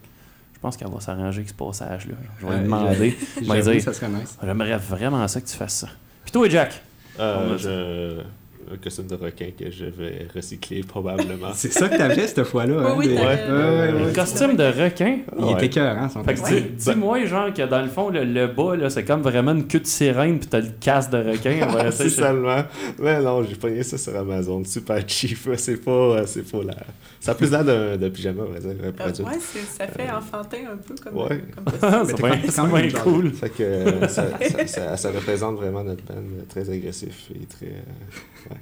je 0.55 0.59
pense 0.61 0.77
qu'elle 0.77 0.89
va 0.91 1.01
s'arranger 1.01 1.39
avec 1.41 1.49
ce 1.51 1.55
passage-là. 1.55 2.14
Je 2.41 2.47
vais 2.47 2.53
Euh, 2.53 2.57
lui 2.59 2.64
demander. 2.64 3.16
Nice. 3.43 4.01
j'aimerais 4.43 4.77
vraiment 4.79 5.27
ça 5.29 5.41
que 5.41 5.47
tu 5.47 5.57
fasses 5.57 5.75
ça. 5.75 5.89
Puis 6.33 6.41
toi, 6.41 6.49
Jack, 6.49 6.80
Euh, 7.20 7.59
je... 7.59 8.22
Un 8.71 8.77
costume 8.77 9.07
de 9.07 9.15
requin 9.17 9.49
que 9.59 9.71
je 9.71 9.85
vais 9.87 10.27
recycler 10.35 10.83
probablement. 10.83 11.49
C'est 11.55 11.73
ça 11.73 11.89
que 11.89 11.97
t'avais 11.97 12.27
cette 12.27 12.45
fois-là. 12.45 12.75
Hein, 12.91 12.95
oui, 12.97 13.09
des- 13.09 13.15
t'avais- 13.17 13.43
ouais, 13.51 13.51
ouais, 13.51 13.93
ouais. 14.03 14.11
un 14.11 14.13
costume 14.13 14.57
de 14.57 14.65
requin. 14.65 15.19
Il 15.39 15.45
Ouais. 15.45 15.53
était 15.55 15.69
cœur, 15.71 15.97
hein, 15.99 16.09
son 16.09 16.23
dis-moi, 16.23 17.25
genre, 17.27 17.53
que 17.53 17.63
dans 17.67 17.83
le 17.83 17.89
fond, 17.89 18.09
le, 18.11 18.25
le 18.25 18.47
bas, 18.47 18.77
là, 18.77 18.89
c'est 18.91 19.05
comme 19.05 19.23
vraiment 19.23 19.53
une 19.53 19.67
queue 19.67 19.81
de 19.81 19.87
sirène, 19.87 20.39
puis 20.39 20.49
t'as 20.49 20.61
le 20.61 20.69
casque 20.81 21.11
de 21.11 21.19
requin. 21.19 21.91
C'est 21.91 22.09
seulement. 22.23 22.63
Mais 22.99 23.21
non, 23.21 23.43
j'ai 23.43 23.57
pogné 23.57 23.83
ça 23.83 23.99
sur 23.99 24.17
Amazon. 24.17 24.63
Super 24.65 25.03
cheap. 25.07 25.39
C'est 25.57 25.77
pas. 25.85 25.91
euh, 25.91 26.23
C'est 26.27 26.51
pas 26.51 26.63
là. 26.63 26.75
Ça 27.21 27.33
a 27.33 27.35
plus 27.37 27.51
l'air 27.51 27.65
d'un 27.65 28.11
pyjama, 28.11 28.43
on 28.49 28.53
va 28.53 28.59
dire, 28.59 28.71
un 28.83 28.87
Euh, 28.89 28.93
produit. 28.93 29.25
ouais, 29.25 29.39
ça 29.79 29.87
fait 29.87 30.11
enfantin 30.11 30.59
un 30.73 30.77
peu 30.77 30.95
comme, 31.03 31.17
Ouais. 31.23 31.41
comme 31.55 32.05
c'est 32.07 32.55
quand- 32.57 32.67
même 32.67 32.93
cool. 32.93 33.31
Fait 33.33 33.51
que 33.51 33.63
euh, 33.63 34.09
ça, 34.09 34.27
ça, 34.41 34.67
ça, 34.67 34.97
ça 34.97 35.11
représente 35.11 35.57
vraiment 35.57 35.85
notre 35.85 36.03
band 36.05 36.15
euh, 36.17 36.43
très 36.49 36.69
agressif 36.69 37.29
et 37.35 37.47
très. 37.47 37.67
euh, 37.67 38.51
ouais, 38.51 38.57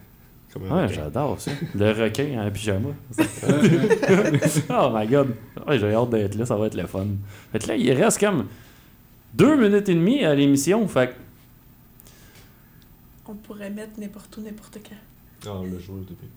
Ouais, 0.58 0.88
j'adore 0.88 1.40
ça. 1.40 1.52
Le 1.76 1.90
requin 1.92 2.44
en 2.44 2.50
pyjama. 2.50 2.88
oh 4.70 4.90
my 4.92 5.06
god. 5.06 5.34
Ouais, 5.66 5.78
j'ai 5.78 5.94
hâte 5.94 6.10
d'être 6.10 6.34
là, 6.34 6.44
ça 6.46 6.56
va 6.56 6.66
être 6.66 6.74
le 6.74 6.86
fun. 6.86 7.06
Fait 7.52 7.58
que 7.60 7.68
là, 7.68 7.76
il 7.76 7.92
reste 7.92 8.18
comme 8.18 8.46
deux 9.32 9.56
minutes 9.56 9.88
et 9.88 9.94
demie 9.94 10.24
à 10.24 10.34
l'émission. 10.34 10.86
Fait 10.88 11.14
On 13.28 13.34
pourrait 13.34 13.70
mettre 13.70 13.98
n'importe 14.00 14.36
où, 14.36 14.40
n'importe 14.42 14.78
quand. 14.88 15.50
Ah, 15.50 15.62
le 15.64 15.78
jour 15.78 15.96
au 15.96 16.00
début. 16.00 16.28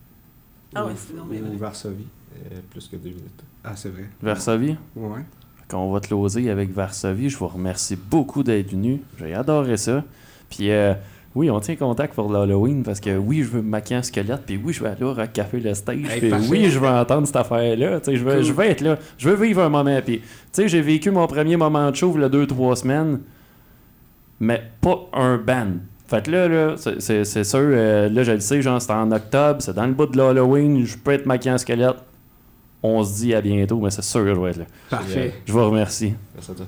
Ah 0.75 0.85
ouais, 0.85 0.93
c'est 0.95 1.15
non, 1.15 1.25
mais 1.29 1.41
Ou 1.41 1.57
Varsovie. 1.57 2.05
Euh, 2.51 2.59
plus 2.69 2.87
que 2.87 2.95
deux 2.95 3.09
minutes. 3.09 3.43
Ah, 3.63 3.75
c'est 3.75 3.89
vrai. 3.89 4.09
Varsovie, 4.21 4.75
Ouais. 4.95 5.21
qu'on 5.69 5.91
va 5.91 5.99
closer 5.99 6.49
avec 6.49 6.71
Varsovie, 6.71 7.29
je 7.29 7.37
vous 7.37 7.47
remercie 7.47 7.95
beaucoup 7.95 8.43
d'être 8.43 8.71
venu. 8.71 9.01
J'ai 9.19 9.33
adoré 9.33 9.77
ça. 9.77 10.03
Puis 10.49 10.69
euh, 10.71 10.93
oui, 11.35 11.49
on 11.49 11.59
tient 11.59 11.75
contact 11.75 12.13
pour 12.13 12.31
l'Halloween 12.31 12.83
parce 12.83 12.99
que 12.99 13.17
oui, 13.17 13.41
je 13.43 13.47
veux 13.49 13.61
me 13.61 13.69
maquiller 13.69 13.99
en 13.99 14.03
squelette, 14.03 14.41
puis 14.45 14.59
oui, 14.63 14.71
je 14.71 14.83
vais 14.83 14.89
aller 14.89 15.03
au 15.03 15.15
Café 15.33 15.59
le 15.59 15.73
stage, 15.73 15.97
Hey, 16.09 16.19
puis 16.19 16.29
parfait. 16.29 16.47
oui, 16.49 16.69
je 16.69 16.77
veux 16.77 16.87
entendre 16.87 17.25
cette 17.25 17.35
affaire-là. 17.37 17.99
Tu 17.99 18.05
sais, 18.11 18.17
Je 18.17 18.23
veux, 18.23 18.35
Cool. 18.35 18.43
je 18.43 18.53
veux 18.53 18.65
être 18.65 18.81
là. 18.81 18.97
Je 19.17 19.29
veux 19.29 19.43
vivre 19.43 19.61
un 19.63 19.69
moment. 19.69 19.99
Puis, 20.05 20.19
tu 20.19 20.25
sais, 20.51 20.67
j'ai 20.67 20.81
vécu 20.81 21.09
mon 21.09 21.25
premier 21.25 21.57
moment 21.57 21.89
de 21.89 21.95
show 21.95 22.11
il 22.15 22.21
y 22.21 22.23
a 22.23 22.29
deux, 22.29 22.45
trois 22.45 22.75
semaines, 22.75 23.19
mais 24.39 24.61
pas 24.81 25.07
un 25.13 25.37
band. 25.37 25.71
Fait 26.07 26.23
que 26.23 26.29
là, 26.29 26.47
là 26.47 26.75
c'est 26.77 27.23
sûr, 27.43 27.59
euh, 27.59 28.09
là, 28.09 28.23
je 28.23 28.33
le 28.33 28.39
sais, 28.39 28.61
genre, 28.61 28.79
c'est 28.79 28.91
en 28.91 29.11
octobre, 29.11 29.61
c'est 29.61 29.73
dans 29.73 29.87
le 29.87 29.93
bout 29.93 30.05
de 30.05 30.17
l'Halloween, 30.17 30.85
je 30.85 30.97
peux 30.97 31.11
être 31.13 31.25
maquillé 31.25 31.53
en 31.53 31.57
squelette. 31.57 31.95
On 32.83 33.03
se 33.03 33.15
dit 33.15 33.33
à 33.33 33.41
bientôt, 33.41 33.79
mais 33.79 33.89
c'est 33.89 34.03
sûr 34.03 34.21
que 34.23 34.35
je 34.35 34.39
vais 34.39 34.49
être 34.51 34.57
là. 34.57 34.65
Parfait. 34.89 35.33
Je 35.45 35.53
vous 35.53 35.65
remercie. 35.65 36.13
Merci 36.35 36.51
à 36.51 36.53
toi. 36.53 36.65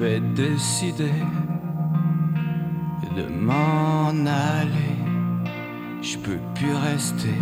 Vais 0.00 0.20
décider 0.34 1.12
de 3.14 3.24
m'en 3.28 4.08
aller. 4.08 4.96
Je 6.00 6.16
peux 6.16 6.38
plus 6.54 6.74
rester. 6.74 7.34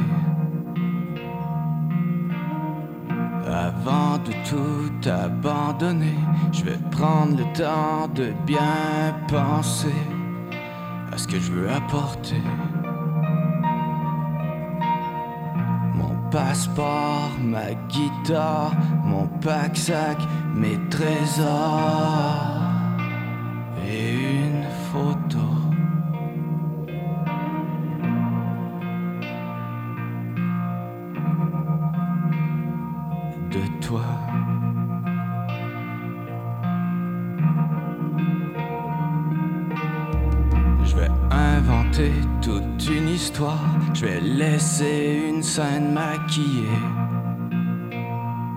Avant 3.47 4.19
de 4.19 4.33
tout 4.51 5.09
abandonner, 5.09 6.19
je 6.53 6.65
vais 6.65 6.79
prendre 6.91 7.37
le 7.37 7.45
temps 7.57 8.09
de 8.13 8.33
bien 8.45 9.15
penser 9.29 10.03
à 11.13 11.17
ce 11.17 11.29
que 11.29 11.39
je 11.39 11.53
veux 11.53 11.71
apporter. 11.71 12.43
Passeport, 16.31 17.31
ma 17.41 17.75
guitare, 17.89 18.77
mon 19.05 19.27
pack-sac, 19.41 20.19
mes 20.55 20.79
trésors. 20.91 22.58
Laisser 44.59 45.23
une 45.29 45.41
scène 45.41 45.93
maquillée 45.93 46.83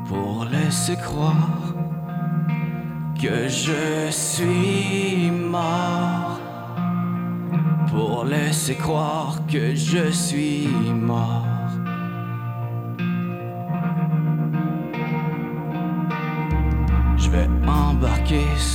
pour 0.08 0.46
laisser 0.46 0.96
croire 0.96 1.76
que 3.22 3.48
je 3.48 4.10
suis 4.10 5.30
mort. 5.30 6.40
Pour 7.92 8.26
laisser 8.26 8.74
croire 8.74 9.46
que 9.46 9.76
je 9.76 10.10
suis 10.10 10.68
mort. 10.92 11.51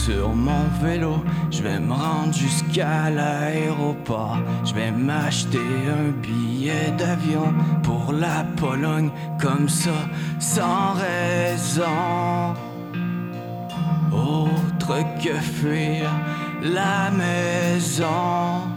Sur 0.07 0.29
mon 0.29 0.69
vélo, 0.81 1.17
je 1.51 1.63
vais 1.63 1.81
me 1.81 1.93
rendre 1.93 2.33
jusqu'à 2.33 3.11
l'aéroport, 3.11 4.39
je 4.65 4.73
vais 4.73 4.93
m'acheter 4.93 5.59
un 5.59 6.11
billet 6.23 6.93
d'avion 6.97 7.53
pour 7.83 8.13
la 8.13 8.45
Pologne, 8.57 9.11
comme 9.41 9.69
ça, 9.69 9.99
sans 10.39 10.93
raison. 10.93 12.55
Autre 14.13 14.95
que 15.21 15.35
fuir 15.35 16.09
la 16.63 17.11
maison. 17.11 18.76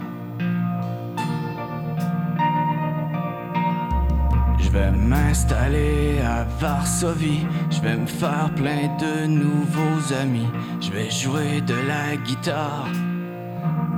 Je 4.72 4.78
vais 4.78 4.92
m'installer 4.92 6.20
à 6.20 6.44
Varsovie, 6.60 7.44
je 7.72 7.80
vais 7.80 7.96
me 7.96 8.06
faire 8.06 8.52
plein 8.54 8.86
de 9.00 9.26
nouveaux 9.26 10.14
amis, 10.14 10.46
je 10.80 10.92
vais 10.92 11.10
jouer 11.10 11.60
de 11.60 11.74
la 11.88 12.14
guitare 12.16 12.86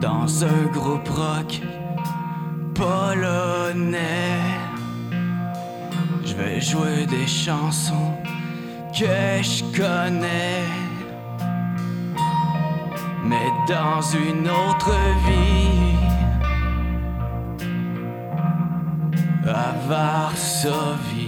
dans 0.01 0.45
un 0.45 0.63
groupe 0.73 1.11
rock 1.11 1.61
polonais. 2.75 3.99
Je 6.25 6.35
vais 6.37 6.59
jouer 6.63 7.05
des 7.05 7.27
chansons 7.27 8.15
que 8.99 9.43
je 9.43 9.65
connais, 9.77 10.65
mais 13.27 13.51
dans 13.69 14.01
une 14.01 14.49
autre 14.49 14.95
vie 15.27 15.92
Varsovie. 19.45 21.22